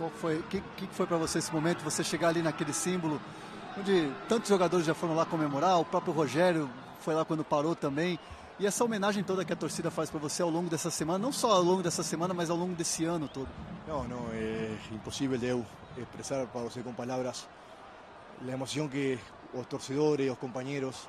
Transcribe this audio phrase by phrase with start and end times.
[0.00, 3.20] qual foi, que, que foi para você esse momento, você chegar ali naquele símbolo,
[3.78, 6.70] onde tantos jogadores já foram lá comemorar, o próprio Rogério
[7.00, 8.18] foi lá quando parou também.
[8.58, 11.30] E essa homenagem toda que a torcida faz para você ao longo dessa semana, não
[11.30, 13.48] só ao longo dessa semana, mas ao longo desse ano todo.
[13.86, 15.66] Não, não, é impossível eu
[15.98, 17.46] expressar para você com palavras
[18.42, 19.18] a emoção que
[19.52, 21.08] os torcedores, os companheiros,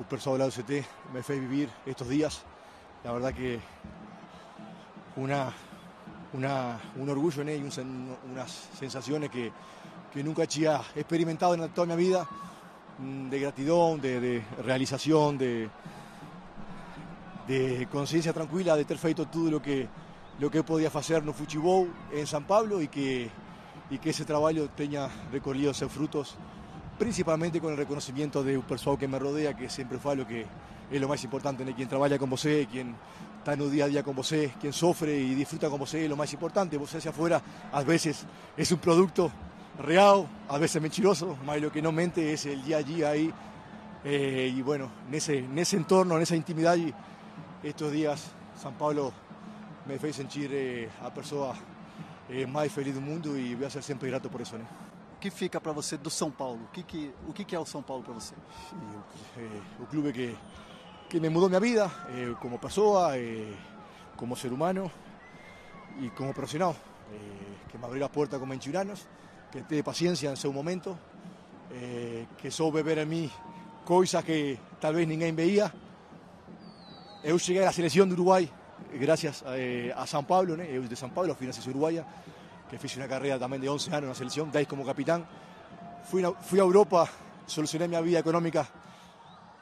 [0.00, 2.42] o pessoal do CT me fez vivir estes dias.
[3.04, 3.60] La verdad que
[5.16, 5.52] una,
[6.32, 7.78] una, un orgullo en ellos,
[8.30, 9.50] unas sensaciones que,
[10.12, 12.28] que nunca había experimentado en toda mi vida,
[12.98, 15.68] mm, de gratitud, de, realización, de,
[17.46, 19.88] de conciencia tranquila, de ter feito todo lo que,
[20.38, 23.30] lo que podía hacer no futebol en San Pablo y que,
[23.90, 26.36] y que ese trabajo tenga recorrido sus frutos,
[26.98, 30.46] principalmente con el reconocimiento de un personal que me rodea, que siempre fue lo que
[30.90, 31.74] es lo más importante, ¿no?
[31.74, 32.94] quien trabaja con vos, quien
[33.38, 36.08] está en un día a día con vos, quien sufre y disfruta con vos, es
[36.08, 36.76] lo más importante.
[36.76, 37.40] Vos hacia afuera
[37.72, 38.24] a veces
[38.56, 39.30] es un producto
[39.78, 43.32] real, a veces mentiroso, más lo que no mente es el día a día ahí.
[44.04, 46.94] Eh, y bueno, en ese, en ese entorno, en esa intimidad, y
[47.62, 48.30] estos días
[48.60, 49.12] San Pablo
[49.86, 51.54] me fez sentir eh, a persona
[52.28, 54.56] eh, mais feliz do mundo e vou ser sempre grato por isso.
[54.56, 54.66] Né?
[55.16, 56.60] O que fica para você do São Paulo?
[56.64, 58.34] O que, que, o que, que é o São Paulo para você?
[58.68, 58.76] Sí,
[59.78, 60.36] o, o clube que,
[61.08, 63.54] que me mudou minha vida eh, como pessoa, eh,
[64.16, 64.90] como ser humano
[66.00, 66.76] e como profissional.
[67.12, 69.06] Eh, que me abriu a porta como enchiranos,
[69.50, 70.98] que teve paciência em seu momento,
[71.72, 73.30] eh, que soube ver em mim
[73.84, 75.72] coisas que talvez ninguém veía.
[77.24, 78.48] Eu cheguei à seleção do Uruguai
[78.92, 80.68] gracias eh, a São Paulo, né?
[80.70, 82.06] eu de São Paulo, fui na seleção uruguaia,
[82.68, 85.26] que fiz uma carreira também de 11 anos na seleção, 10 como capitão.
[86.04, 87.08] Fui, na, fui a Europa,
[87.46, 88.66] solucionei minha vida econômica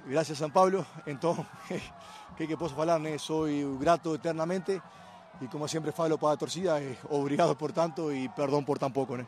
[0.06, 1.44] gracias a São Paulo, então,
[2.36, 3.18] que que posso falar, né?
[3.18, 3.46] Sou
[3.78, 4.80] grato eternamente
[5.40, 8.90] e como sempre falo para a torcida, eh, obrigado por tanto e perdão por tão
[8.90, 9.26] pouco, né?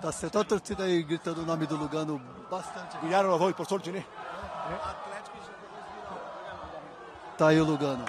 [0.00, 2.20] Tá certo, a torcida aí gritando o nome do Lugano
[2.50, 2.96] bastante.
[3.02, 4.04] Viraram os dois, por sorte, né?
[7.36, 8.04] Tá aí o Lugano.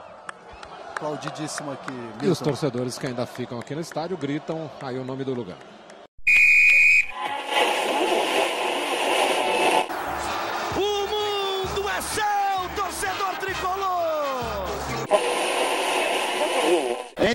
[0.92, 1.94] Aplaudidíssimo aqui.
[2.24, 5.58] E os torcedores que ainda ficam aqui no estádio gritam aí o nome do lugar.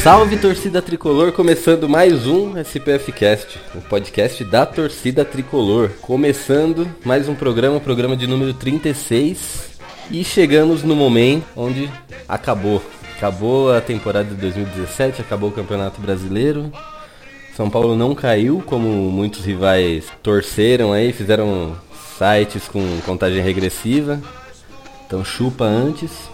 [0.00, 5.90] Salve, torcida tricolor, começando mais um SPF Cast, o podcast da torcida tricolor.
[6.00, 9.78] Começando mais um programa, programa de número 36.
[10.10, 11.90] E chegamos no momento onde
[12.28, 12.82] acabou.
[13.16, 16.72] Acabou a temporada de 2017, acabou o Campeonato Brasileiro.
[17.56, 21.76] São Paulo não caiu, como muitos rivais torceram aí, fizeram
[22.18, 24.20] sites com contagem regressiva.
[25.06, 26.31] Então chupa antes.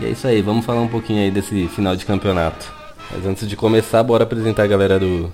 [0.00, 2.72] E é isso aí, vamos falar um pouquinho aí desse final de campeonato.
[3.10, 5.32] Mas antes de começar, bora apresentar a galera do,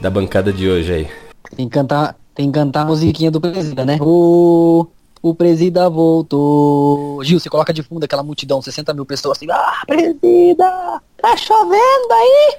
[0.00, 1.10] da bancada de hoje aí.
[1.54, 3.98] Tem que cantar, tem que cantar a musiquinha do Presida, né?
[4.00, 4.86] O,
[5.22, 7.22] o Presida voltou.
[7.22, 9.46] Gil, você coloca de fundo aquela multidão, 60 mil pessoas assim.
[9.48, 11.00] Ah, Presida!
[11.18, 12.58] Tá chovendo aí!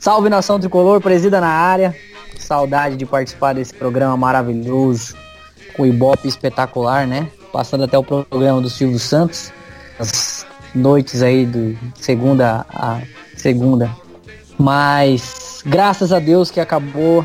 [0.00, 1.94] Salve nação tricolor, Presida na área.
[2.38, 5.14] Saudade de participar desse programa maravilhoso.
[5.76, 7.30] Com o Ibope espetacular, né?
[7.52, 9.52] Passando até o programa do Silvio Santos.
[9.98, 13.00] As noites aí do segunda a
[13.36, 13.90] segunda.
[14.58, 17.24] Mas graças a Deus que acabou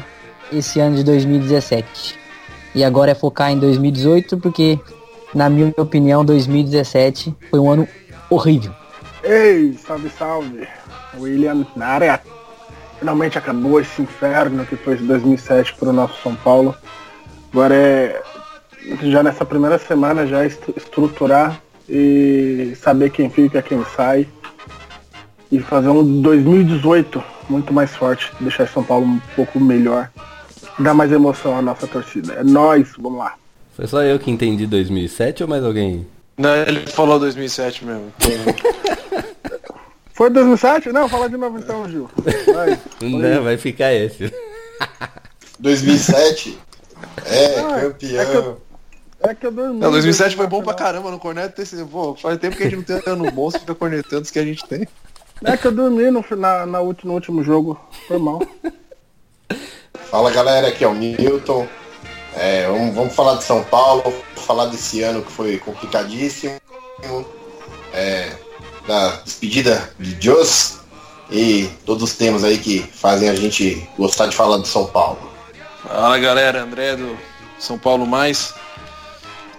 [0.51, 2.17] esse ano de 2017.
[2.75, 4.79] E agora é focar em 2018 porque
[5.34, 7.88] na minha opinião 2017 foi um ano
[8.29, 8.73] horrível.
[9.23, 10.67] Ei, salve, salve.
[11.19, 12.22] William na área.
[12.99, 16.76] Finalmente acabou esse inferno que foi 2007 para o nosso São Paulo.
[17.52, 18.22] Agora é
[19.03, 24.28] já nessa primeira semana já est- estruturar e saber quem fica, quem sai
[25.52, 30.09] e fazer um 2018 muito mais forte, deixar São Paulo um pouco melhor,
[30.80, 32.34] dar mais emoção à nossa torcida.
[32.34, 33.35] É nós, vamos lá.
[33.76, 36.08] Foi só eu que entendi 2007 ou mais alguém?
[36.38, 38.12] Não, ele falou 2007 mesmo.
[40.14, 40.91] Foi 2007?
[40.91, 42.09] Não, fala de novo então, Gil.
[42.53, 42.79] Vai.
[43.02, 44.32] Não, vai ficar esse.
[45.59, 46.58] 2007
[47.26, 48.22] é Ah, campeão.
[48.22, 48.62] é que eu-
[49.23, 49.79] É que eu dormi.
[49.79, 51.61] Não, 2007 foi bom pra caramba no corneto.
[51.61, 54.31] Esse, pô, faz tempo que a gente não tem ano bom, você fica cornetando os
[54.31, 54.87] que a gente tem.
[55.46, 57.79] É que eu dormi no, na, na ulti- no último jogo.
[58.08, 58.41] Foi mal.
[60.09, 61.67] Fala galera, aqui é o Newton.
[62.35, 66.59] É, vamos, vamos falar de São Paulo, falar desse ano que foi complicadíssimo,
[67.93, 68.31] é,
[68.87, 70.79] da despedida de Jos
[71.31, 75.19] e todos os temas aí que fazem a gente gostar de falar de São Paulo.
[75.84, 77.16] Fala galera, André do
[77.59, 78.53] São Paulo Mais.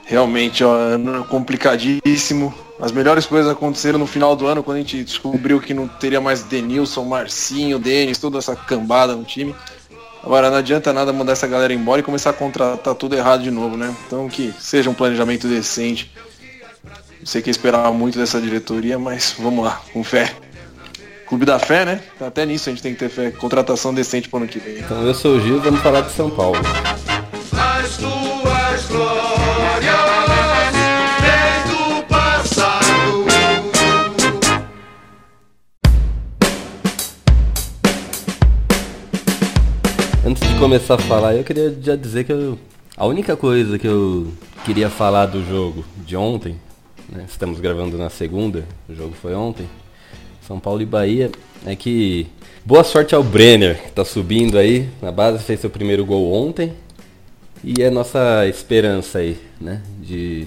[0.07, 2.55] Realmente, ó, ano complicadíssimo.
[2.81, 6.21] As melhores coisas aconteceram no final do ano, quando a gente descobriu que não teria
[6.21, 9.55] mais Denilson, Marcinho, Denis, toda essa cambada no time.
[10.23, 13.51] Agora não adianta nada mandar essa galera embora e começar a contratar tudo errado de
[13.51, 13.95] novo, né?
[14.07, 16.11] Então que seja um planejamento decente.
[17.21, 20.35] Eu sei que esperava muito dessa diretoria, mas vamos lá, com fé.
[21.27, 22.01] Clube da fé, né?
[22.21, 23.31] Até nisso a gente tem que ter fé.
[23.31, 24.79] Contratação decente pro ano que vem.
[24.79, 26.59] Então eu sou o Gil, vamos falar de São Paulo.
[27.53, 29.24] As tuas glórias
[40.65, 42.59] começar a falar, eu queria já dizer que eu,
[42.97, 44.33] a única coisa que eu
[44.65, 46.59] queria falar do jogo de ontem,
[47.07, 49.69] né, estamos gravando na segunda, o jogo foi ontem,
[50.49, 51.31] São Paulo e Bahia,
[51.67, 52.29] é que
[52.65, 56.73] boa sorte ao Brenner, que tá subindo aí na base, fez seu primeiro gol ontem,
[57.63, 60.47] e é nossa esperança aí, né, de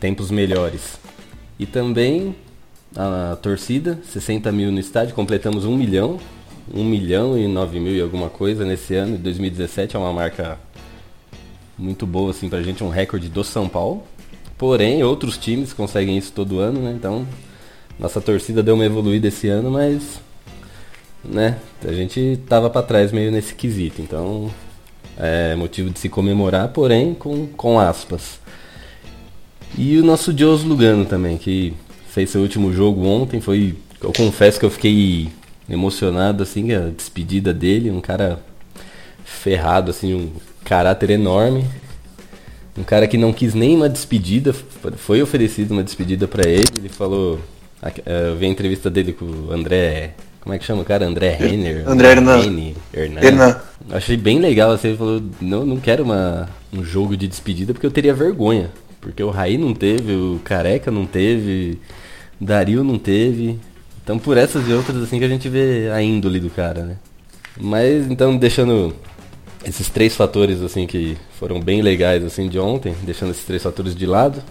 [0.00, 0.98] tempos melhores.
[1.56, 2.34] E também
[2.96, 6.18] a torcida, 60 mil no estádio, completamos um milhão,
[6.74, 10.58] 1 milhão e 9 mil e alguma coisa nesse ano, 2017 é uma marca
[11.78, 14.02] muito boa assim pra gente, um recorde do São Paulo.
[14.56, 16.92] Porém, outros times conseguem isso todo ano, né?
[16.92, 17.26] Então,
[17.98, 20.20] nossa torcida deu uma evoluída esse ano, mas
[21.24, 24.02] né, a gente tava para trás meio nesse quesito.
[24.02, 24.50] Então,
[25.16, 28.40] é motivo de se comemorar, porém com, com aspas.
[29.76, 31.74] E o nosso Dios Lugano também, que
[32.08, 35.28] fez seu último jogo ontem, foi eu confesso que eu fiquei
[35.68, 38.40] emocionado assim, a despedida dele, um cara
[39.24, 40.30] ferrado assim, um
[40.64, 41.64] caráter enorme.
[42.76, 46.88] Um cara que não quis nem uma despedida, foi oferecido uma despedida para ele, ele
[46.88, 47.40] falou,
[48.06, 51.04] eu vi a entrevista dele com o André, como é que chama o cara?
[51.04, 51.82] André Renner?
[51.90, 52.12] André
[52.94, 53.22] Hernan.
[53.22, 53.60] Hernan.
[53.90, 57.86] Achei bem legal, assim, ele falou, não, não quero uma, um jogo de despedida porque
[57.86, 58.70] eu teria vergonha.
[59.00, 61.78] Porque o Raí não teve, o Careca não teve,
[62.40, 63.58] Dario não teve.
[64.08, 66.96] Então por essas e outras assim que a gente vê a índole do cara, né?
[67.60, 68.96] Mas então deixando
[69.62, 73.94] esses três fatores assim que foram bem legais assim de ontem, deixando esses três fatores
[73.94, 74.42] de lado,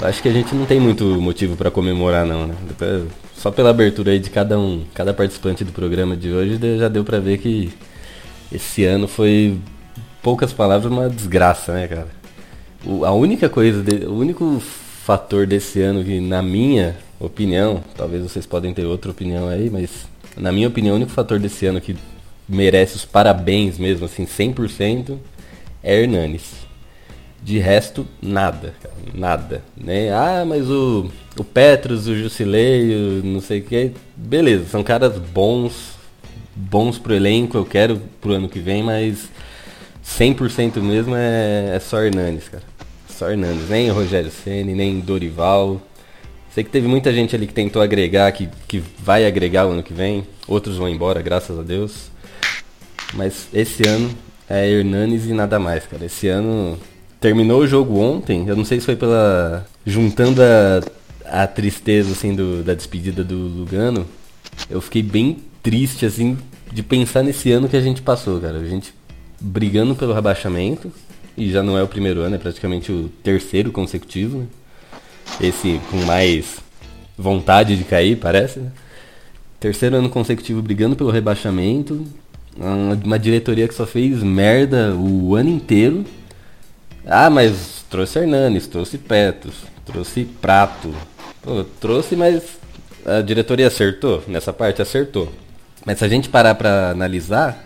[0.00, 2.56] acho que a gente não tem muito motivo para comemorar não, né?
[3.36, 7.04] Só pela abertura aí de cada um, cada participante do programa de hoje, já deu
[7.04, 7.72] pra ver que
[8.50, 9.56] esse ano foi
[10.20, 12.08] poucas palavras uma desgraça, né, cara?
[12.84, 14.60] O- a única coisa, de- o único
[15.04, 20.06] fator desse ano que, na minha opinião, talvez vocês podem ter outra opinião aí, mas
[20.36, 21.96] na minha opinião, o único fator desse ano que
[22.48, 25.18] merece os parabéns mesmo, assim, 100%,
[25.82, 26.62] é Hernanes.
[27.42, 28.74] De resto, nada,
[29.12, 29.62] nada.
[29.76, 30.12] Né?
[30.12, 35.18] Ah, mas o, o Petros, o Jusilei, o não sei o que, beleza, são caras
[35.18, 35.94] bons,
[36.54, 39.28] bons pro elenco, eu quero pro ano que vem, mas
[40.04, 42.64] 100% mesmo é, é só Hernanes, cara.
[43.08, 45.80] Só Hernanes, nem Rogério Ceni, nem Dorival.
[46.54, 49.82] Sei que teve muita gente ali que tentou agregar, que, que vai agregar o ano
[49.82, 50.26] que vem.
[50.46, 52.10] Outros vão embora, graças a Deus.
[53.14, 54.10] Mas esse ano
[54.48, 56.04] é Hernanes e nada mais, cara.
[56.04, 56.78] Esse ano
[57.18, 58.46] terminou o jogo ontem.
[58.46, 59.66] Eu não sei se foi pela.
[59.86, 64.06] juntando a, a tristeza assim do, da despedida do Lugano.
[64.68, 66.36] Eu fiquei bem triste assim
[66.70, 68.58] de pensar nesse ano que a gente passou, cara.
[68.58, 68.92] A gente
[69.40, 70.92] brigando pelo rebaixamento.
[71.34, 74.46] E já não é o primeiro ano, é praticamente o terceiro consecutivo, né?
[75.40, 76.58] Esse com mais
[77.16, 78.70] vontade de cair, parece, né?
[79.58, 82.04] Terceiro ano consecutivo brigando pelo rebaixamento.
[82.56, 86.04] Uma, diretoria que só fez merda o ano inteiro.
[87.06, 89.54] Ah, mas trouxe Hernanes, trouxe Petos,
[89.86, 90.92] trouxe Prato.
[91.42, 92.42] Pô, trouxe, mas
[93.06, 94.22] a diretoria acertou?
[94.26, 95.32] Nessa parte acertou.
[95.84, 97.64] Mas se a gente parar pra analisar,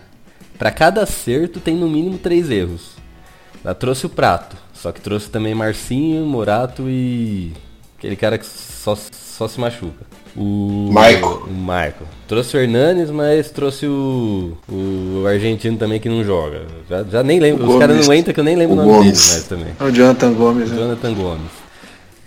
[0.57, 2.91] pra cada acerto tem no mínimo três erros.
[3.63, 7.51] Ela trouxe o Prato, só que trouxe também Marcinho, Morato e
[7.97, 10.05] aquele cara que só, só se machuca.
[10.35, 11.47] O Maico.
[11.49, 12.03] O Maico.
[12.27, 16.61] Trouxe o Hernanes, mas trouxe o, o argentino também que não joga.
[16.87, 18.81] Já, já nem lembro, O os caras não entram que eu nem lembro o, O
[18.83, 19.05] nome Gomes.
[19.13, 19.73] deles mais também.
[19.79, 20.77] É o Jonathan Gomes, né?
[20.77, 21.51] Jonathan Gomes.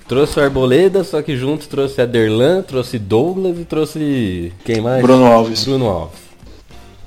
[0.08, 4.52] Trouxe o Arboleda, só que junto trouxe a Derlan, trouxe Douglas e trouxe.
[4.64, 5.00] Quem mais?
[5.02, 5.64] Bruno Alves.
[5.64, 6.18] Bruno Alves.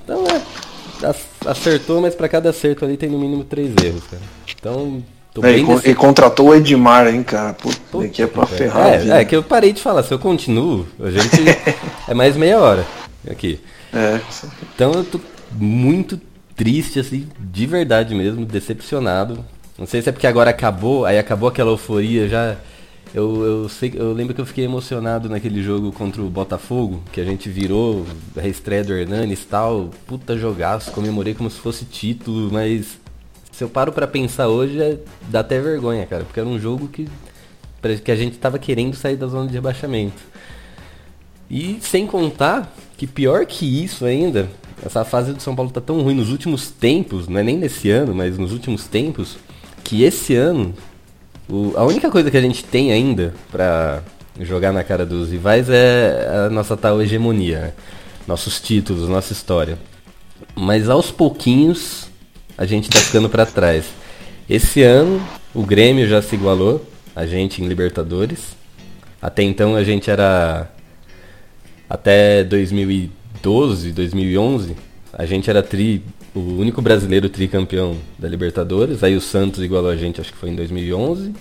[0.05, 1.05] Então é.
[1.07, 4.21] ac- Acertou, mas pra cada acerto ali tem no mínimo três erros, cara.
[4.57, 5.03] Então,
[5.41, 7.53] é, e, e, contratou o Edmar, hein, cara?
[7.53, 8.89] Puta, que é pra ferrar.
[8.89, 10.03] É, é, que eu parei de falar.
[10.03, 11.41] Se eu continuo, a gente.
[12.07, 12.85] é mais meia hora
[13.29, 13.59] aqui.
[13.91, 14.19] É.
[14.75, 15.19] Então eu tô
[15.51, 16.19] muito
[16.55, 19.43] triste, assim, de verdade mesmo, decepcionado.
[19.77, 22.55] Não sei se é porque agora acabou, aí acabou aquela euforia já.
[23.13, 27.21] Eu, eu, sei, eu lembro que eu fiquei emocionado naquele jogo contra o Botafogo, que
[27.21, 29.89] a gente virou a reestreia do Hernanes e tal.
[30.07, 32.97] Puta jogaço, comemorei como se fosse título, mas
[33.53, 34.97] se eu paro para pensar hoje, é,
[35.29, 37.07] dá até vergonha, cara, porque era um jogo que,
[38.03, 40.21] que a gente tava querendo sair da zona de rebaixamento.
[41.49, 44.49] E sem contar que pior que isso ainda,
[44.83, 47.89] essa fase do São Paulo tá tão ruim nos últimos tempos, não é nem nesse
[47.89, 49.37] ano, mas nos últimos tempos,
[49.83, 50.73] que esse ano
[51.47, 54.01] o, a única coisa que a gente tem ainda para
[54.39, 57.73] jogar na cara dos rivais é a nossa tal hegemonia, né?
[58.27, 59.77] nossos títulos, nossa história.
[60.55, 62.07] Mas aos pouquinhos
[62.57, 63.85] a gente tá ficando para trás.
[64.49, 65.21] Esse ano
[65.53, 68.39] o Grêmio já se igualou a gente em Libertadores.
[69.21, 70.69] Até então a gente era
[71.89, 74.75] até 2012, 2011,
[75.13, 76.03] a gente era tri
[76.35, 79.03] o único brasileiro tricampeão da Libertadores.
[79.03, 81.33] Aí o Santos igualou a gente, acho que foi em 2011.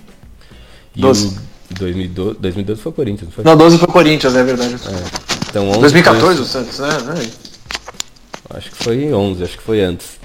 [0.94, 1.28] E 12.
[1.28, 3.44] o 2012, 2012 foi o Corinthians, não foi?
[3.44, 4.74] Não, 12 foi o Corinthians, é verdade.
[4.74, 5.48] É.
[5.48, 6.44] Então, 11 2014 foi...
[6.44, 7.14] o Santos, né?
[7.16, 8.56] É.
[8.56, 10.21] Acho que foi 11, acho que foi antes.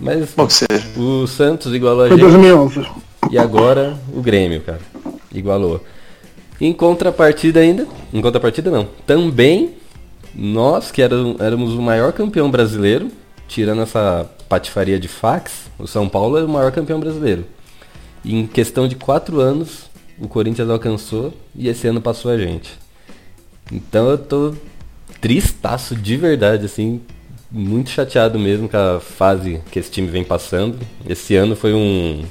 [0.00, 0.48] Mas Bom,
[0.96, 2.30] o Santos igualou a foi gente.
[2.30, 2.86] 2011.
[3.30, 4.80] E agora o Grêmio, cara.
[5.32, 5.84] Igualou.
[6.60, 9.74] Em contrapartida ainda, em contrapartida não, também
[10.34, 13.10] nós que éramos o maior campeão brasileiro,
[13.46, 17.44] tirando essa patifaria de fax, o São Paulo é o maior campeão brasileiro.
[18.24, 22.78] E em questão de quatro anos, o Corinthians alcançou e esse ano passou a gente.
[23.72, 24.54] Então eu tô
[25.20, 27.00] tristaço de verdade, assim,
[27.50, 30.78] muito chateado mesmo com a fase que esse time vem passando.
[31.08, 32.24] Esse ano foi um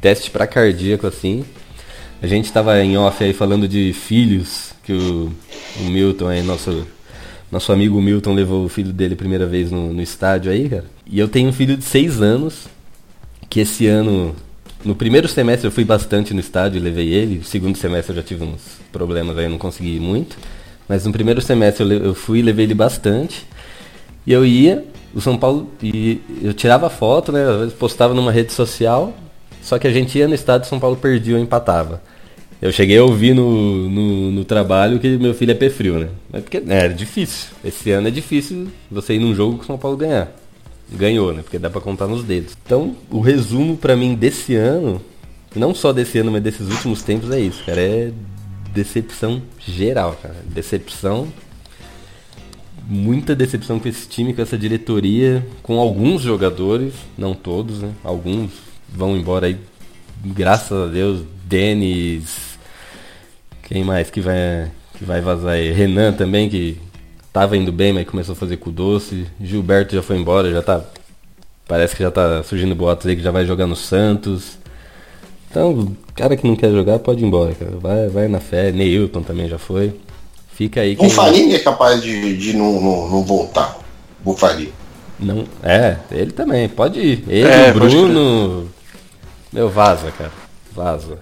[0.00, 1.44] teste para cardíaco, assim.
[2.20, 5.32] A gente estava em off aí falando de filhos, que o,
[5.80, 6.86] o Milton aí, nosso
[7.50, 10.84] nosso amigo Milton levou o filho dele primeira vez no, no estádio aí, cara.
[11.06, 12.68] E eu tenho um filho de 6 anos,
[13.48, 14.36] que esse ano,
[14.84, 17.38] no primeiro semestre eu fui bastante no estádio levei ele.
[17.38, 20.36] No segundo semestre eu já tive uns problemas aí, não consegui ir muito.
[20.86, 23.46] Mas no primeiro semestre eu, eu fui e levei ele bastante.
[24.28, 27.48] E eu ia, o São Paulo, e eu tirava foto, né?
[27.48, 29.16] Às vezes postava numa rede social.
[29.62, 32.02] Só que a gente ia no estádio São Paulo perdia ou empatava.
[32.60, 36.08] Eu cheguei a ouvir no, no, no, trabalho que meu filho é pé frio, né?
[36.30, 37.48] Mas porque é, é difícil.
[37.64, 40.30] Esse ano é difícil você ir num jogo que o São Paulo ganhar.
[40.92, 41.40] Ganhou, né?
[41.40, 42.54] Porque dá pra contar nos dedos.
[42.66, 45.00] Então, o resumo para mim desse ano,
[45.56, 47.80] não só desse ano, mas desses últimos tempos é isso, cara.
[47.80, 48.12] É
[48.74, 50.36] decepção geral, cara.
[50.44, 51.28] Decepção.
[52.90, 57.92] Muita decepção com esse time, com essa diretoria, com alguns jogadores, não todos, né?
[58.02, 58.50] Alguns
[58.88, 59.58] vão embora aí,
[60.24, 61.20] graças a Deus.
[61.44, 62.58] Denis,
[63.64, 65.70] quem mais que vai, que vai vazar aí?
[65.70, 66.78] Renan também, que
[67.30, 69.26] tava indo bem, mas começou a fazer com doce.
[69.38, 70.82] Gilberto já foi embora, já tá.
[71.66, 74.58] Parece que já tá surgindo boatos aí que já vai jogar no Santos.
[75.50, 77.76] Então, cara que não quer jogar pode ir embora, cara.
[77.76, 78.72] Vai, vai na fé.
[78.72, 79.94] Neilton também já foi.
[80.58, 80.96] Fica aí.
[80.96, 83.78] Bufarini é capaz de, de não, não, não voltar.
[84.24, 84.72] Bufarini.
[85.16, 87.24] Não, é, ele também, pode ir.
[87.28, 88.68] Ele, é, o Bruno.
[89.52, 90.32] Meu, vaza, cara.
[90.72, 91.20] Vaza.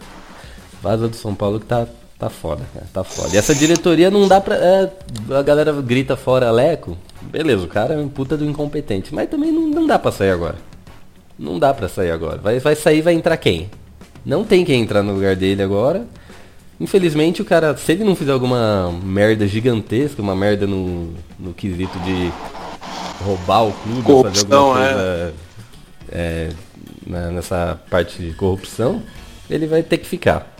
[0.83, 1.87] Vaza do São Paulo que tá,
[2.19, 3.35] Tá foda, cara, tá foda.
[3.35, 4.57] E essa diretoria não dá pra.
[4.57, 4.90] É,
[5.31, 6.97] a galera grita fora Leco.
[7.21, 9.14] Beleza, o cara é um puta do incompetente.
[9.14, 10.57] Mas também não, não dá pra sair agora.
[11.38, 12.38] Não dá pra sair agora.
[12.38, 13.69] Vai, vai sair, vai entrar quem?
[14.25, 16.07] Não tem quem entrar no lugar dele agora.
[16.78, 21.99] Infelizmente o cara, se ele não fizer alguma merda gigantesca, uma merda no, no quesito
[22.00, 22.30] de
[23.25, 25.35] roubar o clube, corrupção, fazer alguma coisa
[26.12, 26.52] é.
[27.09, 29.02] É, nessa parte de corrupção,
[29.49, 30.54] ele vai ter que ficar.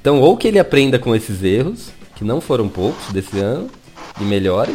[0.00, 3.70] Então, ou que ele aprenda com esses erros, que não foram poucos desse ano,
[4.20, 4.74] e melhore,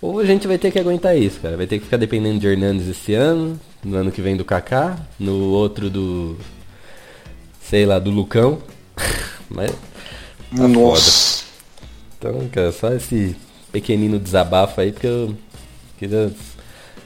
[0.00, 1.56] ou a gente vai ter que aguentar isso, cara.
[1.56, 4.98] Vai ter que ficar dependendo de Hernandes esse ano, no ano que vem do Kaká,
[5.18, 6.36] no outro do.
[7.62, 8.58] sei lá, do Lucão.
[9.54, 9.70] Mas.
[10.56, 11.44] Tá Nossa.
[11.44, 11.52] Foda.
[12.18, 13.36] Então, cara, só esse
[13.70, 15.34] pequenino desabafo aí, porque eu
[15.98, 16.30] queria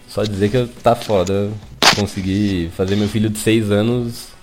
[0.09, 1.51] só dizer que eu tá foda.
[1.95, 4.37] Conseguir fazer meu filho de 6 anos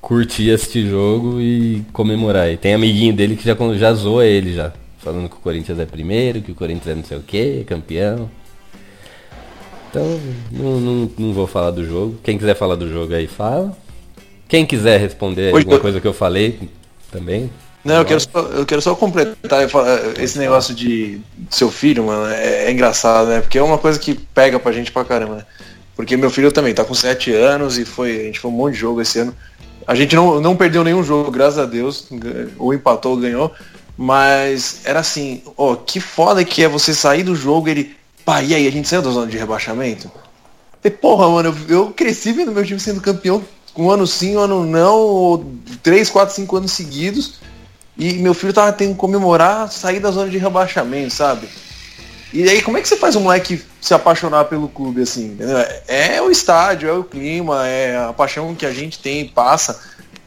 [0.00, 2.50] curtir este jogo e comemorar.
[2.50, 4.72] E tem amiguinho dele que já, já zoa ele já.
[4.98, 8.30] Falando que o Corinthians é primeiro, que o Corinthians é não sei o que, campeão.
[9.90, 12.18] Então, não, não, não, vou falar do jogo.
[12.22, 13.76] Quem quiser falar do jogo aí, fala.
[14.46, 15.80] Quem quiser responder alguma eu...
[15.80, 16.58] coisa que eu falei,
[17.10, 17.50] também.
[17.84, 19.66] Não, eu quero, só, eu quero só completar
[20.18, 23.40] esse negócio de seu filho, mano, é, é, engraçado, né?
[23.40, 25.46] Porque é uma coisa que pega pra gente pra caramba, né?
[25.96, 28.74] Porque meu filho também tá com 7 anos e foi, a gente foi um monte
[28.74, 29.34] de jogo esse ano.
[29.86, 32.06] A gente não, não perdeu nenhum jogo, graças a Deus.
[32.58, 33.52] Ou empatou ou ganhou.
[33.96, 37.96] Mas era assim, ó, que foda que é você sair do jogo ele.
[38.24, 40.10] Pá, e aí, a gente saiu da zona de rebaixamento?
[40.84, 43.42] E, porra, mano, eu, eu cresci vendo meu time sendo campeão
[43.78, 45.46] um ano sim, um ano não,
[45.82, 47.34] 3, 4, 5 anos seguidos.
[47.96, 51.48] E meu filho tava tendo que comemorar sair da zona de rebaixamento, sabe?
[52.32, 55.32] E aí, como é que você faz um moleque se apaixonar pelo clube, assim?
[55.32, 55.56] Entendeu?
[55.86, 59.80] É o estádio, é o clima, é a paixão que a gente tem, passa.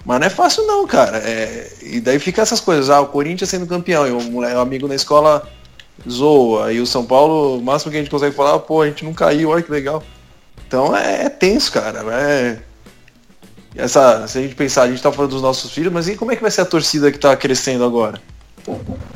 [0.03, 1.17] Mas não é fácil não, cara.
[1.19, 1.71] É...
[1.81, 5.47] E daí fica essas coisas, ah, o Corinthians sendo campeão, e o amigo na escola
[6.09, 6.73] zoa.
[6.73, 9.13] E o São Paulo, o máximo que a gente consegue falar, pô, a gente não
[9.13, 10.03] caiu, olha que legal.
[10.67, 12.03] Então é, é tenso, cara.
[12.11, 12.70] É...
[13.75, 16.31] Essa, se a gente pensar, a gente tá falando dos nossos filhos, mas e como
[16.31, 18.21] é que vai ser a torcida que tá crescendo agora?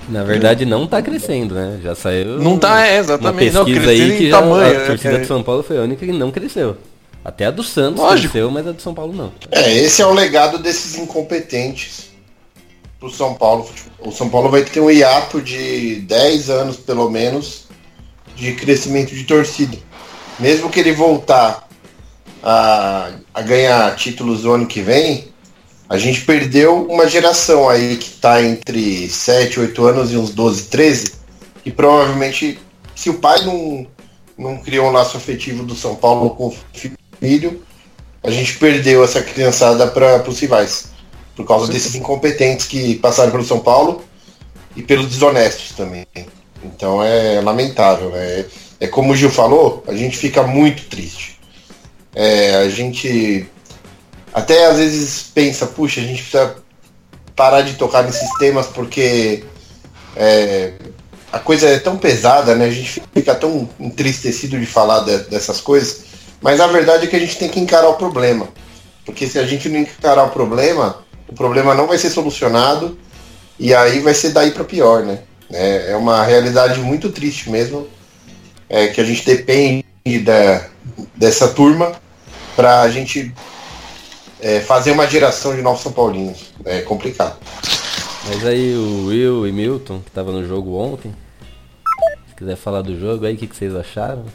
[0.09, 1.79] Na verdade não tá crescendo, né?
[1.83, 2.39] Já saiu.
[2.39, 3.55] Não tá, é, exatamente.
[3.55, 5.19] Uma pesquisa não, aí que já, tamanho, a torcida é.
[5.19, 6.77] de São Paulo foi a única que não cresceu.
[7.23, 8.31] Até a do Santos Lógico.
[8.31, 9.31] cresceu, mas a do São Paulo não.
[9.51, 12.09] É, esse é o legado desses incompetentes
[12.99, 13.67] pro São Paulo.
[13.99, 17.65] O São Paulo vai ter um hiato de 10 anos, pelo menos,
[18.35, 19.77] de crescimento de torcida.
[20.39, 21.64] Mesmo que ele voltar
[22.45, 25.27] a, a ganhar títulos no ano que vem,
[25.89, 30.63] a gente perdeu uma geração aí que está entre 7, 8 anos e uns 12,
[30.65, 31.13] 13,
[31.65, 32.59] e provavelmente,
[32.95, 33.87] se o pai não,
[34.37, 36.55] não criou um laço afetivo do São Paulo com o
[37.19, 37.63] filho,
[38.23, 40.89] a gente perdeu essa criançada para os rivais.
[41.35, 44.03] Por causa desses incompetentes que passaram pelo São Paulo
[44.75, 46.05] e pelos desonestos também.
[46.63, 48.11] Então é lamentável.
[48.15, 48.45] É,
[48.79, 51.34] é como o Gil falou, a gente fica muito triste.
[52.15, 53.47] É, a gente
[54.33, 56.55] até às vezes pensa, puxa, a gente precisa
[57.35, 59.43] parar de tocar nesses temas porque
[60.15, 60.73] é,
[61.31, 62.65] a coisa é tão pesada, né?
[62.65, 66.03] A gente fica tão entristecido de falar de- dessas coisas,
[66.41, 68.47] mas a verdade é que a gente tem que encarar o problema.
[69.05, 72.97] Porque se a gente não encarar o problema, o problema não vai ser solucionado
[73.59, 75.19] e aí vai ser daí para pior, né?
[75.51, 77.87] É, é uma realidade muito triste mesmo,
[78.69, 79.85] é, que a gente depende
[80.23, 80.65] da,
[81.15, 81.91] dessa turma
[82.55, 83.33] para a gente
[84.41, 86.53] é, fazer uma geração de novos São Paulinos.
[86.63, 87.37] É complicado.
[88.27, 91.13] Mas aí o Will e Milton, que tava no jogo ontem,
[92.27, 94.25] se quiser falar do jogo aí, o que, que vocês acharam?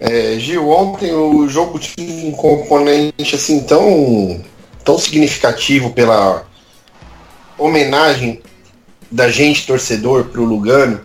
[0.00, 4.40] É, Gil, ontem o jogo tinha um componente assim tão,
[4.84, 6.46] tão significativo pela
[7.58, 8.40] homenagem
[9.10, 11.00] da gente, torcedor, pro Lugano,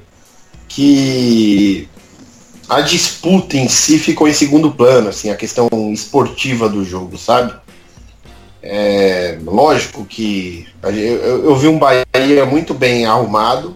[0.67, 1.89] que
[2.69, 7.53] a disputa em si ficou em segundo plano, assim, a questão esportiva do jogo, sabe?
[8.61, 13.75] É, lógico que eu, eu vi um Bahia muito bem arrumado.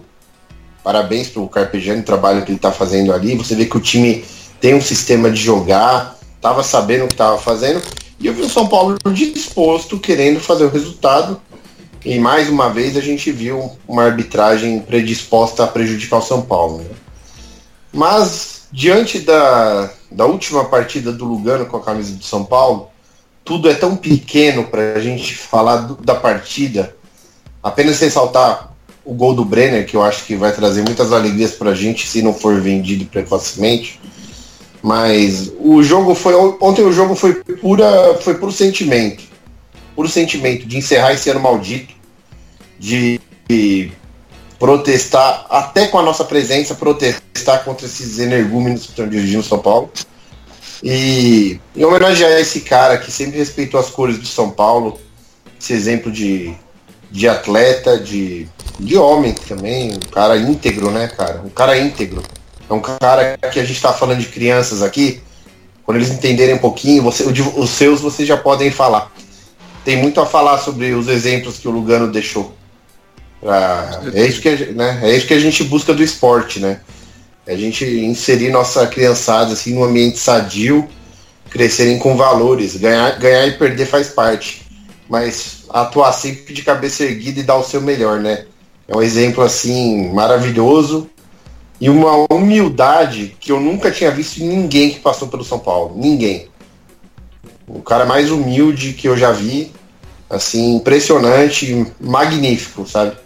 [0.82, 3.36] Parabéns pro Carpegiani, o trabalho que ele tá fazendo ali.
[3.36, 4.24] Você vê que o time
[4.58, 7.82] tem um sistema de jogar, tava sabendo o que tava fazendo.
[8.18, 11.38] E eu vi o São Paulo disposto, querendo fazer o resultado.
[12.02, 16.78] E mais uma vez a gente viu uma arbitragem predisposta a prejudicar o São Paulo.
[16.78, 16.90] né?
[17.92, 22.88] Mas diante da, da última partida do Lugano com a camisa do São Paulo,
[23.44, 26.94] tudo é tão pequeno para a gente falar do- da partida.
[27.62, 28.72] Apenas ressaltar
[29.04, 32.06] o gol do Brenner, que eu acho que vai trazer muitas alegrias para a gente
[32.06, 33.98] se não for vendido precocemente.
[34.82, 39.24] Mas o jogo foi ontem o jogo foi pura foi puro sentimento,
[39.96, 41.94] puro sentimento de encerrar esse ano maldito,
[42.78, 43.90] de, de
[44.58, 49.90] protestar até com a nossa presença, protestar contra esses energúmenos que estão dirigindo São Paulo.
[50.82, 55.00] E em homenagear esse cara que sempre respeitou as cores do São Paulo,
[55.60, 56.54] esse exemplo de,
[57.10, 61.42] de atleta, de, de homem também, um cara íntegro, né, cara?
[61.44, 62.22] Um cara íntegro.
[62.68, 65.20] É um cara que a gente tá falando de crianças aqui,
[65.84, 69.10] quando eles entenderem um pouquinho, você, os seus vocês já podem falar.
[69.84, 72.57] Tem muito a falar sobre os exemplos que o Lugano deixou.
[73.40, 76.80] Pra- é, isso que a, né, é isso que a gente busca do esporte, né?
[77.46, 80.86] É a gente inserir nossa criançada assim, num ambiente sadio,
[81.50, 82.76] crescerem com valores.
[82.76, 84.66] Ganhar, ganhar e perder faz parte.
[85.08, 88.44] Mas atuar sempre de cabeça erguida e dar o seu melhor, né?
[88.86, 91.08] É um exemplo assim maravilhoso
[91.80, 95.94] e uma humildade que eu nunca tinha visto em ninguém que passou pelo São Paulo.
[95.96, 96.48] Ninguém.
[97.66, 99.72] O cara mais humilde que eu já vi,
[100.28, 103.16] assim, impressionante, magnífico, sabe?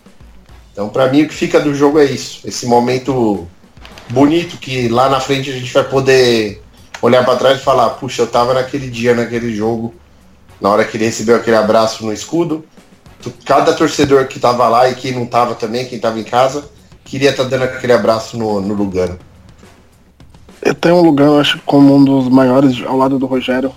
[0.73, 2.41] Então, pra mim, o que fica do jogo é isso.
[2.47, 3.47] Esse momento
[4.09, 6.63] bonito que lá na frente a gente vai poder
[7.01, 9.95] olhar pra trás e falar: puxa, eu tava naquele dia, naquele jogo,
[10.61, 12.65] na hora que ele recebeu aquele abraço no escudo.
[13.45, 16.65] Cada torcedor que tava lá e quem não tava também, quem tava em casa,
[17.05, 19.19] queria estar dando aquele abraço no, no Lugano.
[20.61, 23.73] Eu tenho um lugar, eu acho, como um dos maiores, ao lado do Rogério,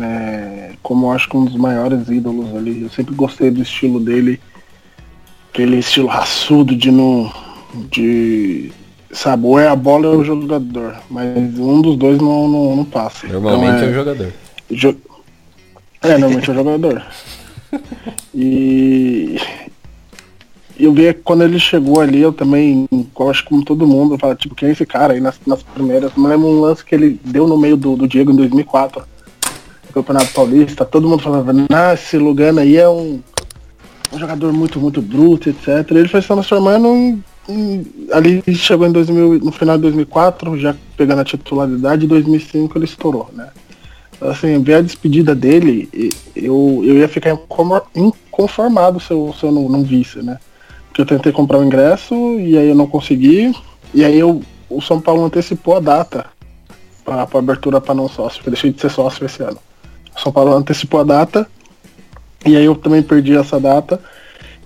[0.00, 2.82] é, como acho que um dos maiores ídolos ali.
[2.82, 4.40] Eu sempre gostei do estilo dele,
[5.56, 7.32] aquele estilo raçudo de não.
[7.90, 8.70] de.
[9.10, 10.96] Sabe, ou é a bola ou é o jogador.
[11.08, 11.26] Mas
[11.58, 13.26] um dos dois não, não, não passa.
[13.26, 14.32] Normalmente Então, é o jogador.
[14.70, 14.96] Jo-
[16.02, 17.02] É, normalmente é o jogador.
[18.34, 19.38] E
[20.78, 24.14] eu vi que quando ele chegou ali, eu também, eu acho que como todo mundo,
[24.14, 26.12] eu falo, tipo, quem é esse cara aí nas, nas primeiras?
[26.16, 29.02] Eu lembro um lance que ele deu no meio do, do Diego em 2004,
[29.86, 33.20] no Campeonato Paulista, todo mundo falava, ah, esse Lugano aí é um,
[34.12, 35.90] um jogador muito, muito bruto, etc.
[35.90, 40.74] Ele foi se transformando em, em- ali chegou em 2000, no final de 2004, já
[40.96, 43.48] pegando a titularidade, em 2005 ele estourou, né?
[44.20, 45.88] assim, ver a despedida dele,
[46.34, 50.38] eu, eu ia ficar inconfor- inconformado se eu, se eu não, não visse, né?
[50.88, 53.54] Porque eu tentei comprar o ingresso e aí eu não consegui.
[53.92, 56.24] E aí eu, o São Paulo antecipou a data
[57.04, 59.58] para abertura para não sócio, porque deixei de ser sócio esse ano.
[60.16, 61.46] O São Paulo antecipou a data
[62.46, 64.00] e aí eu também perdi essa data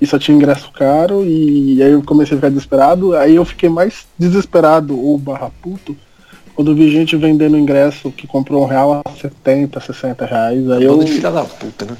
[0.01, 3.17] e só tinha ingresso caro e aí eu comecei a ficar desesperado.
[3.17, 5.97] Aí eu fiquei mais desesperado ou barra puto
[6.55, 10.71] quando vi gente vendendo ingresso que comprou um real a 70, 60 reais.
[10.71, 11.01] Aí eu.
[11.07, 11.97] Filha da puta, né?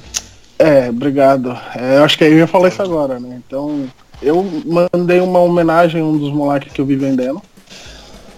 [0.59, 1.57] É, obrigado.
[1.75, 3.41] É, eu acho que eu ia falar isso agora, né?
[3.47, 3.87] Então,
[4.23, 4.45] eu
[4.93, 7.41] mandei uma homenagem a um dos moleques que eu vi vendendo.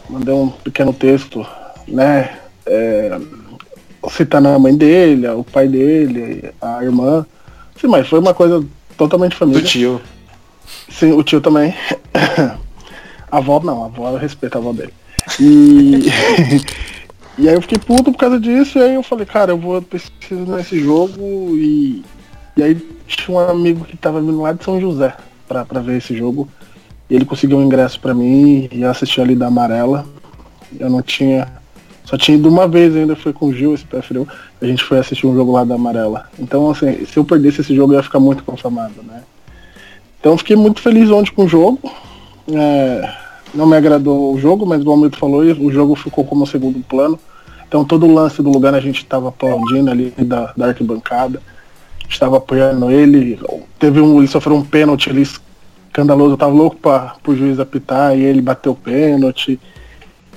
[0.08, 1.44] Mandei um pequeno texto,
[1.88, 2.38] né?
[2.64, 3.18] É,
[4.10, 7.26] citando a mãe dele, o pai dele, a irmã.
[7.80, 8.64] Sim, mas foi uma coisa
[8.96, 9.60] totalmente família.
[9.60, 10.00] Do tio.
[10.88, 11.74] Sim, o tio também.
[13.30, 14.92] A avó não, a avó eu respeito a avó dele.
[15.40, 16.02] E,
[17.38, 19.80] e aí eu fiquei puto por causa disso, e aí eu falei, cara, eu vou
[19.80, 22.04] preciso nesse jogo e,
[22.54, 22.74] e aí
[23.06, 25.14] tinha um amigo que tava vindo lá de São José
[25.48, 26.46] pra, pra ver esse jogo.
[27.08, 30.04] E ele conseguiu um ingresso pra mim e eu assisti ali da amarela.
[30.78, 31.48] Eu não tinha.
[32.12, 34.28] Só tinha ido uma vez ainda, foi com o Gil, esse pé frio.
[34.60, 36.26] A gente foi assistir um jogo lá da amarela.
[36.38, 39.22] Então, assim, se eu perdesse esse jogo eu ia ficar muito conformado, né?
[40.20, 41.80] Então fiquei muito feliz ontem com o jogo.
[42.52, 43.10] É,
[43.54, 47.18] não me agradou o jogo, mas o Milton falou, o jogo ficou como segundo plano.
[47.66, 51.40] Então todo o lance do lugar a gente estava aplaudindo ali da, da arquibancada.
[52.06, 53.40] Estava apoiando ele.
[53.78, 54.18] Teve um.
[54.18, 56.34] Ele sofreu um pênalti ali escandaloso.
[56.34, 59.58] Eu tava louco para o juiz apitar e ele bateu o pênalti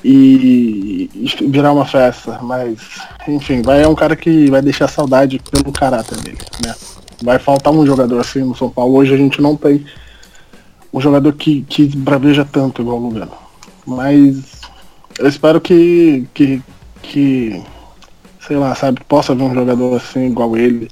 [0.08, 2.40] e, e virar uma festa.
[2.44, 2.80] Mas,
[3.28, 6.76] enfim, vai, é um cara que vai deixar saudade pelo caráter dele, né?
[7.24, 8.96] Vai faltar um jogador assim no São Paulo.
[8.96, 9.84] Hoje a gente não tem
[10.94, 13.32] um jogador que, que braveja tanto igual o Lugano.
[13.86, 14.62] Mas
[15.18, 16.62] eu espero que, que,
[17.02, 17.64] que,
[18.46, 20.88] sei lá, sabe, possa ver um jogador assim igual ele.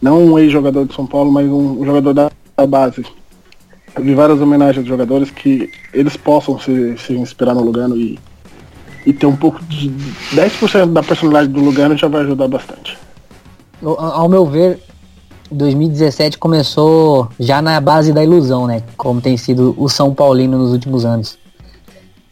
[0.00, 3.04] Não um ex-jogador de São Paulo, mas um, um jogador da, da base.
[3.96, 8.18] Eu vi várias homenagens de jogadores que eles possam se, se inspirar no Lugano e,
[9.06, 9.90] e ter um pouco de
[10.34, 12.96] 10% da personalidade do Lugano já vai ajudar bastante.
[13.82, 14.80] Ao meu ver,
[15.50, 18.82] 2017 começou já na base da ilusão, né?
[18.96, 21.38] Como tem sido o São Paulino nos últimos anos.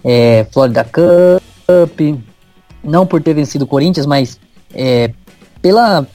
[0.03, 2.01] É, Florida Cup,
[2.83, 4.39] não por ter vencido o Corinthians, mas
[4.75, 5.13] é,
[5.61, 6.07] pela,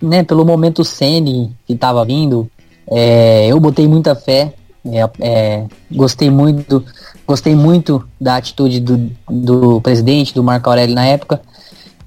[0.00, 2.50] né, pelo momento Sene que estava vindo,
[2.86, 4.52] é, eu botei muita fé,
[4.84, 6.84] é, é, gostei muito,
[7.26, 11.40] gostei muito da atitude do, do presidente, do Marco Aurélio na época,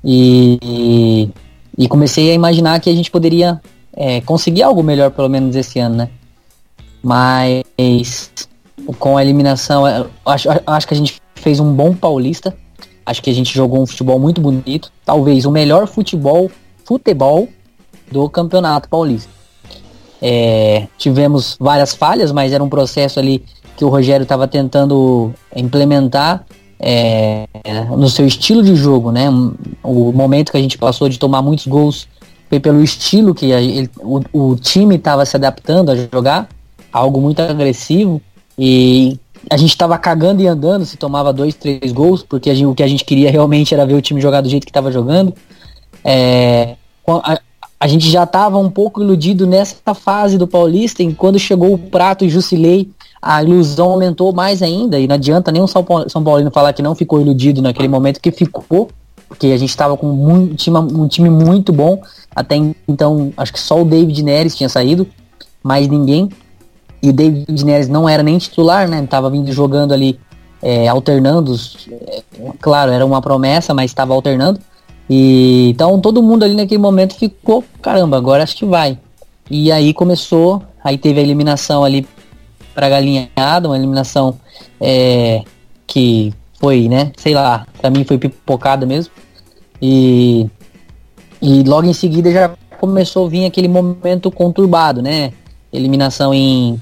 [0.03, 1.29] e,
[1.77, 3.59] e, comecei a imaginar que a gente poderia
[3.93, 6.09] é, conseguir algo melhor pelo menos esse ano, né?
[7.01, 7.63] Mas
[8.99, 12.55] com a eliminação, eu acho, acho que a gente fez um bom paulista.
[13.05, 14.91] Acho que a gente jogou um futebol muito bonito.
[15.03, 16.51] Talvez o melhor futebol,
[16.83, 17.47] futebol
[18.11, 19.29] do campeonato paulista.
[20.27, 23.45] É, tivemos várias falhas, mas era um processo ali
[23.77, 26.43] que o Rogério estava tentando implementar
[26.79, 27.47] é,
[27.95, 29.29] no seu estilo de jogo, né?
[29.83, 32.07] O momento que a gente passou de tomar muitos gols
[32.49, 36.49] foi pelo estilo que a, ele, o, o time estava se adaptando a jogar,
[36.91, 38.19] algo muito agressivo
[38.57, 42.73] e a gente estava cagando e andando se tomava dois, três gols, porque gente, o
[42.73, 45.35] que a gente queria realmente era ver o time jogar do jeito que estava jogando.
[46.03, 46.77] É,
[47.79, 51.77] a, gente já estava um pouco iludido nessa fase do Paulista, e quando chegou o
[51.77, 52.89] Prato e Jusilei,
[53.21, 57.19] a ilusão aumentou mais ainda, e não adianta o São, Paulino falar que não ficou
[57.19, 58.89] iludido naquele momento, que ficou,
[59.27, 62.01] porque a gente estava com um, time, um time muito bom,
[62.35, 62.55] até
[62.87, 65.07] então acho que só o David Neres tinha saído,
[65.63, 66.29] mais ninguém,
[67.05, 69.05] e o David Neres não era nem titular, né?
[69.07, 70.19] Tava vindo jogando ali,
[70.61, 71.55] é, alternando.
[71.91, 72.23] É,
[72.59, 74.59] claro, era uma promessa, mas estava alternando.
[75.09, 78.97] E então todo mundo ali naquele momento ficou, caramba, agora acho que vai.
[79.49, 82.07] E aí começou, aí teve a eliminação ali
[82.73, 84.39] para galinhada, uma eliminação
[84.81, 85.43] é,
[85.85, 87.11] que foi, né?
[87.17, 89.13] Sei lá, pra mim foi pipocada mesmo.
[89.81, 90.47] E,
[91.41, 95.31] e logo em seguida já começou a vir aquele momento conturbado, né?
[95.71, 96.81] Eliminação em,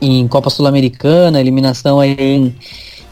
[0.00, 2.54] em Copa Sul-Americana, eliminação em,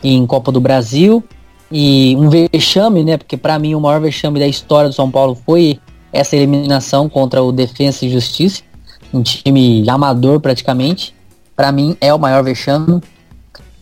[0.02, 1.24] em Copa do Brasil
[1.70, 3.16] e um vexame, né?
[3.16, 5.78] Porque para mim o maior vexame da história do São Paulo foi
[6.12, 8.62] essa eliminação contra o Defensa e Justiça,
[9.12, 11.14] um time amador praticamente.
[11.56, 13.00] Para mim é o maior vexame.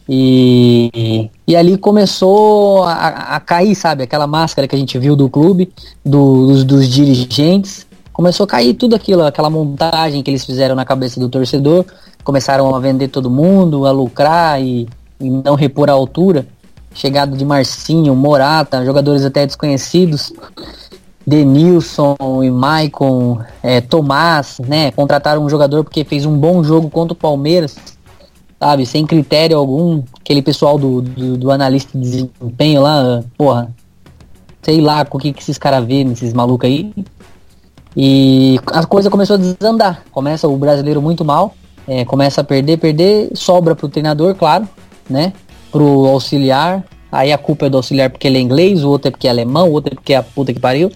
[0.08, 4.02] E, e ali começou a, a, cair, sabe?
[4.02, 5.72] Aquela máscara que a gente viu do clube,
[6.04, 7.86] do, dos, dos dirigentes.
[8.12, 11.84] Começou a cair tudo aquilo, aquela montagem que eles fizeram na cabeça do torcedor.
[12.24, 14.88] Começaram a vender todo mundo, a lucrar e,
[15.20, 16.46] e não repor a altura.
[16.94, 20.32] Chegada de Marcinho, Morata, jogadores até desconhecidos.
[21.24, 24.90] Denilson e Maicon, é, Tomás, né?
[24.90, 27.76] Contrataram um jogador porque fez um bom jogo contra o Palmeiras
[28.62, 33.74] sabe, sem critério algum, aquele pessoal do, do, do analista de desempenho lá, porra,
[34.62, 36.94] sei lá com o que, que esses caras vê nesses malucos aí.
[37.96, 40.04] E a coisa começou a desandar.
[40.12, 41.56] Começa o brasileiro muito mal,
[41.88, 44.68] é, começa a perder, perder, sobra pro treinador, claro,
[45.10, 45.32] né?
[45.72, 46.84] Pro auxiliar.
[47.10, 49.30] Aí a culpa é do auxiliar porque ele é inglês, o outro é porque é
[49.30, 50.92] alemão, o outro é porque é a puta que pariu.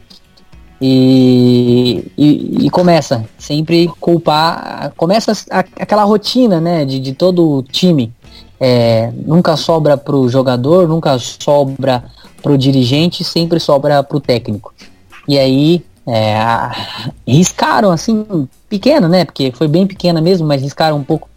[0.80, 8.12] E, e, e, começa sempre culpar, começa a, aquela rotina, né, de, de todo time.
[8.60, 12.04] É, nunca sobra pro jogador, nunca sobra
[12.42, 14.74] pro dirigente, sempre sobra pro técnico.
[15.26, 16.36] E aí é,
[17.26, 21.28] riscaram assim, pequeno, né, porque foi bem pequena mesmo, mas riscaram um pouco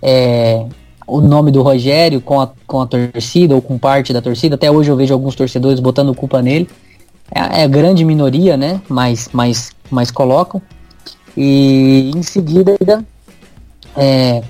[0.00, 0.66] é,
[1.06, 4.54] o nome do Rogério com a, com a torcida ou com parte da torcida.
[4.54, 6.68] Até hoje eu vejo alguns torcedores botando culpa nele
[7.32, 8.80] é, é grande minoria, né?
[8.88, 10.60] Mas, mas, mas colocam.
[11.36, 12.76] E em seguida
[13.96, 14.42] é,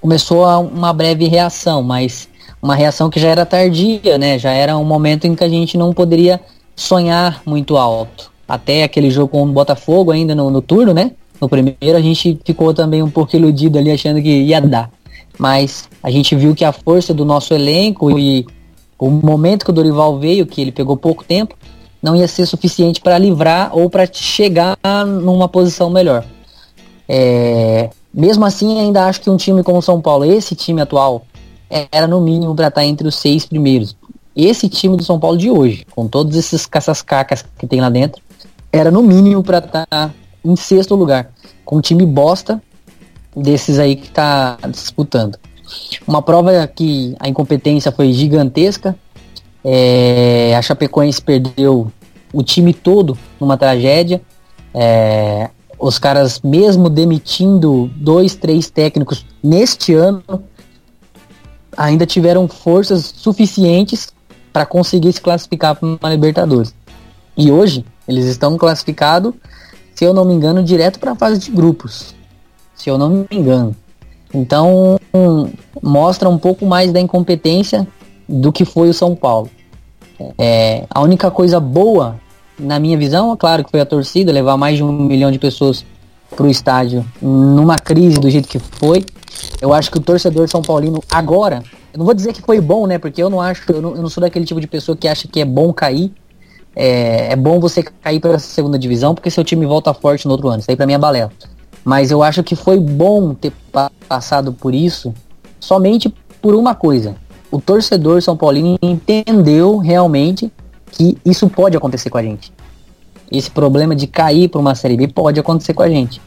[0.00, 2.28] começou uma breve reação, mas
[2.60, 4.38] uma reação que já era tardia, né?
[4.38, 6.40] Já era um momento em que a gente não poderia
[6.74, 8.30] sonhar muito alto.
[8.48, 11.12] Até aquele jogo com o Botafogo ainda no, no turno, né?
[11.40, 14.90] No primeiro a gente ficou também um pouco iludido ali achando que ia dar.
[15.38, 18.46] Mas a gente viu que a força do nosso elenco e
[18.98, 21.54] o momento que o Dorival veio, que ele pegou pouco tempo,
[22.02, 26.24] não ia ser suficiente para livrar ou para chegar numa posição melhor.
[27.08, 31.26] É, mesmo assim, ainda acho que um time como o São Paulo, esse time atual,
[31.68, 33.96] era no mínimo para estar tá entre os seis primeiros.
[34.34, 37.90] Esse time do São Paulo de hoje, com todas essas caças cacas que tem lá
[37.90, 38.22] dentro,
[38.72, 40.10] era no mínimo para estar tá
[40.44, 41.30] em sexto lugar.
[41.64, 42.62] Com um time bosta
[43.36, 45.38] desses aí que está disputando.
[46.06, 48.96] Uma prova que a incompetência foi gigantesca.
[49.62, 51.92] É, a Chapecoense perdeu
[52.32, 54.22] o time todo numa tragédia.
[54.72, 60.22] É, os caras, mesmo demitindo dois, três técnicos neste ano,
[61.76, 64.08] ainda tiveram forças suficientes
[64.52, 66.74] para conseguir se classificar para uma Libertadores.
[67.36, 69.34] E hoje eles estão classificados,
[69.94, 72.15] se eu não me engano, direto para a fase de grupos.
[72.76, 73.74] Se eu não me engano.
[74.32, 75.50] Então um,
[75.82, 77.86] mostra um pouco mais da incompetência
[78.28, 79.48] do que foi o São Paulo.
[80.38, 82.16] É, a única coisa boa
[82.58, 85.38] na minha visão, é claro que foi a torcida, levar mais de um milhão de
[85.38, 85.84] pessoas
[86.34, 89.04] pro estádio numa crise do jeito que foi.
[89.60, 91.62] Eu acho que o torcedor São Paulino agora,
[91.92, 92.98] eu não vou dizer que foi bom, né?
[92.98, 95.28] Porque eu não acho, eu não, eu não sou daquele tipo de pessoa que acha
[95.28, 96.12] que é bom cair.
[96.74, 100.32] É, é bom você cair para a segunda divisão, porque seu time volta forte no
[100.32, 100.60] outro ano.
[100.60, 101.32] Isso aí pra mim é balela.
[101.86, 103.52] Mas eu acho que foi bom ter
[104.08, 105.14] passado por isso
[105.60, 107.14] somente por uma coisa.
[107.48, 110.50] O torcedor São Paulino entendeu realmente
[110.90, 112.52] que isso pode acontecer com a gente.
[113.30, 116.20] Esse problema de cair para uma série B pode acontecer com a gente.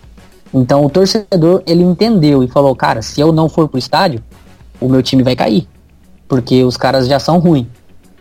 [0.54, 4.24] Então o torcedor ele entendeu e falou, cara, se eu não for pro estádio,
[4.80, 5.68] o meu time vai cair,
[6.26, 7.68] porque os caras já são ruins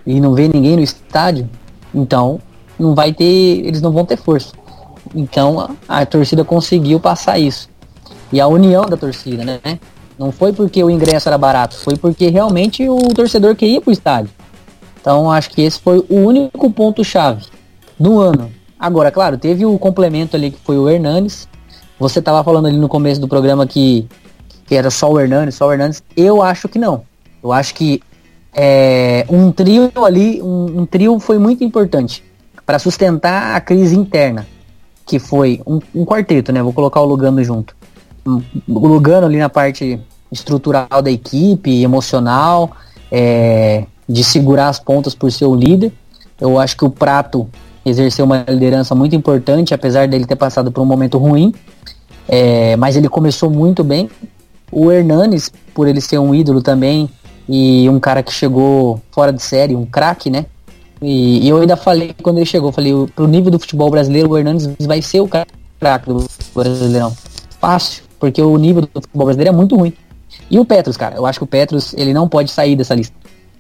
[0.05, 1.48] e não vê ninguém no estádio,
[1.94, 2.40] então
[2.77, 3.24] não vai ter,
[3.64, 4.58] eles não vão ter força.
[5.14, 7.68] Então a, torcida conseguiu passar isso
[8.33, 9.79] e a união da torcida, né?
[10.18, 14.31] Não foi porque o ingresso era barato, foi porque realmente o torcedor queria pro estádio.
[15.01, 17.47] Então acho que esse foi o único ponto chave
[17.99, 18.51] do ano.
[18.79, 21.49] Agora, claro, teve o complemento ali que foi o Hernanes.
[21.99, 24.09] Você estava falando ali no começo do programa que,
[24.66, 26.03] que era só o Hernanes, só o Hernanes.
[26.16, 27.03] Eu acho que não.
[27.42, 28.03] Eu acho que
[28.53, 32.25] é, um trio ali, um, um trio foi muito importante
[32.64, 34.47] para sustentar a crise interna,
[35.09, 36.62] que foi um, um, quarteto, né?
[36.62, 37.75] Vou colocar o Lugano junto.
[38.27, 39.99] O Lugano ali na parte
[40.31, 42.71] estrutural da equipe, emocional,
[43.11, 45.90] é, de segurar as pontas por ser o líder.
[46.38, 47.49] Eu acho que o Prato
[47.87, 51.55] exerceu uma liderança muito importante, apesar dele ter passado por um momento ruim.
[52.29, 54.11] É, mas ele começou muito bem.
[54.71, 57.09] O Hernanes, por ele ser um ídolo também,
[57.49, 60.44] e um cara que chegou fora de série, um craque, né?
[61.01, 64.39] E, e eu ainda falei quando ele chegou, falei, pro nível do futebol brasileiro, o
[64.39, 67.15] Hernandes vai ser o craque do Brasileirão.
[67.61, 69.93] Fácil, porque o nível do futebol brasileiro é muito ruim.
[70.51, 73.15] E o Petros, cara, eu acho que o Petros, ele não pode sair dessa lista.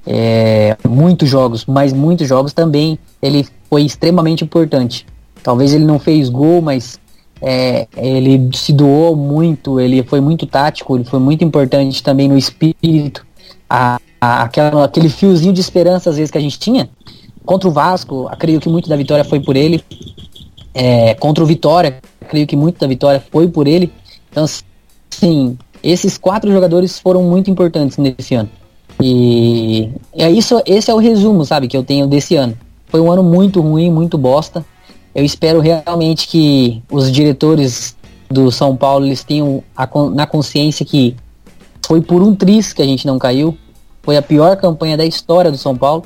[0.06, 5.06] É, muitos jogos, mas muitos jogos também ele foi extremamente importante.
[5.42, 6.98] Talvez ele não fez gol, mas
[7.42, 12.38] é, ele se doou muito, ele foi muito tático, ele foi muito importante também no
[12.38, 13.26] espírito.
[13.68, 16.88] A, a- aquela, aquele fiozinho de esperança às vezes que a gente tinha.
[17.48, 19.82] Contra o Vasco, acredito que muito da vitória foi por ele.
[20.74, 23.90] É, contra o Vitória, creio que muito da vitória foi por ele.
[24.30, 24.44] Então,
[25.08, 28.50] sim, esses quatro jogadores foram muito importantes nesse ano.
[29.00, 32.54] E é isso, esse é o resumo, sabe, que eu tenho desse ano.
[32.88, 34.62] Foi um ano muito ruim, muito bosta.
[35.14, 37.96] Eu espero realmente que os diretores
[38.28, 41.16] do São Paulo eles tenham a na consciência que
[41.86, 43.56] foi por um tris que a gente não caiu.
[44.02, 46.04] Foi a pior campanha da história do São Paulo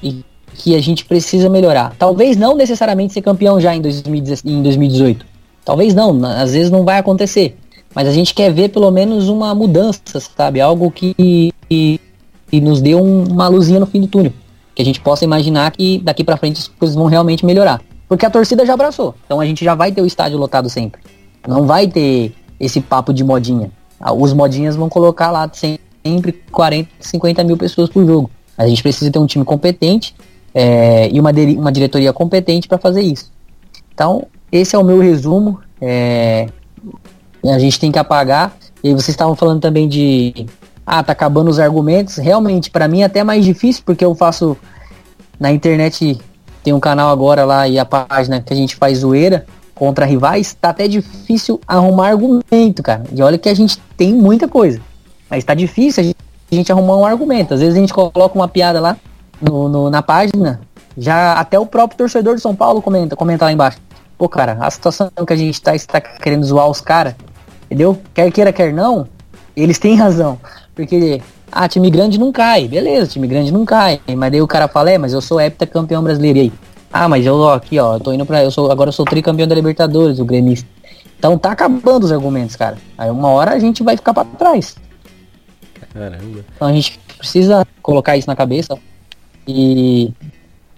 [0.00, 0.24] e
[0.58, 1.94] que a gente precisa melhorar.
[1.98, 5.24] Talvez não necessariamente ser campeão já em 2010 em 2018.
[5.64, 7.56] Talvez não, às vezes não vai acontecer.
[7.94, 10.00] Mas a gente quer ver pelo menos uma mudança,
[10.36, 10.60] sabe?
[10.60, 11.14] Algo que,
[11.68, 12.00] que,
[12.50, 14.32] que nos dê um- uma luzinha no fim do túnel.
[14.74, 17.80] Que a gente possa imaginar que daqui pra frente as coisas vão realmente melhorar.
[18.08, 19.14] Porque a torcida já abraçou.
[19.26, 21.00] Então a gente já vai ter o estádio lotado sempre.
[21.46, 23.70] Não vai ter esse papo de modinha.
[24.00, 28.30] Ah, Os modinhas vão colocar lá sempre 40, 50 mil pessoas por jogo.
[28.56, 30.14] A gente precisa ter um time competente
[30.54, 33.30] é, e uma, uma diretoria competente para fazer isso.
[33.92, 35.60] Então, esse é o meu resumo.
[35.80, 36.46] É,
[37.44, 38.56] a gente tem que apagar.
[38.82, 40.46] E vocês estavam falando também de.
[40.86, 42.16] Ah, tá acabando os argumentos.
[42.16, 44.56] Realmente, para mim é até mais difícil, porque eu faço.
[45.38, 46.18] Na internet
[46.64, 50.56] tem um canal agora lá e a página que a gente faz zoeira contra rivais.
[50.60, 53.04] Tá até difícil arrumar argumento, cara.
[53.14, 54.80] E olha que a gente tem muita coisa.
[55.30, 56.16] Mas tá difícil a gente,
[56.50, 57.54] a gente arrumar um argumento.
[57.54, 58.96] Às vezes a gente coloca uma piada lá
[59.40, 60.60] no, no- na página.
[60.96, 63.78] Já até o próprio torcedor de São Paulo comenta, comenta lá embaixo.
[64.16, 67.14] Pô, cara, a situação que a gente tá, está querendo zoar os caras,
[67.66, 67.96] entendeu?
[68.12, 69.06] Quer queira, quer não,
[69.56, 70.38] eles têm razão.
[70.74, 71.22] Porque,
[71.52, 72.66] ah, time grande não cai.
[72.66, 74.00] Beleza, time grande não cai.
[74.16, 76.38] Mas daí o cara fala, é, mas eu sou heptacampeão brasileiro.
[76.38, 76.52] E aí?
[76.92, 78.42] Ah, mas eu, ó, aqui, ó, eu tô indo pra.
[78.42, 80.66] Eu sou, agora eu sou tricampeão da Libertadores, o gremista.
[81.18, 82.76] Então tá acabando os argumentos, cara.
[82.96, 84.74] Aí uma hora a gente vai ficar pra trás.
[85.92, 86.44] Caramba.
[86.56, 88.76] Então a gente precisa colocar isso na cabeça
[89.48, 90.12] e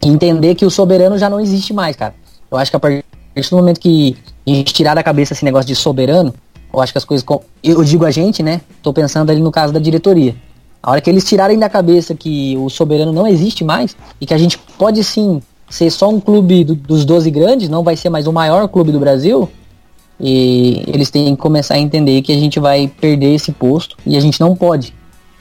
[0.02, 2.14] entender que o soberano já não existe mais, cara.
[2.50, 3.04] Eu acho que a partir
[3.50, 6.32] do momento que a gente tirar da cabeça esse negócio de soberano,
[6.72, 7.26] eu acho que as coisas.
[7.62, 8.60] Eu digo a gente, né?
[8.82, 10.36] Tô pensando ali no caso da diretoria.
[10.82, 14.32] A hora que eles tirarem da cabeça que o soberano não existe mais e que
[14.32, 18.08] a gente pode sim ser só um clube do- dos 12 grandes, não vai ser
[18.08, 19.48] mais o maior clube do Brasil,
[20.18, 24.16] e eles têm que começar a entender que a gente vai perder esse posto e
[24.16, 24.94] a gente não pode.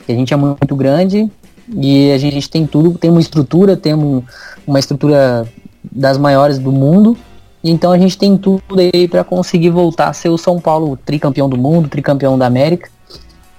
[0.07, 1.29] A gente é muito grande
[1.75, 4.23] e a gente, tem tudo, tem uma estrutura, temos
[4.65, 5.47] uma estrutura
[5.91, 7.17] das maiores do mundo.
[7.63, 11.49] Então a gente tem tudo aí para conseguir voltar a ser o São Paulo tricampeão
[11.49, 12.89] do mundo, tricampeão da América.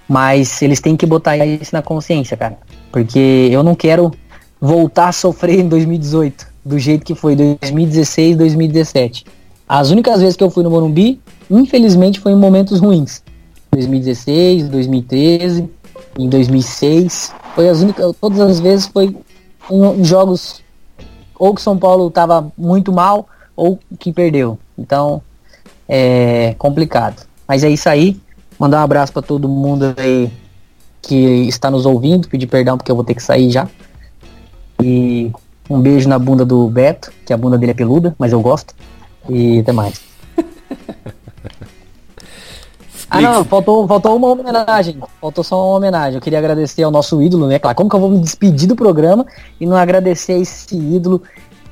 [0.08, 2.58] Mas eles têm que botar isso na consciência, cara.
[2.90, 4.10] Porque eu não quero
[4.60, 9.24] voltar a sofrer em 2018, do jeito que foi 2016, 2017.
[9.68, 13.22] As únicas vezes que eu fui no Morumbi, infelizmente, foi em momentos ruins.
[13.72, 15.70] 2016, 2013,
[16.18, 17.32] em 2006.
[17.54, 19.16] Foi as únicas, todas as vezes foi
[19.70, 20.62] em, jogos
[21.38, 24.58] ou que São Paulo estava muito mal ou que perdeu.
[24.78, 25.22] Então
[25.88, 27.26] é complicado.
[27.46, 28.20] Mas é isso aí.
[28.58, 30.30] Mandar um abraço para todo mundo aí
[31.02, 31.14] que
[31.48, 32.28] está nos ouvindo.
[32.28, 33.68] Pedir perdão porque eu vou ter que sair já.
[34.82, 35.32] E
[35.68, 38.74] um beijo na bunda do Beto, que a bunda dele é peluda, mas eu gosto.
[39.28, 40.09] E até mais.
[43.10, 44.98] Ah não, faltou, faltou uma homenagem.
[45.20, 46.14] Faltou só uma homenagem.
[46.14, 47.58] Eu queria agradecer ao nosso ídolo, né?
[47.58, 49.26] Claro, como que eu vou me despedir do programa
[49.60, 51.20] e não agradecer a esse ídolo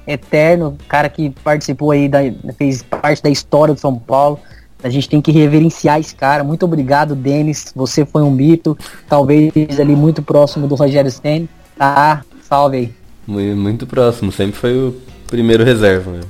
[0.06, 2.20] eterno, cara que participou aí, da,
[2.56, 4.40] fez parte da história do São Paulo.
[4.82, 6.42] A gente tem que reverenciar esse cara.
[6.44, 7.72] Muito obrigado, Denis.
[7.74, 8.76] Você foi um mito,
[9.08, 11.48] talvez ali muito próximo do Rogério Senna.
[11.76, 12.94] Tá, salve aí.
[13.26, 14.94] Mu- Muito próximo, sempre foi o
[15.26, 16.10] primeiro reserva.
[16.12, 16.20] Né?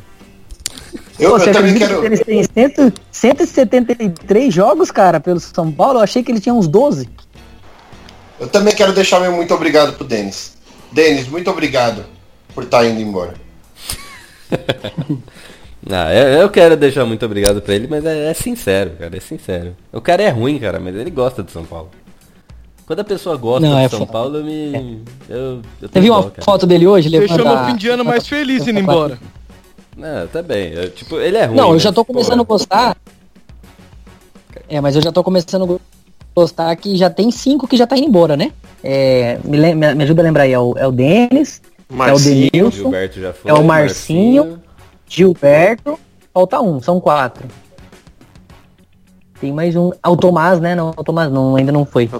[1.18, 2.00] Eu, Pô, você eu também quero.
[2.00, 5.98] que eles têm 100, 173 jogos, cara, pelo São Paulo?
[5.98, 7.08] Eu achei que ele tinha uns 12.
[8.38, 10.56] Eu também quero deixar meu muito obrigado pro Denis.
[10.92, 12.04] Denis, muito obrigado
[12.54, 13.34] por estar indo embora.
[15.90, 19.20] Ah, eu, eu quero deixar muito obrigado pra ele, mas é, é sincero, cara, é
[19.20, 19.74] sincero.
[19.92, 21.88] O cara é ruim, cara, mas ele gosta de São Paulo.
[22.84, 24.12] Quando a pessoa gosta Não, de é São foda.
[24.12, 25.02] Paulo, eu me.
[25.30, 26.42] Eu, eu Você viu uma cara.
[26.42, 27.08] foto dele hoje?
[27.08, 29.18] Deixou meu a- fim de ano mais feliz indo embora.
[29.98, 30.72] Não, tá bem.
[30.72, 31.56] eu, tipo, ele é ruim.
[31.56, 32.96] Não, eu mas, já tô começando a pô, gostar.
[34.68, 35.78] É, mas eu já tô começando a
[36.34, 38.52] gostar que já tem cinco que já tá indo embora, né?
[38.82, 42.18] É, me, lem- me ajuda a lembrar aí, é o, é o Denis, é o
[42.18, 44.62] Denilson, Gilberto já foi, é o Marcinho,
[45.06, 45.98] Gilberto,
[46.32, 47.44] falta um, são quatro.
[49.40, 49.90] Tem mais um.
[50.02, 50.74] Ah, o Tomás, né?
[50.74, 52.10] Não, o Tomás não, ainda não foi.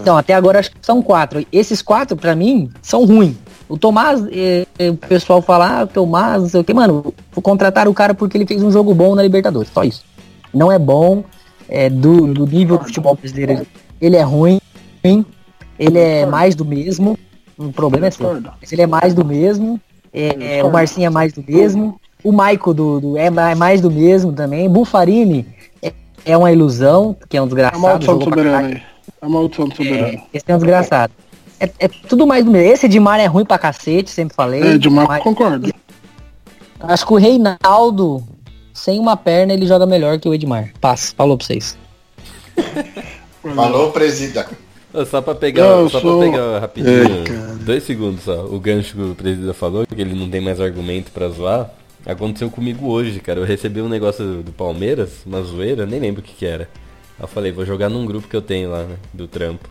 [0.00, 1.44] Então, até agora acho que são quatro.
[1.52, 3.34] Esses quatro, pra mim, são ruins.
[3.68, 7.12] O Tomás, eh, eh, o pessoal fala, ah, o Tomás, não sei o que, mano,
[7.32, 9.70] vou contratar o cara porque ele fez um jogo bom na Libertadores.
[9.72, 10.02] Só isso.
[10.54, 11.22] Não é bom,
[11.68, 13.66] é do, do nível do futebol brasileiro.
[14.00, 14.58] Ele é ruim,
[15.78, 17.18] ele é mais do mesmo.
[17.58, 18.40] O problema é seu.
[18.72, 19.80] Ele é mais do mesmo.
[20.12, 22.00] É, é, o Marcinho é mais do mesmo.
[22.24, 24.68] O Maico do, do- é ma- mais do mesmo também.
[24.68, 25.46] Bufarini
[25.82, 25.92] é,
[26.24, 27.80] é uma ilusão, que é um desgraçado.
[27.80, 28.66] maldição do jogou pra soberano
[29.22, 29.30] aí.
[29.30, 30.22] Maldição do soberano.
[30.32, 31.12] Esse é um desgraçado.
[31.60, 32.72] É, é tudo mais do mesmo.
[32.72, 34.62] Esse Edmar é ruim pra cacete, sempre falei.
[34.62, 35.72] É, de Marco Mas- concordo.
[36.80, 38.22] Acho que o Reinaldo,
[38.72, 40.70] sem uma perna, ele joga melhor que o Edmar.
[40.80, 41.76] Passa, falou pra vocês.
[43.54, 44.46] Falou, presida.
[45.10, 47.24] Só pra pegar, Eu só sou- pra pegar rapidinho,
[47.60, 48.44] dois segundos só.
[48.46, 51.70] O gancho que o presidente falou, que ele não tem mais argumento pra zoar,
[52.06, 53.38] aconteceu comigo hoje, cara.
[53.40, 56.68] Eu recebi um negócio do Palmeiras, uma zoeira, nem lembro o que que era.
[57.18, 59.68] Aí eu falei, vou jogar num grupo que eu tenho lá, né, do trampo.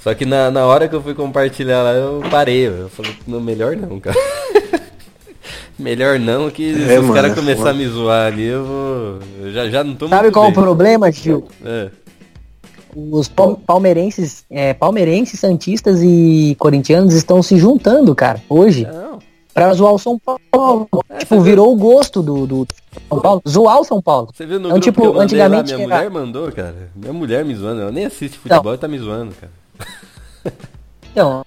[0.00, 3.40] Só que na, na hora que eu fui compartilhar lá, eu parei, eu falei, não,
[3.40, 4.16] melhor não, cara.
[5.78, 8.64] melhor não, que se É, os mano, caras é começarem a me zoar ali, eu
[8.64, 9.18] vou...
[9.40, 10.52] Eu já, já não tô Sabe muito qual bem.
[10.52, 11.46] o problema, Gil?
[11.64, 11.88] É.
[12.94, 18.86] Os pal- palmeirenses, é, palmeirenses, santistas e corintianos estão se juntando, cara, hoje.
[19.52, 20.88] Pra zoar o São Paulo.
[21.18, 22.66] tipo, virou o gosto do, do
[23.08, 23.42] São Paulo.
[23.48, 24.28] Zoar o São Paulo.
[24.32, 26.52] Você viu no Então, grupo tipo, que eu mandei lá, antigamente minha era- mulher mandou,
[26.52, 26.90] cara.
[26.94, 29.52] Minha mulher me zoando, ela nem assiste futebol e tá me zoando, cara.
[31.10, 31.44] Então,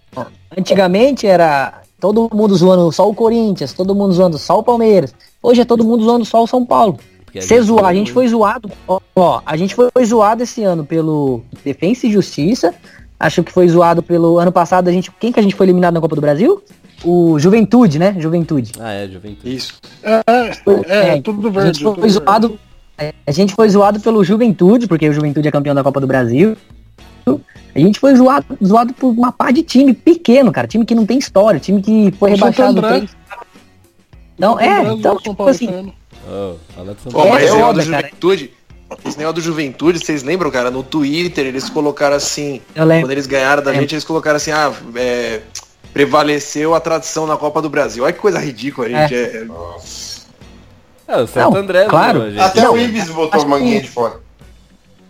[0.57, 5.13] antigamente era todo mundo zoando só o Corinthians, todo mundo zoando só o Palmeiras.
[5.41, 6.99] Hoje é todo mundo zoando só o São Paulo.
[7.34, 10.63] A Você gente zoar, a gente foi zoado, ó, ó, a gente foi zoado esse
[10.63, 12.73] ano pelo Defensa e Justiça.
[13.17, 15.93] Acho que foi zoado pelo ano passado, a gente, quem que a gente foi eliminado
[15.93, 16.61] na Copa do Brasil?
[17.05, 18.15] O Juventude, né?
[18.19, 18.73] Juventude.
[18.79, 19.55] Ah, é, Juventude.
[19.55, 19.75] Isso.
[20.03, 21.67] É, é, é, tudo A verde.
[21.77, 22.13] gente foi tudo verde.
[22.13, 22.59] zoado,
[22.97, 26.07] é, a gente foi zoado pelo Juventude, porque o Juventude é campeão da Copa do
[26.07, 26.57] Brasil.
[27.73, 30.67] A gente foi zoado, zoado por uma pá de time pequeno, cara.
[30.67, 32.82] Time que não tem história, time que foi O rebaixado.
[32.82, 33.15] Três-
[34.38, 37.29] Não, é, então, tipo assim, Paulo.
[37.29, 38.03] mas É esse negócio do cara.
[38.07, 38.51] Juventude,
[39.05, 43.05] esse negócio do Juventude, vocês lembram, cara, no Twitter eles colocaram assim, Eu lembro.
[43.05, 45.41] quando eles ganharam da gente, eles colocaram assim, ah, é,
[45.93, 48.03] prevaleceu a tradição na Copa do Brasil.
[48.03, 49.13] Olha que coisa ridícula, gente.
[49.15, 49.45] É.
[51.07, 52.19] Ah, o Santo Não, André, claro.
[52.19, 52.41] zoou a gente.
[52.41, 54.19] Até Não, o Ibis botou acho manguinha que- de fora.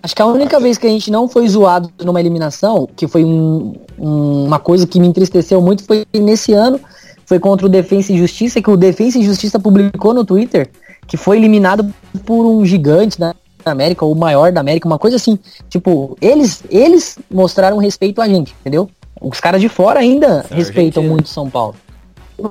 [0.04, 3.24] Acho que a única vez que a gente não foi zoado numa eliminação, que foi
[3.24, 6.80] um- um- uma coisa que me entristeceu muito, foi nesse ano,
[7.26, 10.70] foi contra o Defensa e Justiça, que o Defensa e Justiça publicou no Twitter
[11.08, 11.93] que foi eliminado
[12.26, 13.36] por um gigante da
[13.66, 15.38] América, ou o maior da América, uma coisa assim.
[15.70, 18.89] Tipo, eles, eles mostraram respeito a gente, entendeu?
[19.22, 21.10] Os caras de fora ainda São respeitam argentinos.
[21.12, 21.76] muito São Paulo.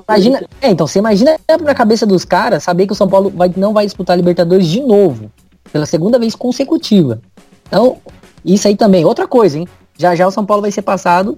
[0.06, 3.50] Imagina, é, então você imagina na cabeça dos caras saber que o São Paulo vai,
[3.56, 5.30] não vai disputar a Libertadores de novo,
[5.72, 7.20] pela segunda vez consecutiva.
[7.70, 7.98] Então,
[8.44, 9.04] isso aí também.
[9.04, 9.68] Outra coisa, hein?
[9.96, 11.36] Já já o São Paulo vai ser passado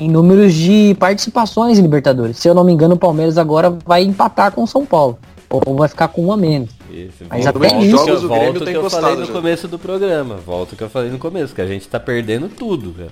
[0.00, 2.38] em números de participações em Libertadores.
[2.38, 5.18] Se eu não me engano, o Palmeiras agora vai empatar com o São Paulo.
[5.48, 6.70] Ou vai ficar com um a menos.
[6.90, 9.24] Isso, Mas volta- até nisso- volta Jogos, o Grêmio o tá que eu falei no
[9.26, 9.32] já.
[9.32, 10.36] começo do programa.
[10.36, 13.10] Volta o que eu falei no começo, que a gente tá perdendo tudo, cara.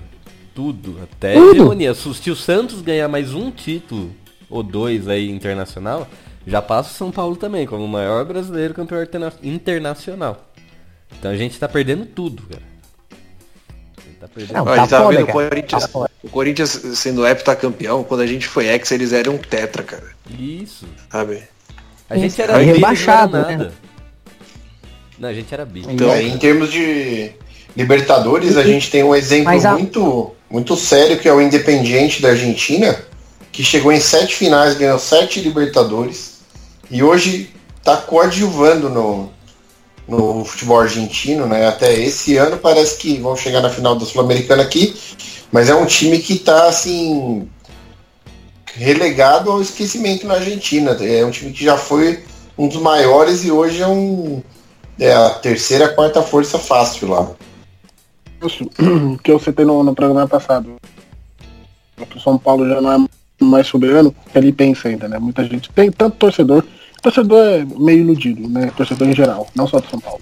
[0.55, 0.97] Tudo.
[1.03, 1.51] Até Tudo.
[1.55, 1.93] hegemonia.
[1.93, 4.11] Se se o Santos ganhar mais um título
[4.49, 6.07] ou dois aí internacional,
[6.47, 10.37] já passa o São Paulo também, como o maior brasileiro campeão interna- internacional.
[11.17, 12.61] Então a gente tá perdendo tudo, cara.
[13.97, 15.31] A gente tá perdendo Não, Ó, a tá gente tava foda, vendo o.
[15.31, 19.83] Corinthians, Tá o Corinthians sendo heptacampeão, quando a gente foi ex, eles eram um tetra,
[19.83, 20.07] cara.
[20.37, 20.85] Isso.
[21.11, 21.43] Sabe?
[22.09, 22.41] A gente Isso.
[22.41, 23.71] era bi, não rebaixado, né?
[25.17, 25.85] Não, a gente era bi.
[25.87, 27.31] Então, em termos de
[27.75, 32.29] Libertadores, a gente tem um exemplo a- muito, muito sério, que é o Independiente da
[32.29, 32.97] Argentina,
[33.51, 36.39] que chegou em sete finais, ganhou sete Libertadores,
[36.89, 39.31] e hoje está coadjuvando no,
[40.09, 41.67] no futebol argentino, né?
[41.67, 44.95] Até esse ano parece que vão chegar na final da Sul-Americana aqui,
[45.51, 47.47] mas é um time que está assim
[48.73, 50.91] relegado ao esquecimento na Argentina.
[51.01, 52.23] É um time que já foi
[52.57, 54.41] um dos maiores e hoje é um
[54.99, 57.31] é a terceira, quarta força fácil lá.
[58.45, 58.65] Isso,
[59.23, 60.75] que eu citei no, no programa passado.
[62.15, 63.09] O São Paulo já não é
[63.41, 65.17] mais soberano, ele pensa ainda, né?
[65.19, 66.63] Muita gente tem tanto torcedor.
[67.01, 68.71] Torcedor é meio iludido, né?
[68.75, 70.21] Torcedor em geral, não só do São Paulo.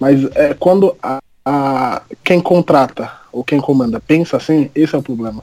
[0.00, 5.02] Mas é quando a, a- quem contrata ou quem comanda pensa assim, esse é o
[5.02, 5.42] problema.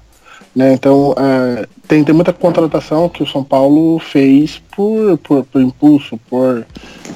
[0.56, 0.74] Né?
[0.74, 6.18] Então é, tem, tem muita contratação que o São Paulo fez por, por, por impulso,
[6.30, 6.66] por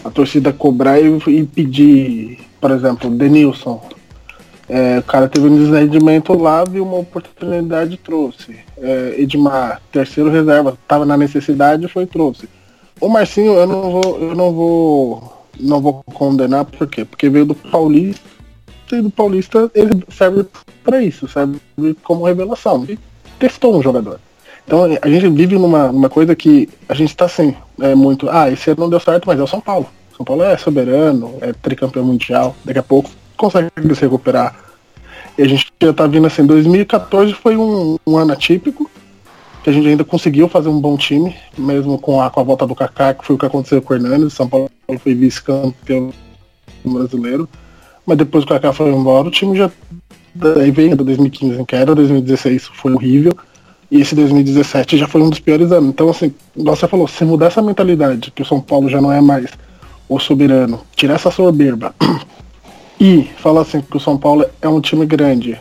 [0.03, 3.81] a torcida cobrar e, e pedir, por exemplo, Denilson,
[4.71, 8.55] É, o cara teve um desrendimento lá, viu uma oportunidade trouxe.
[8.77, 12.47] É, Edmar, terceiro reserva, estava na necessidade foi trouxe.
[12.99, 17.05] O Marcinho eu não vou, eu não vou, não vou condenar por quê?
[17.05, 18.21] Porque veio do Paulista
[18.91, 20.45] e do Paulista ele serve
[20.83, 21.59] para isso, serve
[22.03, 22.85] como revelação.
[22.87, 22.97] E
[23.39, 24.19] testou um jogador.
[24.65, 28.51] Então a gente vive numa, numa coisa que a gente está assim, é muito, ah,
[28.51, 29.87] esse ano não deu certo, mas é o São Paulo.
[30.15, 34.55] São Paulo é soberano, é tricampeão mundial, daqui a pouco consegue se recuperar.
[35.37, 38.91] E a gente já tá vindo assim, 2014 foi um, um ano atípico,
[39.69, 42.75] a gente ainda conseguiu fazer um bom time, mesmo com a, com a volta do
[42.75, 46.11] Kaká, que foi o que aconteceu com o Hernandes, São Paulo foi vice-campeão
[46.83, 47.47] brasileiro,
[48.05, 49.69] mas depois que o Kaká foi embora, o time já
[50.33, 53.33] daí veio do 2015 que era, 2016 foi horrível,
[53.91, 55.89] e esse 2017 já foi um dos piores anos.
[55.89, 59.19] Então, assim, você falou, se mudar essa mentalidade, que o São Paulo já não é
[59.19, 59.51] mais
[60.07, 61.93] o soberano, tirar essa soberba
[62.99, 65.59] e falar assim que o São Paulo é um time grande,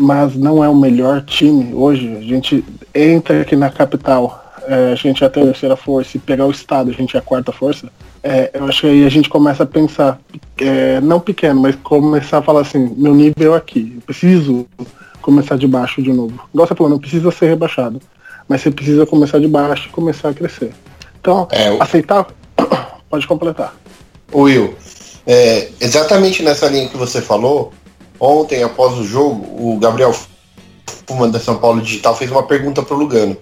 [0.00, 4.94] mas não é o melhor time hoje, a gente entra aqui na capital, é, a
[4.94, 7.86] gente é a terceira força e pegar o estado, a gente é a quarta força,
[8.22, 10.18] é, eu acho que aí a gente começa a pensar,
[10.58, 14.66] é, não pequeno, mas começar a falar assim, meu nível aqui, eu preciso
[15.20, 16.40] começar de baixo de novo.
[16.52, 18.00] Igual você falou, não precisa ser rebaixado,
[18.48, 20.72] mas você precisa começar de baixo e começar a crescer.
[21.20, 22.26] Então, É, o- aceitar,
[23.10, 23.74] pode completar.
[24.34, 24.74] Will,
[25.26, 27.72] é, exatamente nessa linha que você falou,
[28.20, 30.14] ontem, após o jogo, o Gabriel
[31.06, 33.36] Fuman da São Paulo Digital fez uma pergunta pro Lugano.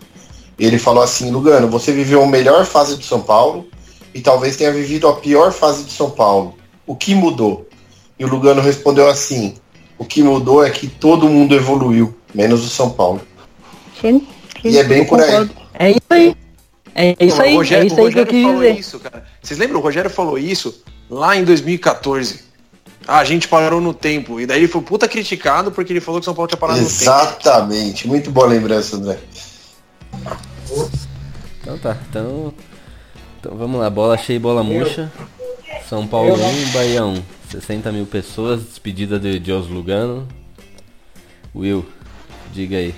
[0.58, 3.66] Ele falou assim, Lugano, você viveu a melhor fase do São Paulo
[4.14, 6.54] e talvez tenha vivido a pior fase do São Paulo.
[6.86, 7.68] O que mudou?
[8.18, 9.54] E o Lugano respondeu assim,
[9.98, 13.20] o que mudou é que todo mundo evoluiu, menos o São Paulo.
[14.00, 14.26] Sim.
[14.64, 15.48] E é bem por aí.
[15.74, 16.36] É isso aí.
[16.94, 18.60] É isso Não, aí, o Rogério, é isso o aí que eu Rogério quis falou
[18.60, 18.78] dizer.
[18.80, 19.24] isso, cara.
[19.40, 19.78] Vocês lembram?
[19.78, 22.40] O Rogério falou isso lá em 2014.
[23.10, 24.38] Ah, a gente parou no tempo.
[24.38, 26.86] E daí ele foi puta criticado porque ele falou que São Paulo tinha parado no
[26.86, 27.00] tempo.
[27.00, 29.18] Exatamente, muito boa lembrança, André.
[31.62, 32.52] Então tá, então.
[33.40, 35.10] Então vamos lá, bola cheia e bola murcha.
[35.88, 37.22] São Paulo 1, Bahia 1.
[37.48, 40.28] 60 mil pessoas, despedida de Dios Lugano.
[41.54, 41.86] Will,
[42.52, 42.94] diga aí.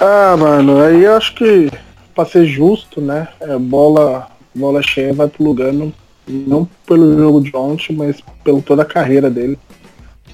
[0.00, 1.68] Ah, mano, aí eu acho que
[2.14, 3.26] pra ser justo, né?
[3.40, 5.92] É, bola, bola cheia vai pro Lugano,
[6.26, 9.58] não pelo jogo de ontem, mas pela toda a carreira dele.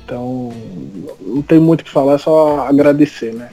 [0.05, 0.53] Então,
[1.21, 3.51] não tem muito o que falar, é só agradecer, né?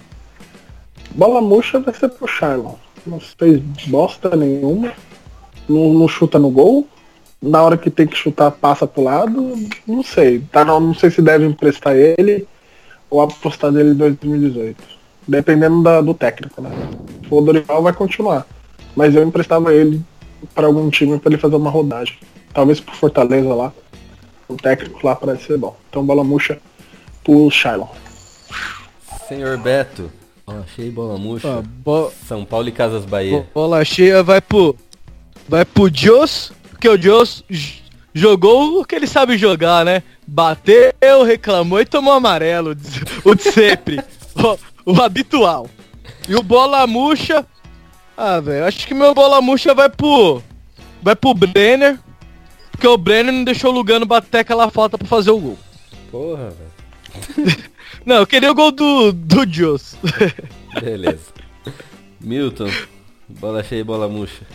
[1.12, 2.76] Bola murcha vai ser pro Charlon.
[3.06, 4.92] Não fez bosta nenhuma.
[5.68, 6.88] Não, não chuta no gol.
[7.42, 9.54] Na hora que tem que chutar, passa pro lado.
[9.88, 10.40] Não sei.
[10.52, 12.48] Tá, não, não sei se deve emprestar ele
[13.10, 14.78] ou apostar dele em 2018.
[15.28, 16.72] Dependendo da- do técnico, né?
[17.30, 18.46] O Dorival, vai continuar.
[18.96, 20.02] Mas eu emprestava ele
[20.54, 22.16] para algum time para ele fazer uma rodagem.
[22.54, 23.72] Talvez pro Fortaleza lá.
[24.48, 25.76] O técnico lá parece ser bom.
[25.90, 26.58] Então bola murcha
[27.24, 27.88] pro Shailon.
[29.28, 30.10] Senhor Beto,
[30.46, 31.60] bola cheia e bola murcha.
[31.60, 33.48] Ah, bo- São Paulo e Casas Bahia.
[33.54, 34.76] Bola cheia vai pro.
[35.50, 37.44] Vai pro Dios, porque o Dios
[38.14, 40.04] jogou o que ele sabe jogar, né?
[40.26, 42.76] Bateu, reclamou e tomou amarelo.
[43.24, 44.00] O de sempre.
[44.86, 45.68] o, o habitual.
[46.28, 47.46] E o bola murcha.
[48.18, 50.42] Ah, velho, acho que meu bola murcha vai pro.
[51.04, 52.00] Vai pro Brenner.
[52.72, 55.58] Porque o Brenner não deixou o Lugano bater aquela falta pra fazer o gol.
[56.12, 57.58] Porra, velho.
[58.06, 59.96] Não, eu queria o gol do, do Dios.
[60.82, 61.34] Beleza.
[62.22, 62.70] Milton,
[63.28, 64.46] bola cheia e bola murcha.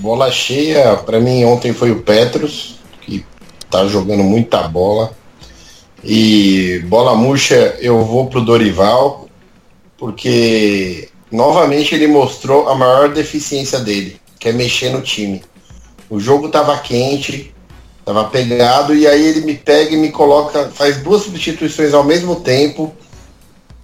[0.00, 3.24] Bola cheia, pra mim ontem foi o Petros, que
[3.70, 5.12] tá jogando muita bola.
[6.02, 9.28] E bola murcha, eu vou pro Dorival,
[9.96, 15.42] porque novamente ele mostrou a maior deficiência dele, que é mexer no time.
[16.08, 17.54] O jogo tava quente,
[18.04, 22.36] tava pegado, e aí ele me pega e me coloca, faz duas substituições ao mesmo
[22.36, 22.94] tempo,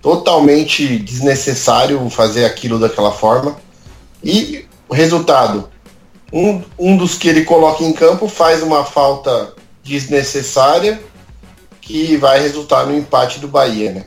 [0.01, 3.57] totalmente desnecessário fazer aquilo daquela forma.
[4.22, 5.68] E o resultado,
[6.32, 11.03] um, um dos que ele coloca em campo faz uma falta desnecessária
[11.80, 14.05] que vai resultar no empate do Bahia, né?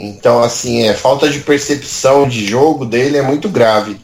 [0.00, 4.00] Então, assim, é falta de percepção de jogo dele é muito grave.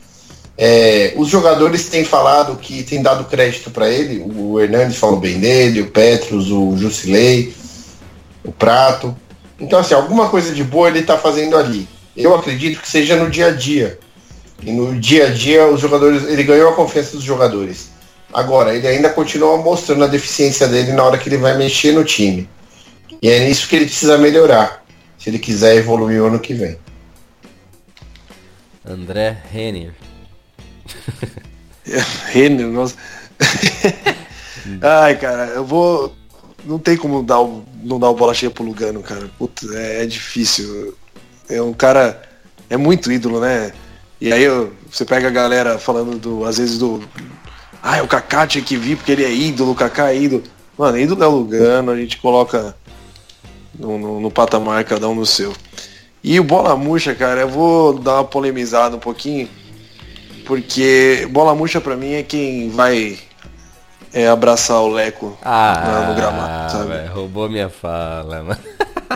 [0.59, 4.24] É, os jogadores têm falado que têm dado crédito para ele.
[4.36, 7.55] O Hernandes falou bem dele, o Petros, o Jusilei,
[8.45, 9.16] o Prato.
[9.61, 11.88] Então, assim, alguma coisa de boa ele está fazendo ali.
[12.16, 13.99] Eu acredito que seja no dia a dia.
[14.64, 17.90] E no dia a dia os jogadores, ele ganhou a confiança dos jogadores.
[18.32, 22.03] Agora, ele ainda continua mostrando a deficiência dele na hora que ele vai mexer no
[22.03, 22.49] time.
[23.22, 24.84] E é nisso que ele precisa melhorar,
[25.24, 26.76] se ele quiser evoluir o ano que vem.
[28.84, 29.94] André Renner.
[32.30, 32.94] Renner, nossa.
[34.82, 36.14] Ai, cara, eu vou.
[36.66, 39.30] não tem como dar o, não dar o bola cheia pro Lugano, cara.
[39.38, 40.94] Puta, é, é difícil.
[41.48, 42.20] É um cara.
[42.68, 43.72] É muito ídolo, né?
[44.20, 46.44] E aí eu- você pega a galera falando do.
[46.44, 47.02] Às vezes do.
[47.82, 50.42] Ah, o Kaká tinha que vir porque ele é ídolo, o Kaká é ídolo.
[50.76, 52.76] Mano, ídolo é o Lugano, a gente coloca
[53.78, 55.52] no, no, no patamar, cada um no seu.
[56.22, 59.48] E o Bola Murcha, cara, eu vou dar uma polemizada um pouquinho,
[60.46, 63.18] porque Bola Murcha pra mim é quem vai
[64.12, 66.88] é, abraçar o Leco Ah, no, no gramado, sabe?
[66.88, 68.60] velho, roubou minha fala, mano.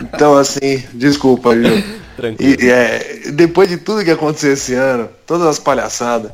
[0.03, 1.83] Então, assim, desculpa, viu?
[2.15, 2.61] Tranquilo.
[2.61, 6.31] E, é, depois de tudo que aconteceu esse ano, todas as palhaçadas,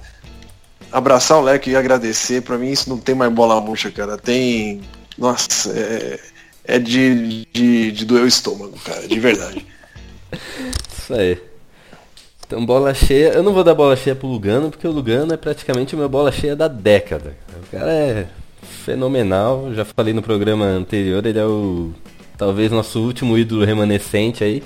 [0.91, 4.17] abraçar o Leco e agradecer, pra mim isso não tem mais bola murcha, cara.
[4.17, 4.82] Tem.
[5.17, 6.19] Nossa, é,
[6.68, 9.66] é de, de, de doer o estômago, cara, de verdade.
[10.91, 11.41] Isso aí.
[12.45, 13.30] Então, bola cheia.
[13.30, 16.07] Eu não vou dar bola cheia pro Lugano, porque o Lugano é praticamente o meu
[16.07, 17.36] bola cheia da década.
[17.63, 18.28] O cara é
[18.61, 19.74] fenomenal.
[19.74, 21.91] Já falei no programa anterior, ele é o.
[22.38, 24.61] Talvez nosso último ídolo remanescente aí.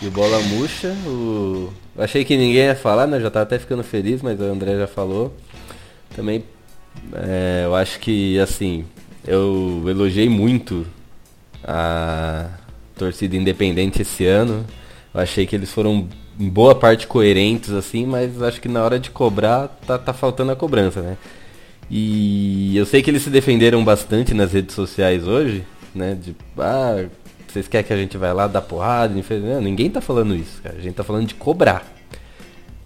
[0.00, 1.72] E o Bola Murcha, o.
[1.96, 3.20] Achei que ninguém ia falar, né?
[3.20, 5.34] Já tava até ficando feliz, mas o André já falou.
[6.14, 6.44] Também
[7.14, 8.84] é, eu acho que assim,
[9.26, 10.86] eu elogiei muito
[11.64, 12.48] a
[12.96, 14.64] torcida independente esse ano.
[15.14, 16.08] Eu achei que eles foram
[16.38, 20.52] em boa parte coerentes assim, mas acho que na hora de cobrar tá, tá faltando
[20.52, 21.16] a cobrança, né?
[21.90, 25.64] E eu sei que eles se defenderam bastante nas redes sociais hoje,
[25.94, 26.14] né?
[26.14, 27.04] De ah,
[27.46, 29.14] vocês querem que a gente vai lá dar porrada?
[29.14, 30.76] Não, ninguém tá falando isso, cara.
[30.78, 31.84] A gente tá falando de cobrar.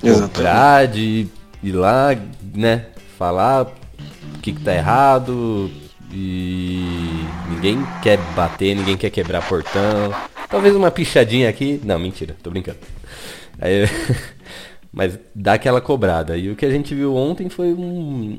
[0.00, 1.28] Cobrar, de
[1.62, 2.16] ir lá,
[2.52, 2.86] né?
[3.16, 5.70] Falar o que, que tá errado.
[6.12, 10.14] E ninguém quer bater, ninguém quer quebrar portão.
[10.48, 11.80] Talvez uma pichadinha aqui.
[11.84, 12.78] Não, mentira, tô brincando.
[13.60, 13.88] Aí,
[14.92, 16.36] mas dá aquela cobrada.
[16.36, 18.36] E o que a gente viu ontem foi um.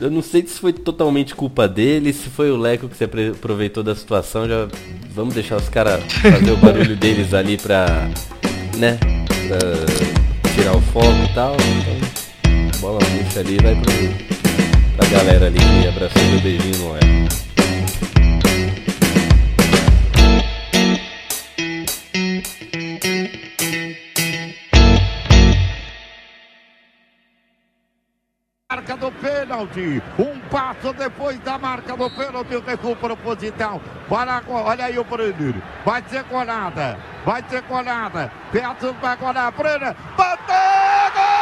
[0.00, 3.82] Eu não sei se foi totalmente culpa dele, se foi o Leco que se aproveitou
[3.82, 4.46] da situação.
[4.46, 4.68] Já
[5.12, 8.08] vamos deixar os caras fazer o barulho deles ali pra.
[8.76, 8.98] né?
[9.48, 11.56] Pra tirar o foco e tal.
[11.56, 14.29] Então, bola murcha ali vai pro,
[15.10, 17.00] galera ali que abraçou e deu beijinho no ar.
[28.70, 33.80] Marca do pênalti, um passo depois da marca do pênalti, recupera posição.
[34.08, 39.50] Olha, agora, olha aí o Brenner, vai ser colada, vai ser colada, Petros vai colar,
[39.50, 41.39] Brenner, bateu,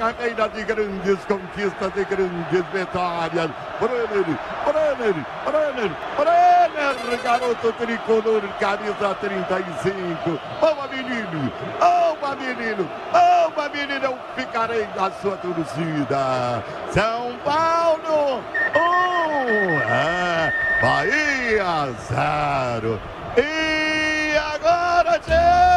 [0.00, 3.50] carreira de grandes conquistas, de grandes vitórias.
[3.78, 4.24] Brenner,
[4.64, 10.40] Brenner, Brenner, Brenner, garoto tricolor, camisa 35.
[10.58, 16.64] Vamos, menino, vamos, menino, vamos, menino, eu ficarei na sua torcida.
[16.92, 18.42] São Paulo,
[18.74, 22.98] um, é, Bahia, zero.
[23.36, 25.69] E agora, tchau!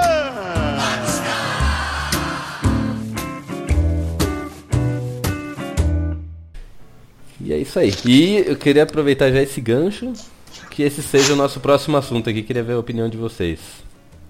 [7.73, 7.93] Isso aí.
[8.05, 10.13] E eu queria aproveitar já esse gancho,
[10.69, 12.43] que esse seja o nosso próximo assunto aqui.
[12.43, 13.59] Queria ver a opinião de vocês.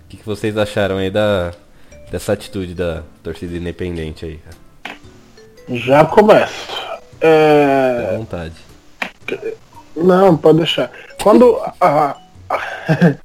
[0.06, 1.52] O que, que vocês acharam aí da,
[2.12, 4.40] dessa atitude da torcida independente aí?
[5.70, 6.68] Já começo.
[7.20, 8.12] É...
[8.14, 8.54] À vontade.
[9.96, 10.92] Não, pode deixar.
[11.22, 12.18] Quando a,
[12.50, 12.58] a-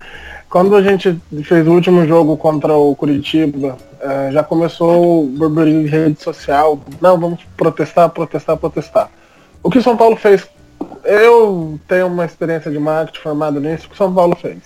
[0.49, 5.83] quando a gente fez o último jogo contra o Curitiba, eh, já começou o burburinho
[5.83, 6.81] de rede social.
[7.01, 9.11] Não, vamos protestar, protestar, protestar.
[9.69, 10.49] O que São Paulo fez?
[11.05, 13.87] Eu tenho uma experiência de marketing formada nisso.
[13.87, 14.59] O que São Paulo fez?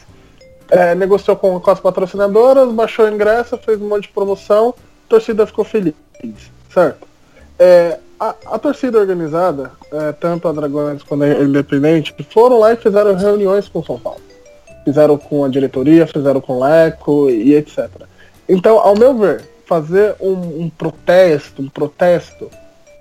[0.72, 4.74] é, negociou com, com as patrocinadoras, baixou o ingresso, fez um monte de promoção,
[5.07, 5.94] a torcida ficou feliz,
[6.72, 7.07] certo?
[7.59, 12.76] É, a, a torcida organizada, é, tanto a Dragões quanto a Independente, foram lá e
[12.76, 14.20] fizeram reuniões com o São Paulo.
[14.82, 17.90] Fizeram com a diretoria, fizeram com o Leco e etc.
[18.48, 22.50] Então, ao meu ver, fazer um, um protesto, um protesto,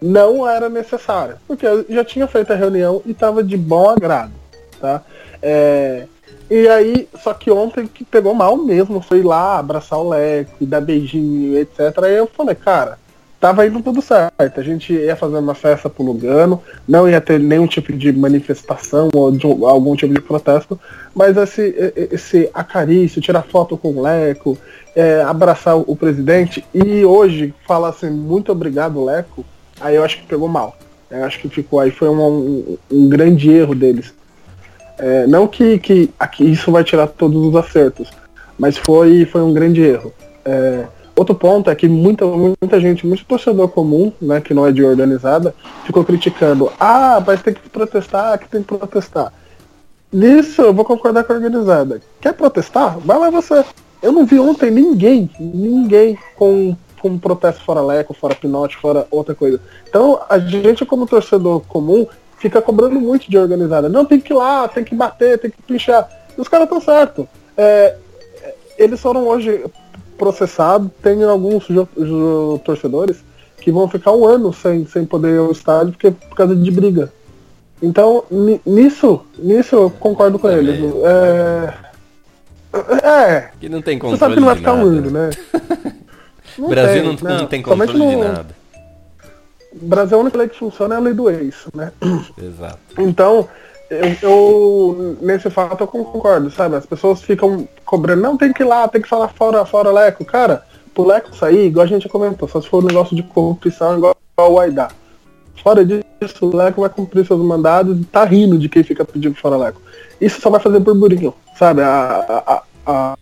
[0.01, 4.31] não era necessário, porque eu já tinha feito a reunião e estava de bom agrado,
[4.79, 5.03] tá?
[5.41, 6.05] É,
[6.49, 10.81] e aí, só que ontem que pegou mal mesmo, foi lá abraçar o Leco dar
[10.81, 11.97] beijinho, etc.
[12.03, 12.97] Aí eu falei, cara,
[13.39, 14.59] tava indo tudo certo.
[14.59, 19.09] A gente ia fazer uma festa pro Lugano, não ia ter nenhum tipo de manifestação
[19.13, 20.79] ou de algum tipo de protesto,
[21.15, 24.57] mas esse, esse acarício, tirar foto com o Leco,
[24.95, 29.45] é, abraçar o presidente e hoje falar assim, muito obrigado, Leco,
[29.81, 30.77] aí eu acho que pegou mal.
[31.09, 34.13] Eu acho que ficou aí, foi um, um, um grande erro deles.
[34.97, 38.09] É, não que, que aqui isso vai tirar todos os acertos,
[38.57, 40.13] mas foi, foi um grande erro.
[40.45, 44.71] É, outro ponto é que muita, muita gente, muito torcedor comum, né, que não é
[44.71, 45.53] de organizada,
[45.85, 46.71] ficou criticando.
[46.79, 49.33] Ah, mas tem que protestar, que tem que protestar.
[50.13, 52.01] Nisso eu vou concordar com a organizada.
[52.19, 52.99] Quer protestar?
[52.99, 53.63] Vai lá você.
[54.01, 59.33] Eu não vi ontem ninguém, ninguém com, com protesto fora Leco, fora Pinote, fora outra
[59.33, 59.59] coisa.
[59.89, 63.89] Então a gente como torcedor comum fica cobrando muito de organizada.
[63.89, 66.09] Não, tem que ir lá, tem que bater, tem que pinchar.
[66.37, 67.25] E os caras estão certos.
[67.57, 67.95] É,
[68.77, 69.65] eles foram hoje
[70.17, 71.67] processados, tem alguns
[72.63, 73.23] torcedores
[73.59, 76.71] que vão ficar um ano sem, sem poder ir ao estádio porque, por causa de
[76.71, 77.11] briga.
[77.81, 78.23] Então,
[78.65, 80.67] nisso, nisso eu concordo com Também.
[80.67, 80.93] eles.
[81.03, 81.73] É,
[83.03, 83.49] é.
[83.59, 84.17] Que não tem controle.
[84.17, 85.29] Você sabe que não vai ficar um ano, né?
[86.57, 88.61] O Brasil tem, não, não, tem controle de nada.
[89.73, 91.91] Brasil, a única lei que funciona é a lei do ex, né?
[92.37, 92.79] Exato.
[92.97, 93.47] Então,
[93.89, 96.75] eu, eu, nesse fato eu concordo, sabe?
[96.75, 100.25] As pessoas ficam cobrando, não, tem que ir lá, tem que falar fora, fora Leco.
[100.25, 103.97] Cara, pro Leco sair, igual a gente comentou, só se for um negócio de corrupção
[103.97, 104.89] igual o Aidá.
[105.61, 106.03] Fora disso,
[106.41, 109.81] o Leco vai cumprir seus mandados e tá rindo de quem fica pedindo fora Leco.
[110.19, 111.81] Isso só vai fazer burburinho, sabe?
[111.81, 113.17] A, a,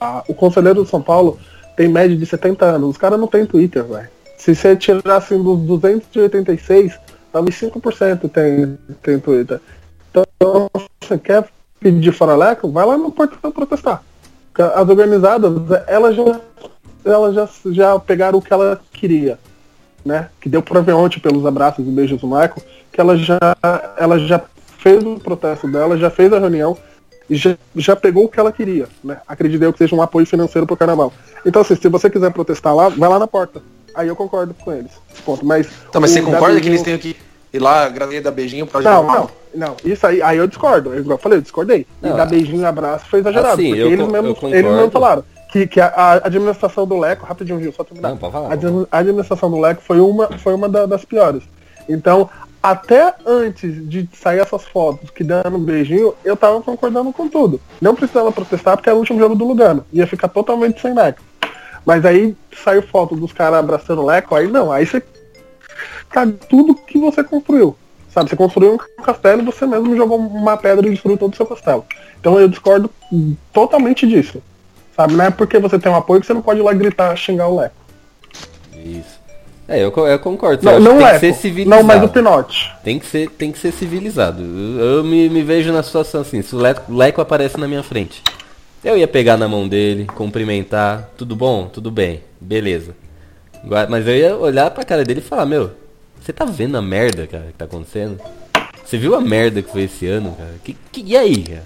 [0.00, 1.38] a, o conselheiro de São Paulo
[1.78, 2.90] tem média de 70 anos.
[2.90, 4.08] Os caras não tem Twitter, velho.
[4.36, 6.98] Se você tirar assim dos 286,
[7.32, 9.60] talvez 5% tem, tem Twitter.
[10.10, 10.68] Então,
[11.00, 11.44] você quer
[11.78, 14.02] pedir fora Leco, vai lá no portão protestar.
[14.74, 15.52] As organizadas,
[15.86, 16.40] elas já,
[17.04, 19.38] elas já, já pegaram o que ela queria.
[20.04, 20.28] Né?
[20.40, 22.56] Que deu pra ver ontem pelos abraços e beijos do Michael,
[22.90, 23.38] que ela já,
[23.96, 24.42] ela já
[24.78, 26.76] fez o protesto dela, já fez a reunião,
[27.30, 28.88] e já, já pegou o que ela queria.
[29.04, 29.20] Né?
[29.28, 31.12] Acredito eu que seja um apoio financeiro pro carnaval.
[31.44, 33.62] Então, assim, se você quiser protestar lá, vai lá na porta.
[33.94, 34.92] Aí eu concordo com eles.
[35.24, 35.44] Ponto.
[35.44, 37.16] Mas, então, mas você concorda que eles tenham que
[37.52, 39.76] ir lá, gradeia dar beijinho pra Não, não, não.
[39.84, 40.94] Isso aí, aí eu discordo.
[40.94, 41.86] Eu, eu falei, eu discordei.
[42.00, 43.54] Não, e dar beijinho e abraço foi exagerado.
[43.54, 47.60] Assim, porque eles, mesmos, eles mesmos falaram que, que a, a, administração do Leco, rapidinho,
[47.60, 48.10] Gil, só terminar.
[48.10, 51.42] Não, falar, a, administração do Leco foi uma, foi uma da, das piores.
[51.88, 52.28] Então,
[52.62, 57.60] até antes de sair essas fotos que dando um beijinho, eu tava concordando com tudo.
[57.80, 59.84] Não precisava protestar porque era o último jogo do Lugano.
[59.92, 61.22] Ia ficar totalmente sem Leco.
[61.84, 65.02] Mas aí saiu foto dos caras abraçando o Leco, aí não, aí você
[66.12, 67.76] tá tudo que você construiu.
[68.10, 71.36] Sabe, você construiu um castelo e você mesmo jogou uma pedra e destruiu todo o
[71.36, 71.84] seu castelo.
[72.18, 72.90] Então eu discordo
[73.52, 74.42] totalmente disso.
[74.96, 77.14] Sabe, não é porque você tem um apoio que você não pode ir lá gritar,
[77.16, 77.76] xingar o Leco.
[78.74, 79.18] Isso.
[79.68, 80.64] É, eu, eu concordo.
[80.64, 81.20] Não, não é.
[81.66, 82.72] Não, mas o Pinote.
[82.82, 84.42] Tem que ser, tem que ser civilizado.
[84.42, 87.82] Eu, eu me, me, vejo na situação assim, se o Leco, Leco aparece na minha
[87.82, 88.22] frente.
[88.84, 91.66] Eu ia pegar na mão dele, cumprimentar, tudo bom?
[91.66, 92.94] Tudo bem, beleza.
[93.88, 95.72] Mas eu ia olhar pra cara dele e falar, meu,
[96.20, 98.20] você tá vendo a merda, cara, que tá acontecendo?
[98.84, 100.54] Você viu a merda que foi esse ano, cara?
[100.62, 101.64] Que, que, e aí, cara?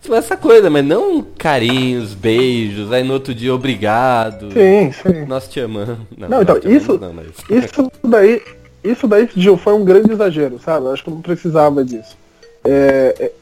[0.00, 4.52] Tipo, essa coisa, mas não carinhos, beijos, aí no outro dia obrigado.
[4.52, 5.24] Sim, sim.
[5.26, 5.98] Nós te amamos.
[6.16, 7.26] Não, não então, isso, não, mas...
[7.50, 8.42] isso daí,
[8.82, 10.86] isso daí, Gil, foi um grande exagero, sabe?
[10.86, 12.16] Eu acho que não precisava disso.
[12.64, 13.32] É, é,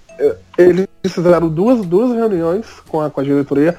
[0.57, 3.79] eles fizeram duas, duas reuniões com a, com a diretoria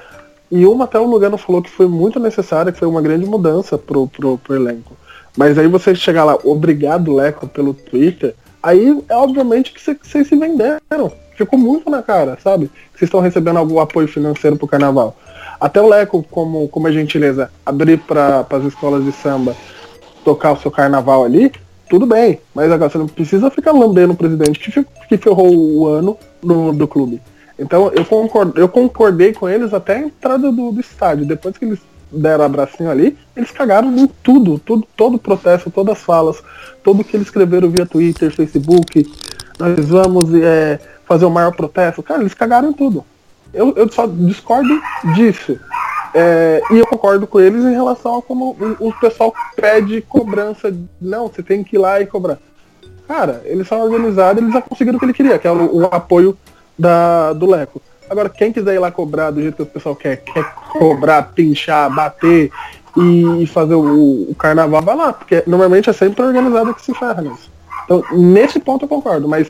[0.49, 3.77] e uma até o Lugano falou que foi muito necessária, que foi uma grande mudança
[3.77, 4.95] pro, pro, pro elenco.
[5.35, 8.33] Mas aí você chegar lá, obrigado Leco pelo Twitter,
[8.63, 12.69] aí é obviamente que vocês se venderam ficou muito na cara, sabe?
[12.91, 15.15] Vocês estão recebendo algum apoio financeiro pro carnaval.
[15.59, 19.55] Até o Leco, como, como a gentileza, abrir para as escolas de samba
[20.25, 21.51] tocar o seu carnaval ali,
[21.89, 22.39] tudo bem.
[22.53, 26.73] Mas agora você não precisa ficar lambendo o presidente que, que ferrou o ano no,
[26.73, 27.21] do clube.
[27.57, 31.25] Então eu, concord, eu concordei com eles até a entrada do, do estádio.
[31.25, 31.79] Depois que eles
[32.11, 36.41] deram abracinho ali, eles cagaram em tudo, tudo, todo o protesto, todas as falas,
[36.83, 39.11] tudo que eles escreveram via Twitter, Facebook.
[39.59, 42.03] Nós vamos é, fazer o maior protesto.
[42.03, 43.03] Cara, eles cagaram em tudo.
[43.53, 44.79] Eu, eu só discordo
[45.15, 45.59] disso.
[46.19, 50.75] É, e eu concordo com eles em relação a como o, pessoal pede cobrança.
[50.99, 52.39] Não, você tem que ir lá e cobrar.
[53.07, 55.85] Cara, eles são organizados, eles já conseguiram o que ele queria, que é o, o
[55.85, 56.35] apoio
[56.77, 57.79] da, do Leco.
[58.09, 61.93] Agora, quem quiser ir lá cobrar do jeito que o pessoal quer, quer cobrar, pinchar,
[61.93, 62.51] bater
[62.97, 67.21] e fazer o, o carnaval, vai lá, porque normalmente é sempre organizado que se ferra
[67.21, 67.51] nisso.
[67.85, 69.47] Então, nesse ponto eu concordo, mas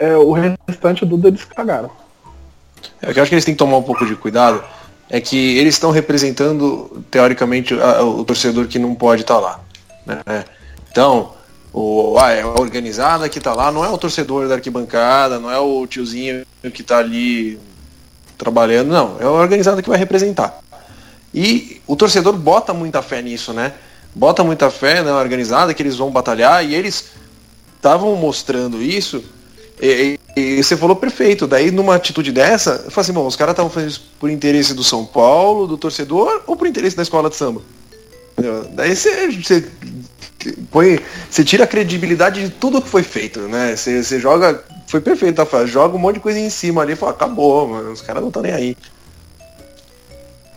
[0.00, 0.32] é, o
[0.66, 1.90] restante do eles cagaram.
[3.02, 4.64] É, eu acho que eles têm que tomar um pouco de cuidado
[5.08, 9.60] é que eles estão representando, teoricamente, a, o torcedor que não pode estar lá.
[10.04, 10.44] Né?
[10.90, 11.32] Então,
[11.72, 15.50] o, ah, é a organizada que está lá, não é o torcedor da arquibancada, não
[15.50, 17.58] é o tiozinho que está ali
[18.36, 19.16] trabalhando, não.
[19.20, 20.60] É a organizada que vai representar.
[21.32, 23.74] E o torcedor bota muita fé nisso, né?
[24.14, 27.10] Bota muita fé na organizada que eles vão batalhar e eles
[27.76, 29.22] estavam mostrando isso.
[29.80, 31.46] E, e, e, você falou perfeito.
[31.46, 34.74] Daí, numa atitude dessa, eu falei assim: bom, os caras estavam fazendo isso por interesse
[34.74, 37.62] do São Paulo, do torcedor, ou por interesse da escola de samba?
[38.32, 38.66] Entendeu?
[38.72, 39.64] Daí você, você
[40.70, 40.98] põe,
[41.30, 43.74] você tira a credibilidade de tudo que foi feito, né?
[43.74, 45.66] Você, você joga, foi perfeito, tá?
[45.66, 48.28] Joga um monte de coisa em cima ali e fala, acabou, mano, os caras não
[48.28, 48.76] estão nem aí.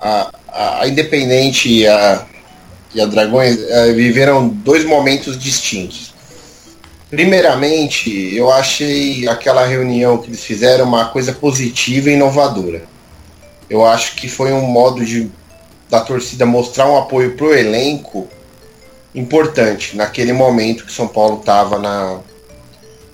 [0.01, 2.26] A, a, a Independente e a,
[2.93, 6.09] e a Dragões uh, viveram dois momentos distintos.
[7.10, 12.84] Primeiramente, eu achei aquela reunião que eles fizeram uma coisa positiva e inovadora.
[13.68, 15.32] Eu acho que foi um modo de
[15.89, 18.28] da torcida mostrar um apoio pro elenco
[19.16, 22.20] importante naquele momento que São Paulo estava na,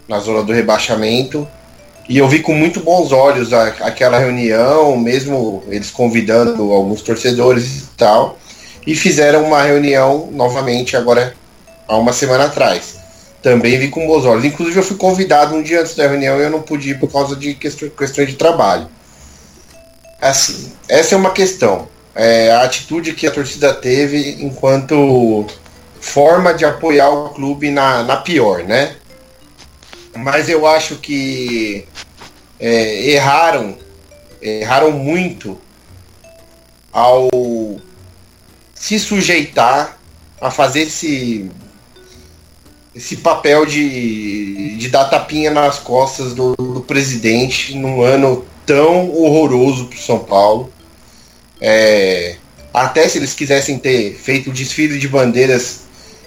[0.10, 1.48] na zona do rebaixamento.
[2.10, 7.84] E eu vi com muito bons olhos a, aquela reunião, mesmo eles convidando alguns torcedores
[7.84, 8.38] e tal.
[8.86, 11.34] E fizeram uma reunião novamente agora
[11.88, 13.05] há uma semana atrás.
[13.46, 14.44] Também vi com bons olhos.
[14.44, 17.12] Inclusive eu fui convidado um dia antes da reunião e eu não pude ir por
[17.12, 18.90] causa de questões de trabalho.
[20.20, 21.88] Assim, essa é uma questão.
[22.16, 25.46] É, a atitude que a torcida teve enquanto
[26.02, 28.96] forma de apoiar o clube na, na pior, né?
[30.16, 31.88] Mas eu acho que
[32.60, 33.78] é, erraram,
[34.42, 35.62] erraram muito
[36.92, 37.30] ao
[38.74, 40.00] se sujeitar
[40.42, 41.52] a fazer esse
[42.96, 49.86] esse papel de, de dar tapinha nas costas do, do presidente num ano tão horroroso
[49.86, 50.72] para São Paulo.
[51.60, 52.38] É,
[52.74, 55.86] até se eles quisessem ter feito o desfile de bandeiras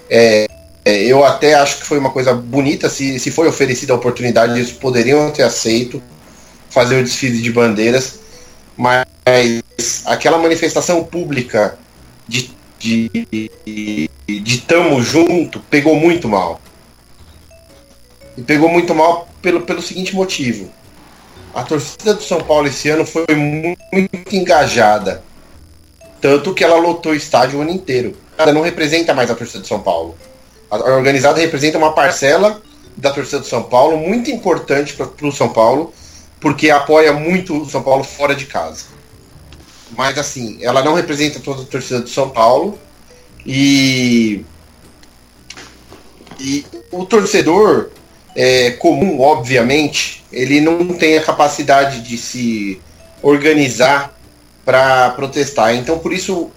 [0.09, 0.47] é,
[0.83, 4.53] é, eu até acho que foi uma coisa bonita, se, se foi oferecida a oportunidade,
[4.53, 6.01] eles poderiam ter aceito
[6.69, 8.19] fazer o desfile de bandeiras,
[8.75, 9.05] mas
[10.05, 11.77] aquela manifestação pública
[12.27, 13.09] de, de,
[13.65, 14.09] de,
[14.39, 16.59] de tamo junto pegou muito mal.
[18.37, 20.71] E pegou muito mal pelo, pelo seguinte motivo.
[21.53, 25.23] A torcida do São Paulo esse ano foi muito engajada.
[26.21, 28.15] Tanto que ela lotou o estádio o ano inteiro
[28.53, 30.15] não representa mais a torcida de São Paulo.
[30.71, 32.61] A organizada representa uma parcela
[32.95, 35.93] da torcida do São Paulo, muito importante para o São Paulo,
[36.39, 38.85] porque apoia muito o São Paulo fora de casa.
[39.97, 42.77] Mas assim, ela não representa toda a torcida do São Paulo
[43.45, 44.43] e,
[46.39, 47.89] e o torcedor
[48.35, 52.79] é, comum, obviamente, ele não tem a capacidade de se
[53.21, 54.15] organizar
[54.63, 55.75] para protestar.
[55.75, 56.51] Então, por isso,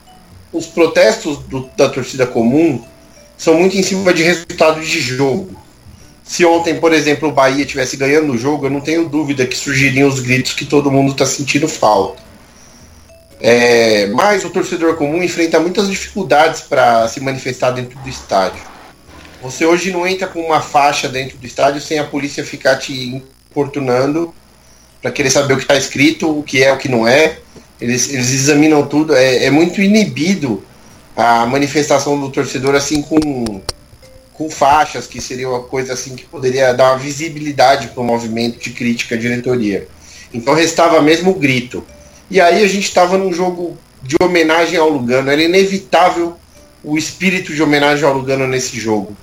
[0.53, 2.85] os protestos do, da torcida comum
[3.37, 5.51] são muito em cima de resultado de jogo.
[6.23, 9.57] Se ontem, por exemplo, o Bahia tivesse ganhando o jogo, eu não tenho dúvida que
[9.57, 12.23] surgiriam os gritos que todo mundo está sentindo falta.
[13.45, 18.63] É, mas o torcedor comum enfrenta muitas dificuldades para se manifestar dentro do estádio.
[19.43, 22.93] Você hoje não entra com uma faixa dentro do estádio sem a polícia ficar te
[23.05, 24.33] importunando
[25.03, 27.39] para querer saber o que está escrito, o que é, o que não é.
[27.81, 29.13] Eles, eles examinam tudo.
[29.13, 30.63] É, é muito inibido
[31.17, 33.61] a manifestação do torcedor assim com,
[34.33, 38.61] com faixas, que seria uma coisa assim que poderia dar uma visibilidade para o movimento
[38.61, 39.89] de crítica à diretoria.
[40.33, 41.85] Então restava mesmo o grito.
[42.31, 45.31] E aí a gente estava num jogo de homenagem ao Lugano.
[45.31, 46.37] Era inevitável
[46.83, 49.17] o espírito de homenagem ao Lugano nesse jogo.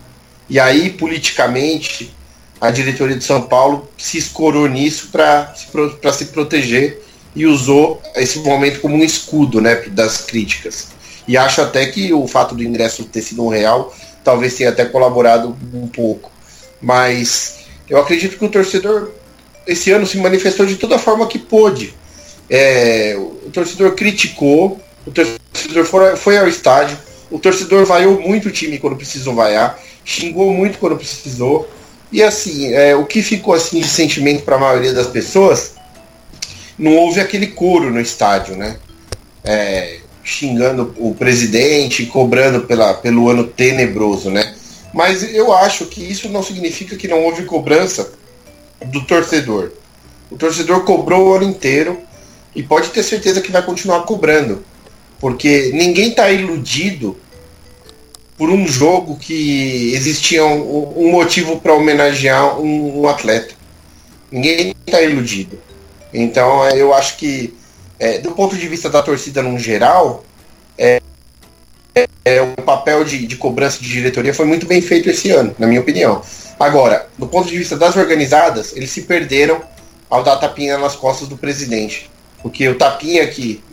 [0.49, 2.13] E aí, politicamente,
[2.59, 5.67] a diretoria de São Paulo se escorou nisso para se,
[6.13, 7.01] se proteger
[7.35, 10.89] e usou esse momento como um escudo né, das críticas.
[11.27, 13.93] E acho até que o fato do ingresso ter sido um real
[14.23, 16.31] talvez tenha até colaborado um pouco.
[16.81, 19.11] Mas eu acredito que o torcedor
[19.67, 21.93] esse ano se manifestou de toda forma que pôde.
[22.49, 26.97] É, o torcedor criticou, o torcedor foi, foi ao estádio,
[27.29, 31.69] o torcedor vaiou muito o time quando precisou vaiar, xingou muito quando precisou.
[32.11, 35.73] E assim, é, o que ficou assim de sentimento para a maioria das pessoas
[36.77, 38.77] não houve aquele coro no estádio, né?
[39.43, 44.55] É, xingando o presidente, cobrando pela, pelo ano tenebroso, né?
[44.93, 48.11] Mas eu acho que isso não significa que não houve cobrança
[48.85, 49.71] do torcedor.
[50.31, 51.99] O torcedor cobrou o ano inteiro
[52.55, 54.63] e pode ter certeza que vai continuar cobrando.
[55.19, 57.17] Porque ninguém está iludido
[58.37, 63.53] por um jogo que existia um, um motivo para homenagear um, um, atleta.
[64.31, 65.59] Ninguém está iludido.
[66.13, 67.53] Então eu acho que,
[67.99, 70.23] é, do ponto de vista da torcida no geral,
[70.77, 71.01] é,
[72.23, 75.67] é, o papel de, de cobrança de diretoria foi muito bem feito esse ano, na
[75.67, 76.21] minha opinião.
[76.57, 79.61] Agora, do ponto de vista das organizadas, eles se perderam
[80.09, 82.09] ao dar tapinha nas costas do presidente.
[82.41, 83.63] Porque o tapinha que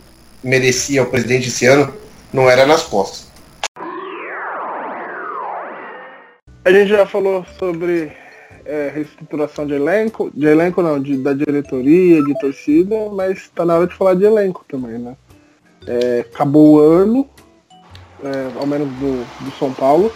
[0.43, 1.93] merecia o presidente esse ano
[2.33, 3.27] não era nas costas.
[6.63, 8.11] A gente já falou sobre
[8.65, 13.77] é, reestruturação de elenco, de elenco não, de, da diretoria, de torcida, mas está na
[13.77, 15.15] hora de falar de elenco também, né?
[15.87, 17.29] É, acabou o ano,
[18.21, 20.11] é, ao menos do, do São Paulo.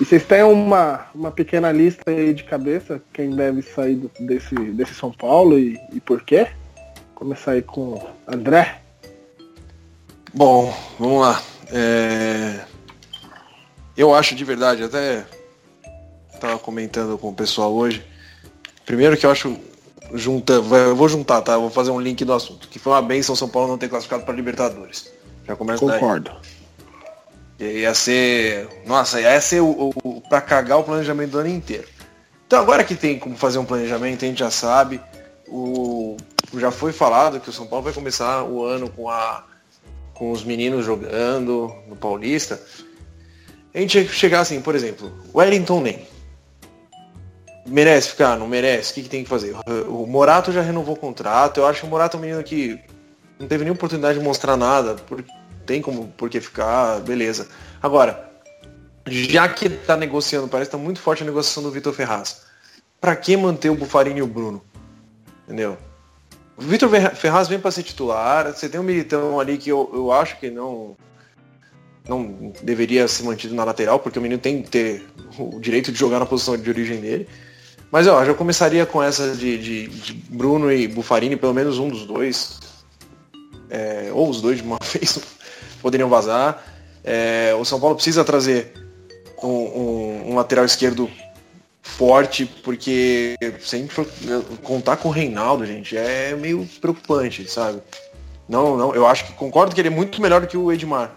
[0.00, 4.94] E vocês têm uma, uma pequena lista aí de cabeça, quem deve sair desse, desse
[4.94, 6.46] São Paulo e, e por quê?
[7.22, 8.80] Começar aí com André.
[10.34, 11.40] Bom, vamos lá.
[11.70, 12.58] É...
[13.96, 15.24] Eu acho de verdade, até
[16.34, 18.04] estava comentando com o pessoal hoje.
[18.84, 19.56] Primeiro que eu acho
[20.14, 21.52] junta, eu vou juntar, tá?
[21.52, 22.66] Eu vou fazer um link do assunto.
[22.66, 25.08] Que foi uma benção São Paulo não ter classificado para Libertadores.
[25.46, 26.32] Já começa Concordo.
[27.56, 27.82] Daí.
[27.82, 28.82] Ia ser.
[28.84, 31.86] Nossa, ia ser o, o, pra cagar o planejamento do ano inteiro.
[32.48, 35.00] Então agora que tem como fazer um planejamento, a gente já sabe.
[35.46, 35.91] O,
[36.58, 39.44] já foi falado que o São Paulo vai começar o ano com, a,
[40.14, 42.60] com os meninos jogando no Paulista.
[43.74, 46.06] A gente ia chegar assim, por exemplo, Wellington nem.
[47.66, 48.36] Merece ficar?
[48.36, 48.90] Não merece?
[48.90, 49.56] O que, que tem que fazer?
[49.88, 51.60] O Morato já renovou o contrato.
[51.60, 52.78] Eu acho que o Morato é um menino que
[53.38, 55.30] não teve nem oportunidade de mostrar nada, porque
[55.64, 57.48] tem como por que ficar, beleza.
[57.80, 58.30] Agora,
[59.06, 62.42] já que tá negociando, parece que tá muito forte a negociação do Vitor Ferraz.
[63.00, 64.62] Para que manter o Bufarini e o Bruno?
[65.44, 65.76] Entendeu?
[66.62, 70.38] Vitor Ferraz vem para ser titular, você tem um militão ali que eu, eu acho
[70.38, 70.96] que não
[72.08, 75.06] não deveria ser mantido na lateral, porque o menino tem que ter
[75.38, 77.28] o direito de jogar na posição de origem dele.
[77.92, 81.88] Mas ó, já começaria com essa de, de, de Bruno e Bufarini, pelo menos um
[81.88, 82.58] dos dois.
[83.70, 85.20] É, ou os dois de uma vez
[85.80, 86.64] poderiam vazar.
[87.04, 88.72] É, o São Paulo precisa trazer
[89.42, 91.10] um, um, um, lateral esquerdo
[91.82, 94.06] forte, porque se a gente for
[94.62, 97.82] contar com o Reinaldo, gente, é meio preocupante, sabe?
[98.48, 101.12] Não, não, eu acho que concordo que ele é muito melhor que o Edmar.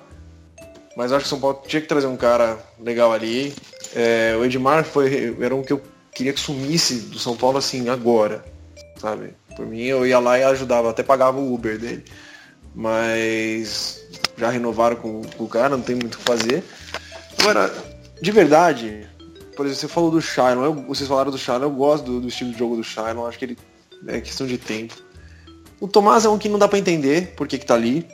[0.98, 3.54] Mas acho que São Paulo tinha que trazer um cara legal ali.
[3.94, 7.90] É, o Edmar foi, era um que eu queria que sumisse do São Paulo assim
[7.90, 8.44] agora,
[9.00, 9.36] sabe?
[9.56, 12.04] Por mim eu ia lá e ajudava, até pagava o Uber dele.
[12.74, 14.02] Mas
[14.38, 16.64] já renovaram com, com o cara, não tem muito o que fazer.
[17.40, 17.72] Agora,
[18.22, 19.08] de verdade,
[19.56, 22.28] por exemplo, você falou do Shailon, eu, vocês falaram do Shailon, eu gosto do, do,
[22.28, 23.58] estilo de jogo do Shailon, acho que ele
[24.08, 24.96] é questão de tempo.
[25.80, 28.08] O Tomás é um que não dá para entender por que, que tá ali.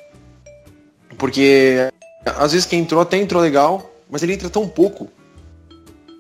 [1.18, 1.90] Porque
[2.26, 5.10] às vezes quem entrou até entrou legal, mas ele entra tão pouco.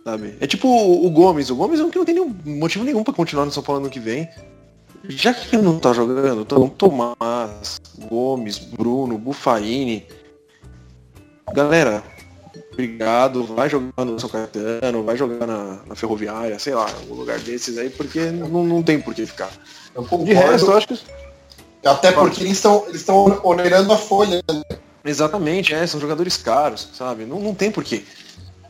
[0.03, 0.35] Sabe?
[0.39, 1.49] É tipo o, o Gomes.
[1.49, 3.81] O Gomes é um que não tem nenhum motivo nenhum para continuar no São Paulo
[3.81, 4.27] ano que vem.
[5.05, 10.05] Já que ele não tá jogando, então Tomás, Gomes, Bruno, Bufarini.
[11.53, 12.03] Galera,
[12.83, 17.39] obrigado, vai jogar no São Caetano, vai jogar na, na Ferroviária, sei lá, algum lugar
[17.39, 19.51] desses aí, porque não, não tem por que ficar.
[20.23, 20.99] De resto, eu acho que.
[21.85, 23.05] Até porque eles estão eles
[23.43, 24.43] onerando a folha.
[24.47, 24.77] Né?
[25.03, 27.25] Exatamente, é, são jogadores caros, sabe?
[27.25, 28.03] Não, não tem porquê.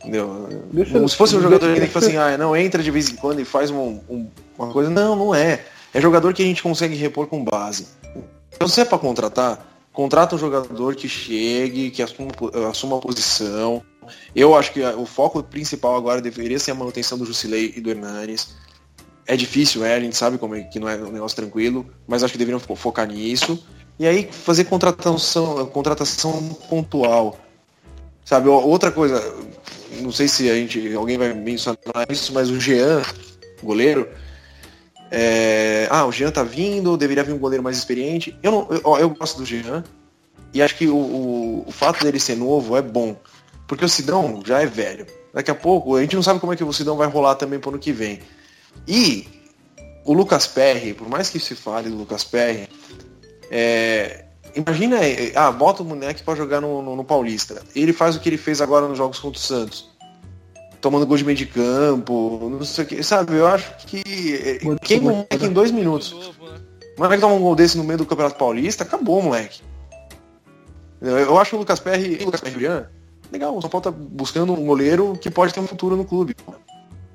[0.00, 0.48] Entendeu?
[0.72, 3.40] Deixa, Se fosse um jogador que fala assim, ah, não, entra de vez em quando
[3.40, 4.90] e faz um, um, uma coisa.
[4.90, 5.64] Não, não é.
[5.94, 7.86] É jogador que a gente consegue repor com base.
[8.52, 12.30] Então, se é para contratar, contrata um jogador que chegue, que assuma,
[12.68, 13.82] assuma a posição.
[14.34, 17.90] Eu acho que o foco principal agora deveria ser a manutenção do Jusilei e do
[17.90, 18.54] Hernanes.
[19.26, 22.22] É difícil, é, a gente sabe como é que não é um negócio tranquilo, mas
[22.22, 23.64] acho que deveriam focar nisso.
[23.98, 27.38] E aí fazer contratação, contratação pontual.
[28.24, 29.20] Sabe, outra coisa,
[30.00, 33.02] não sei se a gente, alguém vai mencionar isso, mas o Jean,
[33.62, 34.08] goleiro,
[35.10, 38.34] é, ah, o Jean tá vindo, deveria vir um goleiro mais experiente.
[38.42, 39.84] Eu, não, eu, eu gosto do Jean.
[40.54, 43.16] E acho que o, o, o, fato dele ser novo é bom.
[43.72, 45.06] Porque o Sidão já é velho.
[45.32, 47.58] Daqui a pouco, a gente não sabe como é que o Sidão vai rolar também
[47.58, 48.20] pro ano que vem.
[48.86, 49.26] E
[50.04, 52.68] o Lucas Perry, por mais que se fale do Lucas Perry,
[53.50, 54.98] é, imagina,
[55.34, 57.62] ah, bota o moleque para jogar no, no, no, Paulista.
[57.74, 59.90] Ele faz o que ele fez agora nos jogos contra o Santos
[60.82, 63.36] tomando gol de meio de campo, não sei o que, sabe?
[63.36, 66.12] Eu acho que quem moleque em dois minutos.
[66.12, 69.62] O moleque toma um gol desse no meio do Campeonato Paulista, acabou, moleque.
[71.00, 72.90] Eu, eu acho que o Lucas Perry o Lucas Perry Julian,
[73.32, 76.36] legal, o São Paulo tá buscando um goleiro que pode ter um futuro no clube.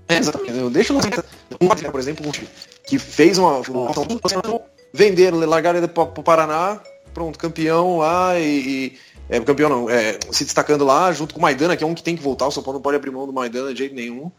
[0.08, 0.70] É, exatamente.
[0.72, 2.32] Deixa o um por exemplo,
[2.86, 3.60] que fez uma.
[3.70, 4.62] uma
[4.94, 6.80] venderam, largaram ele para o Paraná,
[7.14, 8.98] pronto, campeão lá e, e
[9.30, 12.02] é, campeão não, é, se destacando lá, junto com o Maidana, que é um que
[12.02, 14.32] tem que voltar, o São Paulo não pode abrir mão do Maidana de jeito nenhum.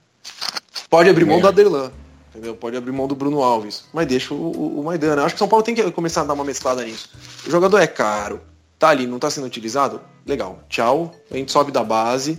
[0.88, 1.40] Pode abrir mão é.
[1.42, 1.92] do Aderlan,
[2.30, 2.54] entendeu?
[2.54, 5.22] Pode abrir mão do Bruno Alves, mas deixa o, o, o Maidana.
[5.22, 7.10] Acho que o São Paulo tem que começar a dar uma mesclada nisso.
[7.46, 8.40] O jogador é caro,
[8.78, 10.00] tá ali, não tá sendo utilizado?
[10.24, 12.38] Legal, tchau, a gente sobe da base,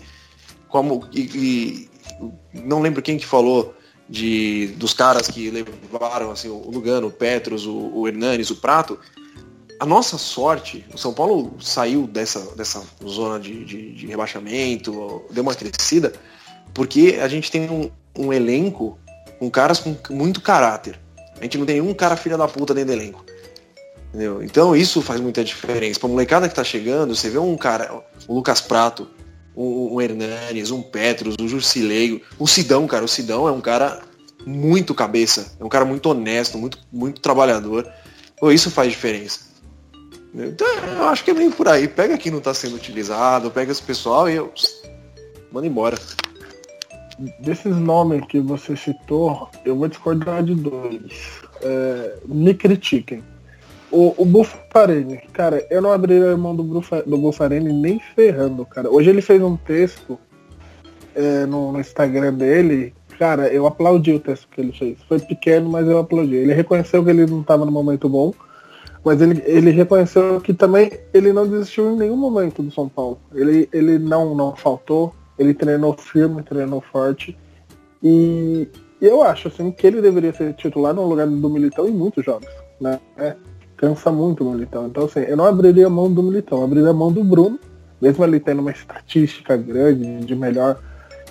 [0.68, 1.90] como e,
[2.54, 3.76] e não lembro quem que falou
[4.08, 9.00] de dos caras que levaram assim, o Lugano, o Petros, o, o Hernanes, o Prato,
[9.80, 15.42] a nossa sorte, o São Paulo saiu dessa, dessa zona de, de, de rebaixamento, deu
[15.42, 16.14] uma crescida,
[16.74, 19.00] porque a gente tem um, um, elenco
[19.38, 21.00] com caras com muito caráter.
[21.40, 23.24] A gente não tem um cara filha da puta dentro do elenco.
[24.10, 24.41] Entendeu?
[24.41, 25.99] Então isso faz muita diferença.
[25.99, 29.07] Pra molecada que tá chegando, você vê um cara, o Lucas Prato,
[29.55, 33.05] um Hernanes, um Petros, um Jusileio, o Sidão, cara.
[33.05, 34.01] O Sidão é um cara
[34.45, 37.88] muito cabeça, é um cara muito honesto, muito, muito trabalhador.
[38.39, 39.49] Pô, isso faz diferença.
[40.34, 41.88] Então, eu acho que é meio por aí.
[41.88, 44.51] Pega quem não está sendo utilizado, pega esse pessoal e eu.
[45.51, 45.97] Manda embora.
[47.39, 51.41] Desses nomes que você citou, eu vou discordar de dois.
[51.62, 53.24] É, me critiquem.
[53.92, 54.46] O, o
[55.34, 57.18] cara, eu não abriria a mão do, Bufa, do
[57.60, 58.90] nem ferrando, cara.
[58.90, 60.20] Hoje ele fez um texto
[61.16, 64.98] é, no, no Instagram dele cara, eu aplaudi o texto que ele fez.
[65.08, 66.36] Foi pequeno, mas eu aplaudi.
[66.36, 68.34] Ele reconheceu que ele não estava no momento bom,
[69.04, 73.20] mas ele, ele reconheceu que também ele não desistiu em nenhum momento do São Paulo.
[73.36, 77.38] Ele, ele não, não faltou, ele treinou firme, treinou forte.
[78.02, 78.70] E,
[79.02, 82.24] e eu acho assim que ele deveria ser titular no lugar do Militão em muitos
[82.24, 82.48] jogos.
[82.80, 82.98] Né?
[83.80, 84.88] Cansa muito o Militão.
[84.88, 87.57] Então assim, eu não abriria a mão do Militão, eu abriria a mão do Bruno,
[88.01, 90.77] mesmo ele tendo uma estatística grande de melhor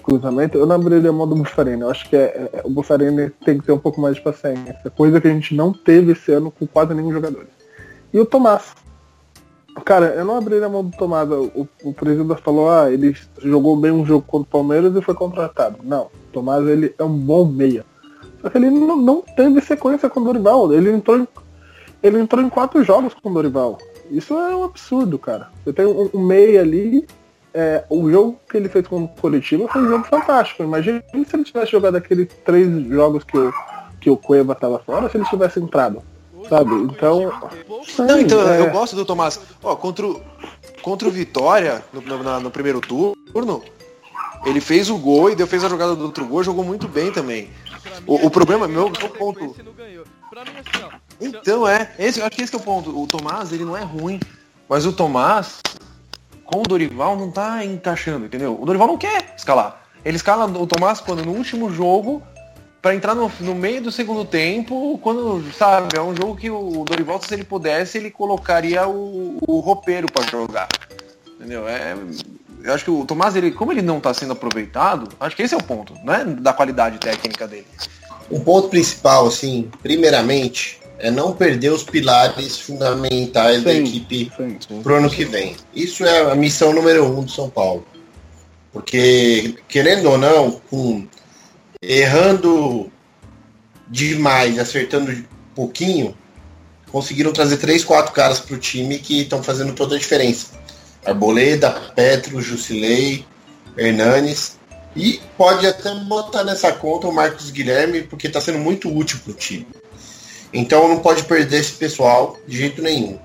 [0.02, 1.82] cruzamento, eu não abriria a mão do Buffarini.
[1.82, 4.90] Eu acho que é, é, o Buffarini tem que ter um pouco mais de paciência.
[4.96, 7.46] Coisa que a gente não teve esse ano com quase nenhum jogador.
[8.12, 8.74] E o Tomás.
[9.84, 11.30] Cara, eu não abriria a mão do Tomás.
[11.30, 15.14] O, o presidente falou, ah, ele jogou bem um jogo contra o Palmeiras e foi
[15.14, 15.76] contratado.
[15.84, 17.84] Não, o Tomás ele é um bom meia.
[18.40, 20.72] Só que ele não, não teve sequência com o Dorival.
[20.72, 21.28] Ele entrou em,
[22.02, 23.78] ele entrou em quatro jogos com o Dorival.
[24.10, 25.50] Isso é um absurdo, cara.
[25.64, 27.06] Você tem um, um meia ali
[27.52, 30.62] é, o jogo que ele fez com o Curitiba foi um jogo fantástico.
[30.62, 33.52] Imagina se ele tivesse jogado aqueles três jogos que o,
[34.00, 36.02] que o Cueva estava fora, se ele tivesse entrado.
[36.48, 36.72] Sabe?
[36.74, 37.32] Então.
[37.98, 38.60] Não, então é...
[38.60, 39.40] eu gosto do Tomás.
[39.62, 40.22] Ó, contra o,
[40.82, 43.62] contra o Vitória, no, no, no, primeiro turno,
[44.46, 47.10] ele fez o gol e deu, fez a jogada do outro gol, jogou muito bem
[47.10, 47.50] também.
[48.06, 49.54] O, o problema meu, meu ponto.
[51.20, 52.96] Então é, esse, eu acho que esse é o ponto.
[52.96, 54.20] O Tomás, ele não é ruim.
[54.68, 55.60] Mas o Tomás,
[56.44, 58.58] com o Dorival não tá encaixando, entendeu?
[58.60, 59.82] O Dorival não quer escalar.
[60.04, 62.22] Ele escala o Tomás quando no último jogo
[62.80, 66.84] para entrar no, no, meio do segundo tempo, quando, sabe, é um jogo que o
[66.84, 70.68] Dorival, se ele pudesse, ele colocaria o, o roupeiro para jogar.
[71.26, 71.68] Entendeu?
[71.68, 71.96] É,
[72.62, 75.54] eu acho que o Tomás, ele, como ele não está sendo aproveitado, acho que esse
[75.54, 77.66] é o ponto, não é da qualidade técnica dele.
[78.30, 84.32] Um ponto principal, assim, primeiramente, é não perder os pilares fundamentais sim, da equipe
[84.82, 85.56] para o ano que vem.
[85.74, 87.86] Isso é a missão número um do São Paulo.
[88.72, 91.06] Porque, querendo ou não, com,
[91.80, 92.90] errando
[93.88, 96.16] demais, acertando pouquinho,
[96.90, 100.48] conseguiram trazer três, quatro caras para o time que estão fazendo toda a diferença.
[101.04, 103.24] Arboleda, Petro, Jusilei,
[103.76, 104.58] Hernanes.
[104.96, 109.32] E pode até botar nessa conta o Marcos Guilherme, porque está sendo muito útil para
[109.32, 109.66] o time.
[110.52, 113.18] Então não pode perder esse pessoal de jeito nenhum.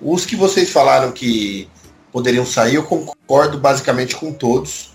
[0.00, 1.68] Os que vocês falaram que
[2.12, 4.90] poderiam sair, eu concordo basicamente com todos.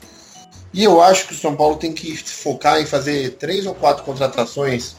[0.74, 4.04] E eu acho que o São Paulo tem que focar em fazer três ou quatro
[4.04, 4.96] contratações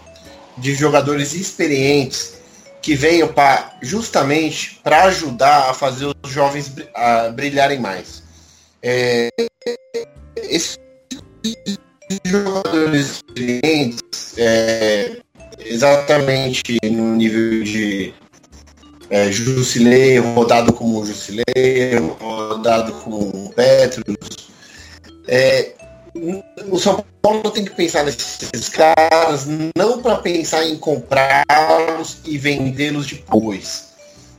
[0.59, 2.35] de jogadores experientes
[2.83, 8.23] que venham para justamente para ajudar a fazer os jovens a brilharem mais.
[8.83, 9.29] É,
[10.37, 10.77] esses
[12.25, 14.03] jogadores experientes
[14.37, 15.23] é,
[15.67, 18.15] exatamente no nível de
[19.11, 24.51] é, Jusilei, rodado como Jusilei, rodado como Petros.
[25.29, 25.73] É,
[26.71, 33.07] o São Paulo tem que pensar nesses caras não para pensar em comprá-los e vendê-los
[33.07, 33.93] depois.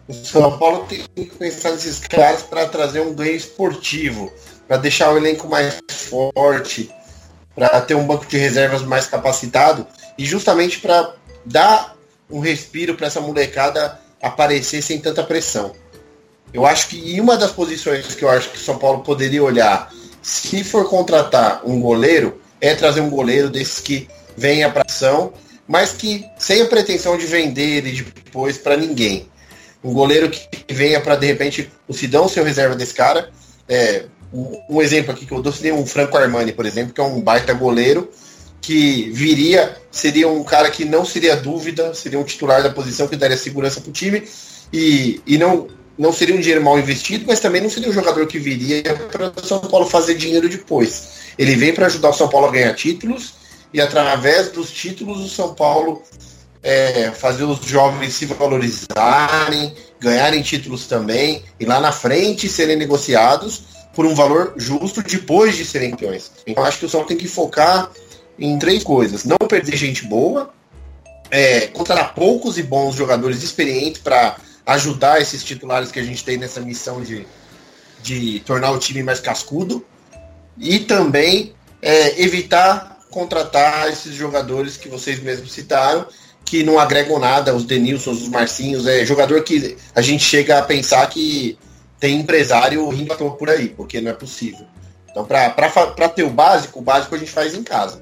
[0.07, 4.31] O São Paulo tem que pensar nesses caras para trazer um ganho esportivo,
[4.67, 6.91] para deixar o elenco mais forte,
[7.55, 9.87] para ter um banco de reservas mais capacitado
[10.17, 11.15] e justamente para
[11.45, 11.95] dar
[12.29, 15.73] um respiro para essa molecada aparecer sem tanta pressão.
[16.53, 19.91] Eu acho que uma das posições que eu acho que São Paulo poderia olhar,
[20.21, 24.07] se for contratar um goleiro, é trazer um goleiro desses que
[24.37, 25.33] venha para ação,
[25.67, 29.27] mas que sem a pretensão de vender ele depois para ninguém.
[29.83, 33.29] Um goleiro que venha para de repente o Sidão ser reserva desse cara.
[33.67, 34.05] É,
[34.69, 37.19] um exemplo aqui que eu dou seria um Franco Armani, por exemplo, que é um
[37.19, 38.09] baita goleiro
[38.63, 43.17] que viria, seria um cara que não seria dúvida, seria um titular da posição que
[43.17, 44.23] daria segurança para o time
[44.71, 45.67] e, e não,
[45.97, 48.81] não seria um dinheiro mal investido, mas também não seria um jogador que viria
[49.11, 51.33] para o São Paulo fazer dinheiro depois.
[51.37, 53.33] Ele vem para ajudar o São Paulo a ganhar títulos
[53.73, 56.01] e através dos títulos o São Paulo
[56.63, 63.63] é, fazer os jovens se valorizarem, ganharem títulos também e lá na frente serem negociados
[63.93, 66.31] por um valor justo depois de serem campeões.
[66.47, 67.91] Então acho que o São Paulo tem que focar
[68.37, 70.53] em três coisas: não perder gente boa,
[71.29, 76.37] é, contratar poucos e bons jogadores experientes para ajudar esses titulares que a gente tem
[76.37, 77.27] nessa missão de,
[78.01, 79.85] de tornar o time mais cascudo
[80.57, 86.07] e também é, evitar contratar esses jogadores que vocês mesmos citaram
[86.45, 90.61] que não agregam nada, os Denilsons, os Marcinhos, é jogador que a gente chega a
[90.61, 91.57] pensar que
[91.99, 94.65] tem empresário rindo por aí, porque não é possível.
[95.09, 98.01] Então, para ter o básico, o básico a gente faz em casa.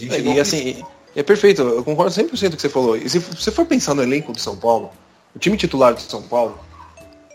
[0.00, 2.96] É, e assim, é perfeito, eu concordo 100% com o que você falou.
[2.96, 4.90] E se você for pensar no elenco do São Paulo,
[5.34, 6.58] o time titular do São Paulo,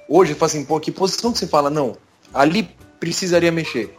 [0.07, 1.69] hoje, fala assim, pô, que posição que você fala?
[1.69, 1.95] Não,
[2.33, 2.69] ali
[2.99, 3.95] precisaria mexer.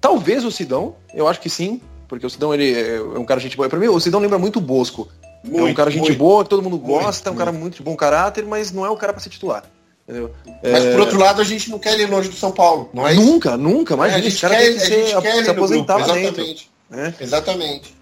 [0.00, 3.56] Talvez o Sidão, eu acho que sim, porque o Sidão ele é um cara gente
[3.56, 3.68] boa.
[3.68, 5.08] Pra mim, o Sidão lembra muito o Bosco.
[5.42, 7.52] Muito, é um cara gente muito, boa, que todo mundo gosta, muito, é um cara
[7.52, 9.64] muito de bom caráter, mas não é o cara para ser titular.
[10.08, 10.30] Entendeu?
[10.62, 10.92] Mas é...
[10.92, 13.56] por outro lado, a gente não quer ele longe do São Paulo, não é Nunca,
[13.56, 16.70] nunca, mas é, a gente cara quer, tem que ser, se aposentar lá Exatamente.
[16.90, 17.14] Né?
[17.20, 17.96] Exatamente.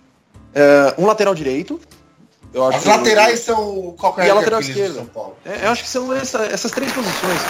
[0.54, 1.80] É, um lateral direito.
[2.72, 3.56] As laterais eu...
[3.56, 5.04] são qualquer e a lateral esquerda.
[5.44, 7.40] É, eu acho que são essa, essas três posições.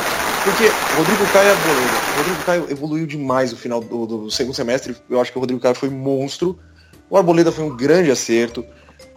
[0.44, 0.64] Porque
[0.96, 1.92] Rodrigo Caio é goleiro.
[2.16, 4.96] Rodrigo Caio evoluiu demais no final do, do, segundo semestre.
[5.10, 6.58] Eu acho que o Rodrigo Caio foi monstro.
[7.10, 8.64] O Arboleda foi um grande acerto.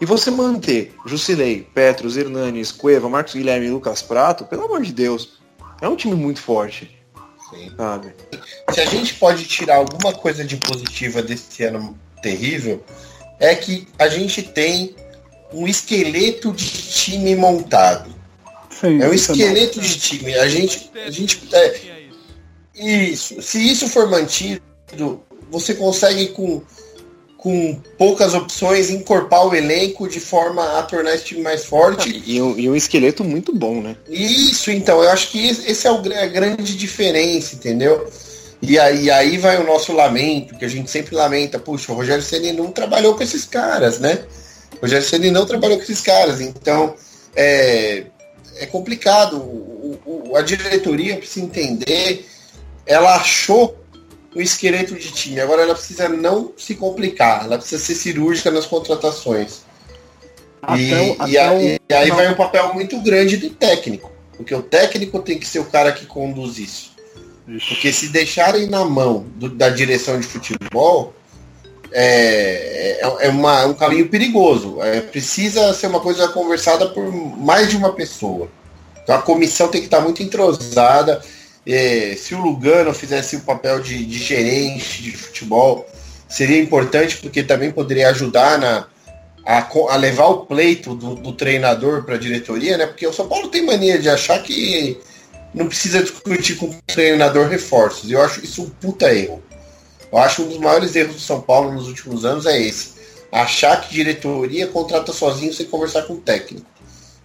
[0.02, 4.92] E você manter Jusilei, Petros, Hernanes, Cueva, Marcos Guilherme e Lucas Prato, pelo amor de
[4.92, 5.40] Deus,
[5.82, 6.98] é um time muito forte.
[7.50, 7.72] Sim.
[7.78, 8.14] Sabe?
[8.72, 12.84] Se a gente pode tirar alguma coisa de positiva desse ano terrível,
[13.40, 14.96] é que a gente tem
[15.54, 18.16] um esqueleto de time montado.
[18.70, 20.36] Sim, é um esqueleto de time.
[20.36, 20.92] A gente.
[21.06, 21.98] A gente é,
[22.76, 23.42] isso.
[23.42, 24.62] Se isso for mantido,
[25.50, 26.62] você consegue com,
[27.38, 32.22] com poucas opções encorpar o elenco de forma a tornar esse time mais forte.
[32.26, 33.96] E um, e um esqueleto muito bom, né?
[34.08, 35.02] Isso, então.
[35.02, 38.08] Eu acho que esse é o, a grande diferença, entendeu?
[38.62, 42.24] E aí, aí vai o nosso lamento, que a gente sempre lamenta, puxa, o Rogério
[42.24, 44.26] Ceni não trabalhou com esses caras, né?
[44.78, 46.96] O Rogério Ceni não trabalhou com esses caras, então
[47.36, 48.06] é,
[48.56, 49.38] é complicado.
[49.38, 52.26] O, o, a diretoria precisa entender,
[52.86, 53.78] ela achou
[54.36, 58.66] o esqueleto de time, agora ela precisa não se complicar, ela precisa ser cirúrgica nas
[58.66, 59.62] contratações.
[60.76, 64.54] E, o, e, a, o, e aí vai um papel muito grande do técnico, porque
[64.54, 66.97] o técnico tem que ser o cara que conduz isso.
[67.70, 71.14] Porque se deixarem na mão do, da direção de futebol,
[71.94, 74.82] é, é, é uma, um caminho perigoso.
[74.82, 78.50] É, precisa ser uma coisa conversada por mais de uma pessoa.
[79.02, 81.22] Então a comissão tem que estar muito entrosada.
[81.66, 85.88] É, se o Lugano fizesse o papel de, de, gerente de futebol,
[86.28, 88.88] seria importante porque também poderia ajudar na,
[89.46, 92.86] a, a levar o pleito do, do treinador para a diretoria, né?
[92.86, 95.00] Porque o São Paulo tem mania de achar que
[95.58, 98.10] não precisa discutir com o treinador reforços.
[98.10, 99.44] Eu acho isso um puta erro.
[100.12, 102.96] Eu acho um dos maiores erros do São Paulo nos últimos anos é esse.
[103.32, 106.66] Achar que diretoria contrata sozinho sem conversar com o técnico.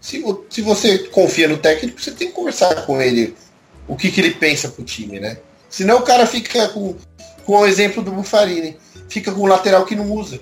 [0.00, 3.36] Se, se você confia no técnico, você tem que conversar com ele
[3.86, 5.38] o que, que ele pensa pro time, né?
[5.68, 6.96] Senão o cara fica com,
[7.44, 8.76] com o exemplo do Bufarini.
[9.08, 10.40] Fica com o lateral que não usa.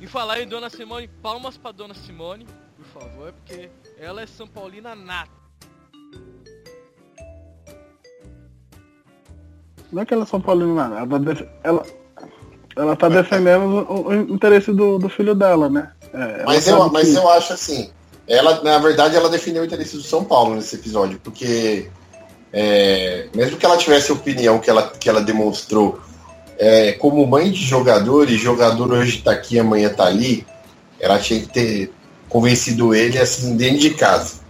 [0.00, 2.46] E falar em Dona Simone, palmas pra Dona Simone,
[2.76, 3.70] por favor, porque
[4.02, 5.30] ela é São Paulina nata.
[9.92, 11.86] Não é que ela é São Paulina nata, ela, tá ela,
[12.76, 15.92] ela tá defendendo o, o interesse do, do, filho dela, né?
[16.12, 17.16] É, mas eu, mas que...
[17.16, 17.90] eu acho assim,
[18.26, 21.88] ela, na verdade, ela defendeu o interesse do São Paulo nesse episódio, porque
[22.52, 26.00] é, mesmo que ela tivesse a opinião que ela, que ela demonstrou
[26.58, 30.44] é, como mãe de jogador, e jogador hoje tá aqui, amanhã tá ali,
[30.98, 31.92] ela tinha que ter
[32.32, 34.40] convencido ele assim dentro de casa.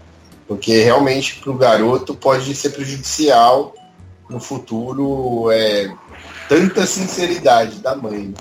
[0.46, 3.74] Porque realmente para o garoto pode ser prejudicial
[4.30, 5.92] no futuro é,
[6.48, 8.32] tanta sinceridade da mãe.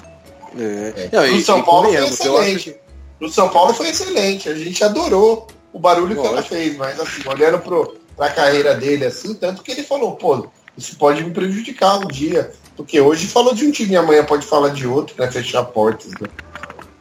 [0.57, 0.93] É.
[0.95, 1.09] É.
[1.11, 2.75] Não, e- no São e Paulo foi excelente.
[3.19, 4.47] No São Paulo foi excelente.
[4.49, 6.53] A gente adorou o barulho que ela Lógico.
[6.53, 10.47] fez, mas assim, olhando pro, pra carreira dele assim, tanto que ele falou, pô,
[10.77, 12.51] isso pode me prejudicar um dia.
[12.75, 15.31] Porque hoje falou de um time, amanhã pode falar de outro, né?
[15.31, 16.11] Fechar portas.
[16.19, 16.27] Né?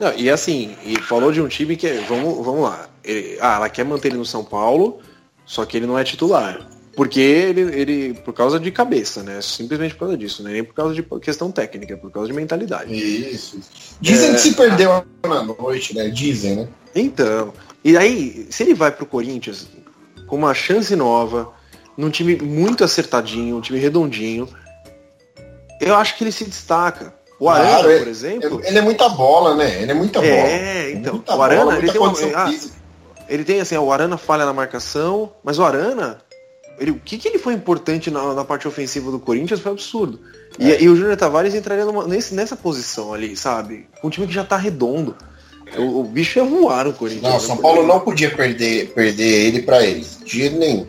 [0.01, 2.89] Não, e assim, e falou de um time que, é- vamos, vamos lá.
[3.05, 4.98] Ele- ah, ela quer manter ele no São Paulo,
[5.44, 6.66] só que ele não é titular.
[6.97, 9.40] Porque ele, ele, por causa de cabeça, né?
[9.40, 10.52] Simplesmente por causa disso, né?
[10.52, 12.93] Nem por causa de questão técnica, por causa de mentalidade.
[12.93, 13.60] Isso.
[14.01, 16.09] Dizem É, que se perdeu na noite, né?
[16.09, 16.68] Dizem, né?
[16.94, 17.52] Então,
[17.85, 19.68] e aí, se ele vai pro Corinthians
[20.27, 21.52] com uma chance nova,
[21.97, 24.48] num time muito acertadinho, um time redondinho,
[25.81, 27.14] eu acho que ele se destaca.
[27.41, 28.61] O Arana, Claro, por exemplo.
[28.65, 29.81] Ele é muita bola, né?
[29.83, 30.31] Ele é muita bola.
[30.33, 31.15] É, então.
[31.15, 32.55] Muita o Arana, bola, ele tem uma, ah,
[33.29, 36.19] ele tem assim, o Arana falha na marcação, mas o Arana,
[36.79, 40.21] ele, o que, que ele foi importante na, na parte ofensiva do Corinthians foi absurdo.
[40.59, 40.83] E, É.
[40.83, 43.89] e o Júnior Tavares entraria numa- nesse- nessa posição ali, sabe?
[44.03, 45.17] Com um time que já tá redondo.
[45.79, 47.23] O, o bicho ia voar no Corinthians.
[47.23, 47.39] Não, né?
[47.41, 50.19] São Paulo não podia perder, perder ele pra eles.
[50.25, 50.87] De jeito nenhum.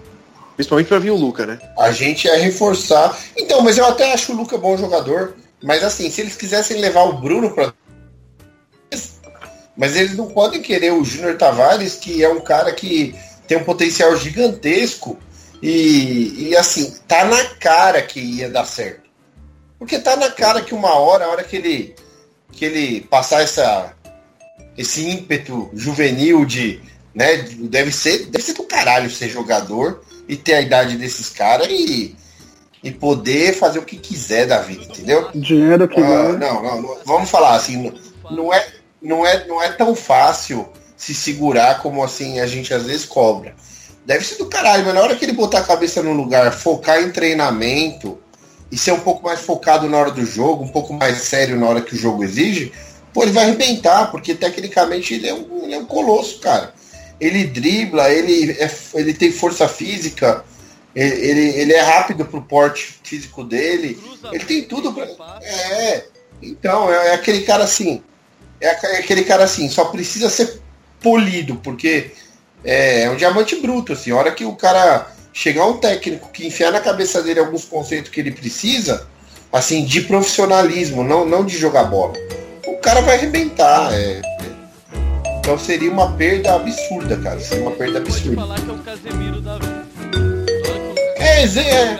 [0.57, 1.60] Principalmente pra vir o Luca, né?
[1.80, 3.18] A gente ia reforçar.
[3.38, 5.36] Então, mas eu até acho o Luca bom jogador.
[5.61, 7.73] Mas assim, se eles quisessem levar o Bruno pra.
[9.77, 13.15] Mas eles não podem querer o Júnior Tavares, que é um cara que
[13.47, 15.17] tem um potencial gigantesco.
[15.61, 19.09] E, e assim, tá na cara que ia dar certo.
[19.77, 21.95] Porque tá na cara que uma hora, a hora que ele,
[22.51, 23.93] que ele passar essa,
[24.77, 26.81] esse ímpeto juvenil de.
[27.13, 31.27] Né, de- deve, ser, deve ser do caralho ser jogador e ter a idade desses
[31.27, 32.15] caras e,
[32.83, 35.29] e poder fazer o que quiser da vida, entendeu?
[35.35, 38.67] Dinheiro que Ah, não, não, não, vamos falar assim, não- não é,
[39.01, 40.67] não, é, não é tão fácil
[40.97, 43.55] se segurar como assim a gente às vezes cobra.
[44.05, 47.01] Deve ser do caralho, mas na hora que ele botar a cabeça no lugar, focar
[47.01, 48.17] em treinamento
[48.71, 51.67] e ser um pouco mais focado na hora do jogo, um pouco mais sério na
[51.67, 52.71] hora que o jogo exige,
[53.13, 56.73] pô, ele vai arrebentar, porque tecnicamente ele é um, ele é um colosso, cara.
[57.19, 60.43] Ele dribla, ele, é, ele tem força física,
[60.95, 63.97] ele, ele, é rápido pro porte físico dele,
[64.31, 65.05] ele tem tudo pra.
[65.41, 66.05] É,
[66.41, 68.01] então, é, é aquele cara assim.
[68.59, 70.61] É é aquele cara assim, só precisa ser
[71.01, 72.11] polido, porque
[72.63, 74.11] é, é um diamante bruto, assim.
[74.11, 78.11] A hora que o cara chegar um técnico que enfiar na cabeça dele alguns conceitos
[78.11, 79.07] que ele precisa,
[79.51, 82.13] assim, de profissionalismo, não, não de jogar bola,
[82.68, 83.93] o cara vai arrebentar.
[83.93, 84.22] é.
[85.41, 87.39] Então seria uma perda absurda, cara.
[87.39, 88.35] Seria uma perda absurda.
[88.35, 89.80] Falar que é Casemiro da vida.
[91.41, 91.99] É, é,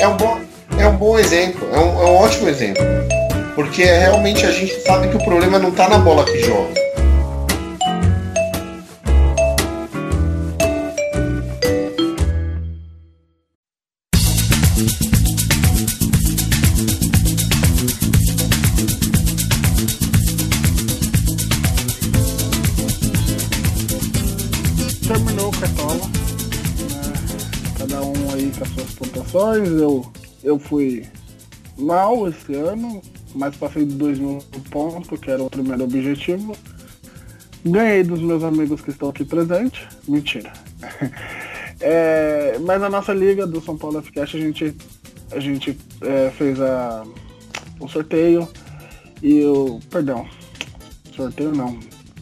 [0.00, 0.38] é um bom,
[0.78, 2.84] é um bom exemplo, é um, é um ótimo exemplo.
[3.54, 6.83] Porque realmente a gente sabe que o problema não tá na bola que joga.
[29.60, 29.80] Pontuações.
[29.80, 30.12] Eu,
[30.42, 31.06] eu fui
[31.78, 33.00] mal esse ano,
[33.34, 34.38] mas passei de 2 mil
[34.70, 36.56] pontos, que era o primeiro objetivo.
[37.64, 39.80] Ganhei dos meus amigos que estão aqui presentes.
[40.08, 40.52] Mentira.
[41.80, 44.74] É, mas na nossa liga do São Paulo FCast a gente,
[45.32, 47.04] a gente é, fez a,
[47.80, 48.48] o sorteio
[49.20, 49.80] e o.
[49.90, 50.26] Perdão.
[51.14, 51.78] Sorteio não.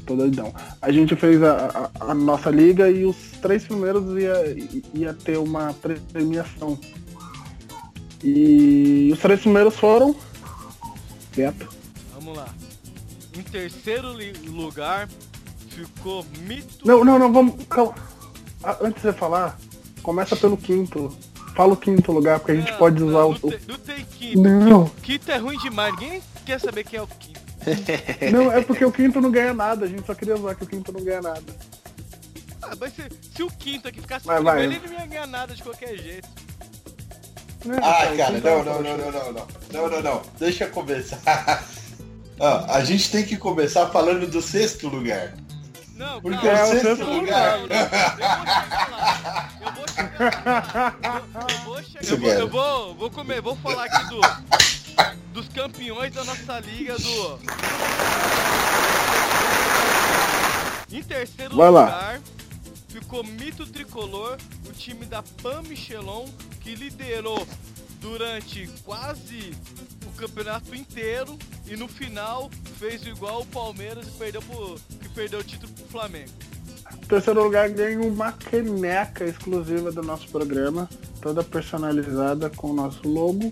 [0.07, 0.53] Tô doidão.
[0.81, 1.69] A gente fez a,
[2.01, 4.35] a- a nossa liga e os três primeiros ia,
[4.95, 5.73] ia ter uma
[6.13, 6.77] premiação.
[8.23, 10.15] E os três primeiros foram.
[11.33, 11.69] Quieto.
[12.15, 12.49] Vamos lá.
[13.37, 14.13] Em terceiro
[14.47, 15.09] lugar
[15.71, 16.87] ficou Mito.
[16.87, 17.65] Não, não, não, vamos.
[17.67, 17.95] Calma.
[18.81, 19.59] Antes de você falar,
[20.03, 21.15] começa pelo quinto.
[21.57, 23.33] Fala o quinto lugar, porque a gente pode usar o.
[23.33, 24.41] o- Não tem quinto.
[24.41, 24.89] Não.
[25.03, 25.93] Quinto é ruim demais.
[25.99, 27.41] Ninguém quer saber quem é o quinto.
[28.33, 29.85] Não, é porque o quinto não ganha nada.
[29.85, 31.45] A gente só queria usar que o quinto não ganha nada.
[32.61, 33.03] Ah, mas se,
[33.37, 34.79] se o quinto aqui ficasse Vai, primeiro, vai.
[34.79, 36.29] ele não ia ganhar nada de qualquer jeito.
[37.83, 39.47] Ah, cara, não, não, não, não, não, não.
[39.73, 40.23] Não, não, não.
[40.39, 41.21] Deixa eu começar.
[42.39, 45.35] Ó, a gente tem que começar falando do sexto lugar.
[45.95, 47.61] Não, Porque É, o sexto sexto lugar.
[49.61, 49.73] Eu
[51.65, 54.21] vou chegar, eu vou, eu vou, vou comer, vou falar aqui do,
[55.33, 57.39] dos campeões da nossa liga do.
[60.91, 62.19] Em terceiro Vai lá.
[62.93, 64.37] Ficou Mito Tricolor,
[64.69, 66.29] o time da Pan Michelon,
[66.61, 67.47] que liderou
[68.01, 69.53] durante quase
[70.07, 75.41] o campeonato inteiro e no final fez igual o Palmeiras e perdeu pro, que perdeu
[75.41, 76.31] o título pro Flamengo.
[77.09, 80.89] Terceiro lugar, ganha uma caneca exclusiva do nosso programa,
[81.21, 83.51] toda personalizada com o nosso logo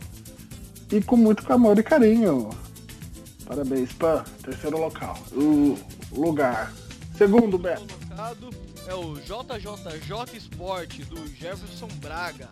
[0.93, 2.51] e com muito amor e carinho.
[3.47, 4.23] Parabéns, Pan.
[4.43, 5.19] Terceiro local.
[5.33, 5.79] O
[6.13, 6.73] lugar.
[7.17, 7.87] Segundo, Beto.
[8.21, 12.49] colocado é o JJJ Sport do Jefferson Braga.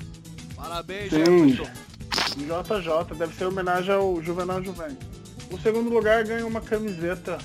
[0.54, 1.50] Parabéns, Sim.
[1.50, 1.88] Jefferson.
[2.36, 5.06] JJ, deve ser homenagem ao Juvenal Juventus.
[5.50, 7.38] O segundo lugar ganha uma camiseta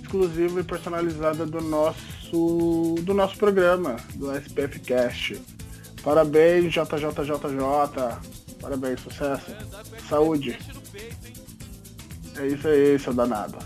[0.00, 5.40] exclusiva e personalizada do nosso do nosso programa, do SPF Cast.
[6.02, 7.36] Parabéns, JJJJ.
[8.60, 9.54] Parabéns, sucesso.
[10.08, 10.58] Saúde.
[12.36, 13.58] É isso aí, seu danado.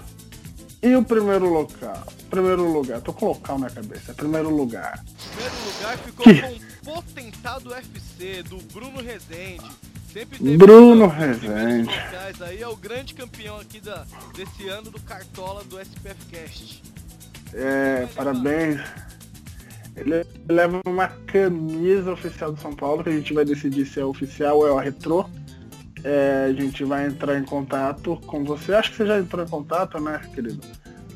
[0.82, 2.06] E o primeiro local?
[2.30, 4.14] Primeiro lugar, tô com local na cabeça.
[4.14, 5.04] Primeiro lugar.
[5.32, 6.40] Primeiro lugar ficou Que?
[6.40, 9.68] com o Potentado FC do Bruno Rezende.
[10.12, 11.90] Sempre teve Bruno Rezende.
[11.90, 16.82] locais Aí é o grande campeão aqui da, desse ano do Cartola do SPF Cast.
[17.52, 18.80] É, parabéns.
[19.96, 24.04] Ele leva uma camisa oficial do São Paulo, que a gente vai decidir se é
[24.04, 25.28] oficial ou é a retrô.
[26.02, 28.72] É, a gente vai entrar em contato com você.
[28.72, 30.60] Acho que você já entrou em contato, né, querido?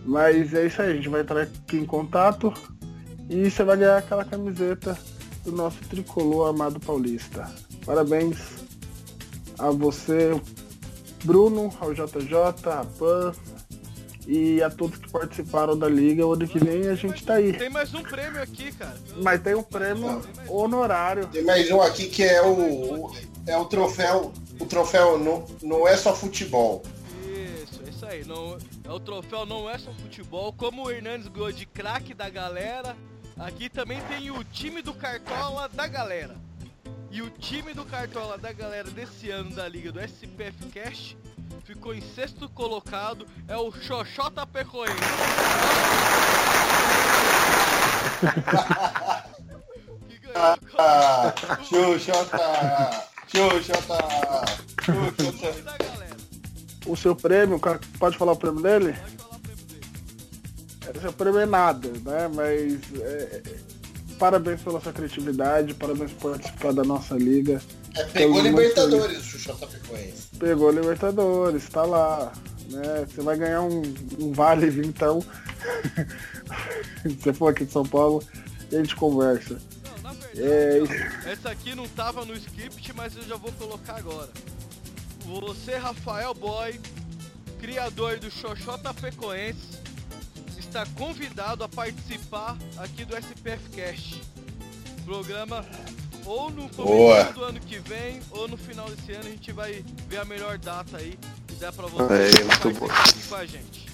[0.05, 2.53] Mas é isso aí, a gente vai entrar aqui em contato
[3.29, 4.99] e você vai ganhar aquela camiseta
[5.45, 7.51] do nosso tricolor amado paulista.
[7.85, 8.39] Parabéns
[9.59, 10.39] a você,
[11.25, 12.37] Bruno, ao JJ,
[12.67, 13.33] a Pan
[14.27, 16.27] e a todos que participaram da liga.
[16.27, 17.53] O ano que vem a gente tá aí.
[17.53, 18.97] Tem mais um prêmio aqui, cara.
[19.23, 21.27] Mas tem um prêmio honorário.
[21.29, 23.11] Tem mais um aqui que é o,
[23.47, 24.33] é o troféu.
[24.59, 26.83] O troféu não, não é só futebol.
[28.05, 28.25] Isso, é aí.
[28.25, 30.53] Não, é o troféu não é só futebol.
[30.53, 32.97] Como o Hernandes ganhou de craque da galera,
[33.39, 36.37] aqui também tem o time do Cartola da galera.
[37.11, 41.17] E o time do Cartola da galera desse ano da liga do SPF Cash
[41.65, 44.95] ficou em sexto colocado, é o Xoxota Perroense.
[50.37, 51.33] Ah,
[51.63, 52.39] Xuxota!
[53.29, 53.99] Xuxota!
[54.83, 55.94] Xuxota!
[56.87, 57.61] O seu prêmio,
[57.99, 58.95] pode falar o prêmio dele?
[60.87, 62.29] É, Seu prêmio é nada, né?
[62.35, 63.43] Mas é, é,
[64.19, 67.61] parabéns pela sua criatividade, parabéns por participar da nossa liga.
[67.97, 70.25] É, pegou Estamos Libertadores o Xuxota Frequência.
[70.39, 72.33] Pegou Libertadores, tá lá.
[72.71, 73.07] Né?
[73.09, 73.83] Você vai ganhar um,
[74.21, 75.25] um vale vintão.
[77.03, 78.23] Se você for aqui de São Paulo,
[78.71, 79.61] e a gente conversa.
[80.37, 80.83] É,
[81.31, 84.31] Essa aqui não tava no script, mas eu já vou colocar agora.
[85.25, 86.79] Você, Rafael Boy,
[87.61, 89.79] criador do Xoxota Pecoense,
[90.59, 94.23] está convidado a participar aqui do SPF Cast.
[95.05, 95.65] Programa
[96.25, 97.17] ou no Boa.
[97.17, 100.25] começo do ano que vem, ou no final desse ano a gente vai ver a
[100.25, 102.87] melhor data aí que dá pra você É, muito participar bom.
[102.93, 103.87] aqui com a gente.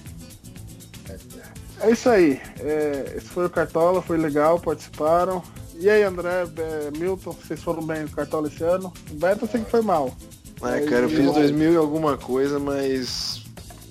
[1.81, 2.41] É isso aí.
[2.59, 5.43] É, esse foi o Cartola, foi legal, participaram.
[5.75, 8.93] E aí, André, é, Milton, vocês foram bem no Cartola esse ano?
[9.09, 10.15] O Beto eu sei que foi mal.
[10.63, 13.41] É, cara, eu fiz 2000 e alguma coisa, mas.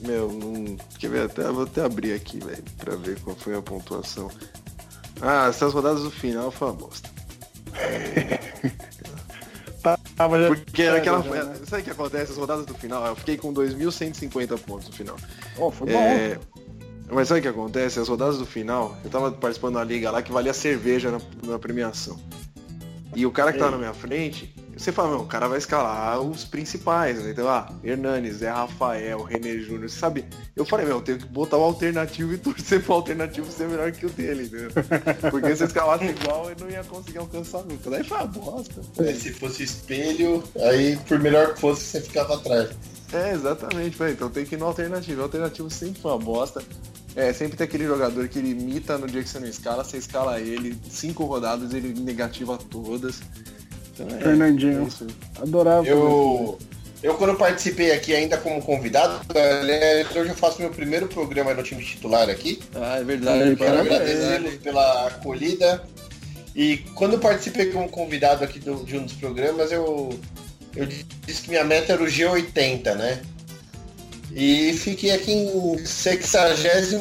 [0.02, 0.76] Meu, não.
[0.98, 1.22] Quer ver?
[1.24, 4.30] Até, vou até abrir aqui, velho, pra ver qual foi a pontuação.
[5.20, 7.10] Ah, essas rodadas do final foi uma bosta.
[10.16, 11.22] Tava já- Porque era aquela.
[11.22, 11.54] já, né?
[11.66, 12.32] Sabe o que acontece?
[12.32, 15.16] As rodadas do final, eu fiquei com 2.150 pontos no final.
[15.56, 15.98] Oh, foi bom.
[15.98, 16.38] É,
[17.10, 17.98] Mas sabe o que acontece?
[17.98, 21.58] As rodadas do final, eu tava participando da liga lá que valia cerveja na, na
[21.58, 22.20] premiação.
[23.16, 26.18] E o cara que tava na minha frente, você fala, meu, o cara vai escalar
[26.20, 27.32] os principais, né?
[27.32, 30.24] Então, ah, Hernanes, Zé Rafael, René Júnior, sabe?
[30.56, 33.92] Eu falei, meu, eu tenho que botar o alternativo e torcer pro alternativo ser melhor
[33.92, 34.70] que o dele, entendeu?
[35.30, 37.90] Porque se eu escalasse igual, eu não ia conseguir alcançar nunca.
[37.90, 38.80] Daí foi uma bosta.
[38.98, 42.70] É, Se fosse espelho, aí por melhor que fosse, você ficava atrás.
[43.12, 44.12] É, exatamente, velho.
[44.12, 45.20] Então tem que ir no alternativo.
[45.20, 46.62] O alternativo sempre foi uma bosta.
[47.14, 49.96] É, sempre tem aquele jogador que ele imita no dia que você não escala, você
[49.96, 53.20] escala ele, cinco rodadas, ele negativa todas.
[53.92, 54.88] Então, é, Fernandinho.
[55.38, 55.42] é.
[55.42, 55.86] Adorava.
[55.86, 56.58] Eu,
[57.02, 59.20] eu quando participei aqui ainda como convidado,
[60.14, 62.60] hoje eu faço meu primeiro programa no time titular aqui.
[62.74, 63.56] Ah, é verdade.
[63.56, 65.82] Quero agradecê-los pela acolhida.
[66.54, 70.10] E quando eu participei como convidado aqui do- de um dos programas, eu,
[70.74, 70.86] eu
[71.26, 73.20] disse que minha meta era o G80, né?
[74.34, 76.92] E fiquei aqui em 63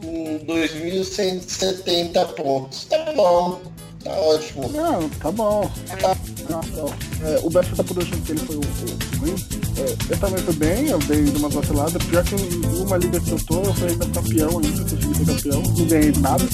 [0.00, 2.84] com 2.170 pontos.
[2.86, 3.60] Tá bom,
[4.08, 4.68] tá ótimo.
[4.72, 5.70] Não, tá bom.
[6.00, 6.16] Tá,
[6.48, 7.28] não, não.
[7.28, 9.34] É, o Beto tá por hoje que ele foi o, o ruim.
[9.76, 12.02] É, eu também fui bem, eu dei umas vaciladas.
[12.04, 15.26] Pior que em uma liga que eu tô, eu fui ainda campeão ainda, consegui ser
[15.26, 15.62] campeão.
[15.62, 16.44] Não ganhei nada.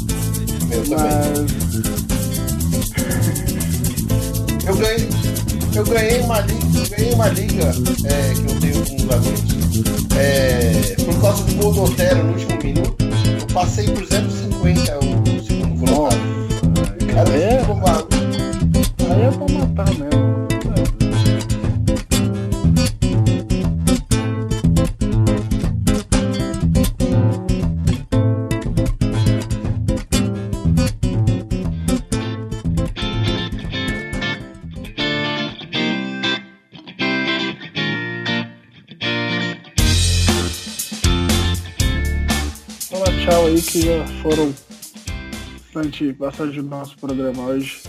[0.88, 2.04] Mas.
[4.66, 5.08] Eu ganhei,
[5.76, 7.64] eu ganhei uma liga, eu ganhei uma liga
[8.04, 9.54] é, que eu tenho com uns amigos.
[10.16, 15.44] É, por causa do gol do Otero no último minuto, eu passei por 0,50 o
[15.44, 16.43] segundo colocado.
[17.16, 17.60] Aí é,
[19.08, 20.24] aí é pra matar mesmo.
[43.24, 44.52] tchau aí que já foram
[45.74, 47.82] bastante, bastante do nosso programa hoje.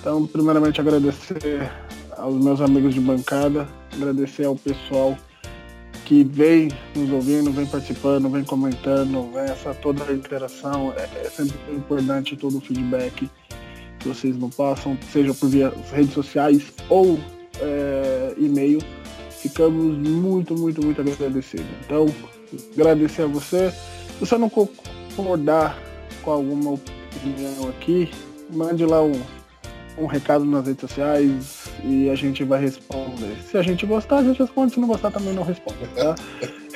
[0.00, 1.70] Então, primeiramente agradecer
[2.16, 5.16] aos meus amigos de bancada, agradecer ao pessoal
[6.06, 10.94] que vem nos ouvindo, vem participando, vem comentando, vem essa toda a interação.
[10.96, 13.28] É, é sempre importante todo o feedback
[14.00, 17.20] que vocês não passam, seja por via redes sociais ou
[17.60, 18.78] é, e-mail.
[19.30, 21.66] Ficamos muito, muito, muito agradecidos.
[21.84, 22.06] Então,
[22.72, 23.70] agradecer a você.
[23.70, 25.78] Se você não concordar
[26.22, 26.97] com alguma opinião
[27.68, 28.10] aqui,
[28.50, 29.20] mande lá um,
[29.96, 33.36] um recado nas redes sociais e a gente vai responder.
[33.42, 34.74] Se a gente gostar, a gente responde.
[34.74, 36.14] Se não gostar, também não responde, tá?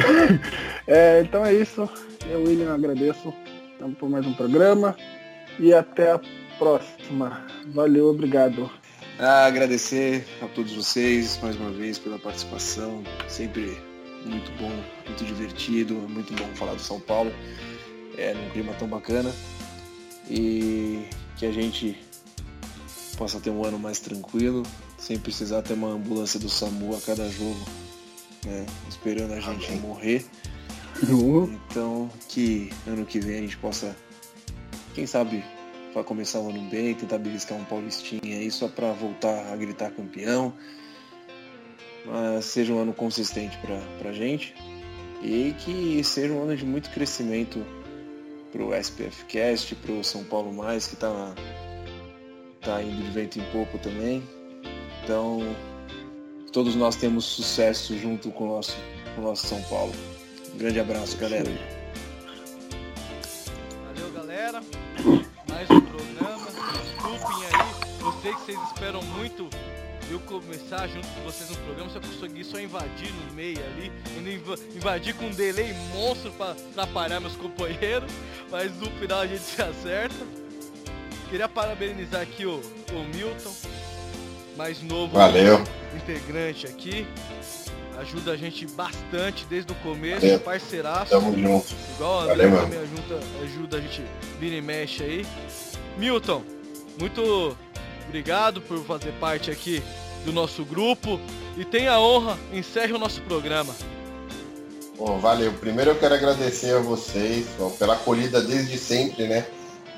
[0.86, 1.89] é, então é isso.
[2.31, 3.32] Eu, William, agradeço
[3.98, 4.97] por mais um programa
[5.59, 6.20] e até a
[6.59, 7.44] próxima.
[7.74, 8.70] Valeu, obrigado.
[9.19, 13.02] Ah, agradecer a todos vocês mais uma vez pela participação.
[13.28, 13.77] Sempre
[14.24, 14.70] muito bom,
[15.06, 17.32] muito divertido, muito bom falar do São Paulo.
[18.16, 19.32] É num clima tão bacana.
[20.28, 21.05] E
[21.36, 21.99] que a gente
[23.16, 24.62] possa ter um ano mais tranquilo,
[24.99, 27.61] sem precisar ter uma ambulância do SAMU a cada jogo,
[28.44, 28.66] né?
[28.89, 29.81] Esperando a gente Amém.
[29.81, 30.24] morrer.
[31.69, 33.97] Então que ano que vem a gente possa,
[34.94, 35.44] quem sabe,
[35.93, 39.90] para começar o ano bem, tentar beliscar um Paulistinha aí só para voltar a gritar
[39.90, 40.53] campeão.
[42.07, 44.55] Mas seja um ano consistente para a gente
[45.23, 47.65] e que seja um ano de muito crescimento
[48.53, 51.35] para o SPF Cast, para o São Paulo Mais, que está
[52.61, 54.23] tá indo de vento em pouco também.
[55.03, 55.41] Então,
[56.53, 58.77] todos nós temos sucesso junto com o nosso,
[59.16, 59.93] com o nosso São Paulo.
[60.55, 61.51] Um grande abraço, galera.
[63.87, 64.62] Valeu, galera
[65.62, 66.47] mais um programa.
[66.47, 69.49] Desculpem aí, eu sei que vocês esperam muito
[70.13, 73.91] eu começar junto com vocês no programa, se eu conseguir só invadir no meio ali,
[74.77, 78.13] invadir com um delay monstro para atrapalhar meus companheiros,
[78.51, 80.15] mas no final a gente se acerta.
[81.31, 82.61] Queria parabenizar aqui o,
[82.93, 83.53] o Milton,
[84.57, 85.65] mais novo Valeu.
[85.97, 87.07] integrante aqui.
[87.99, 90.41] Ajuda a gente bastante desde o começo, Valeu.
[90.41, 91.11] parceiraço.
[91.11, 91.75] Tamo junto.
[91.95, 92.63] Igual a Valeu, André mano.
[92.63, 94.03] também ajuda, ajuda a gente
[94.39, 95.27] vira e mexe aí.
[95.97, 96.43] Milton,
[96.99, 97.57] muito
[98.07, 99.83] obrigado por fazer parte aqui
[100.24, 101.20] do nosso grupo
[101.57, 103.74] e tenha a honra, encerre o nosso programa.
[104.97, 105.53] Bom, valeu.
[105.55, 107.47] Primeiro eu quero agradecer a vocês
[107.78, 109.47] pela acolhida desde sempre, né?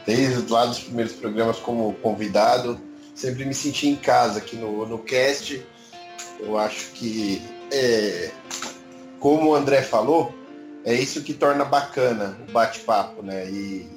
[0.06, 2.80] Desde lá dos primeiros programas como convidado.
[3.14, 5.64] Sempre me senti em casa aqui no, no cast.
[6.40, 8.30] Eu acho que, é,
[9.20, 10.34] como o André falou,
[10.84, 13.48] é isso que torna bacana o bate-papo, né?
[13.50, 13.88] E,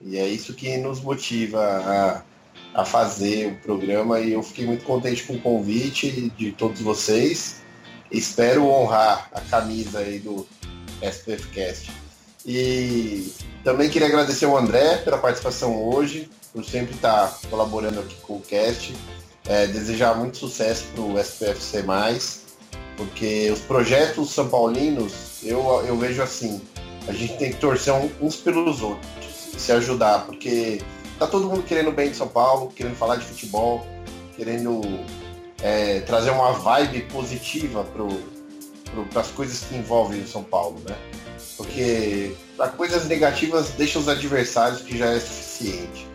[0.00, 2.22] e é isso que nos motiva a,
[2.76, 4.20] a fazer o programa.
[4.20, 7.62] E eu fiquei muito contente com o convite de todos vocês.
[8.10, 10.46] Espero honrar a camisa aí do
[11.02, 11.90] SPFcast.
[12.44, 13.32] E
[13.64, 18.40] também queria agradecer ao André pela participação hoje, por sempre estar colaborando aqui com o
[18.42, 18.94] cast.
[19.48, 21.84] É, desejar muito sucesso para o SPFC,
[22.96, 25.12] porque os projetos são paulinos,
[25.44, 26.60] eu, eu vejo assim,
[27.06, 29.08] a gente tem que torcer uns pelos outros,
[29.56, 30.80] se ajudar, porque
[31.18, 33.86] tá todo mundo querendo bem de São Paulo, querendo falar de futebol,
[34.36, 34.80] querendo
[35.62, 37.84] é, trazer uma vibe positiva
[39.12, 40.96] para as coisas que envolvem o São Paulo, né?
[41.56, 46.06] Porque para coisas negativas deixa os adversários, que já é suficiente.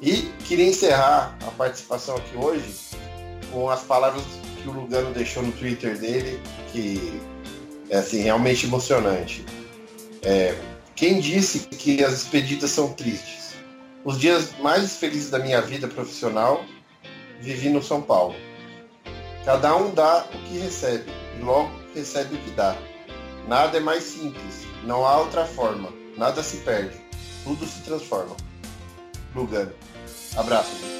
[0.00, 2.72] E queria encerrar a participação aqui hoje
[3.50, 4.22] com as palavras
[4.62, 6.40] que o Lugano deixou no Twitter dele,
[6.72, 7.20] que
[7.90, 9.44] é assim, realmente emocionante.
[10.22, 10.54] É,
[10.94, 13.37] quem disse que as expedidas são tristes?
[14.08, 16.64] Os dias mais felizes da minha vida profissional
[17.42, 18.34] vivi no São Paulo.
[19.44, 22.74] Cada um dá o que recebe, e logo recebe o que dá.
[23.46, 26.96] Nada é mais simples, não há outra forma, nada se perde,
[27.44, 28.34] tudo se transforma.
[29.34, 29.74] Lugano.
[30.38, 30.97] Abraço.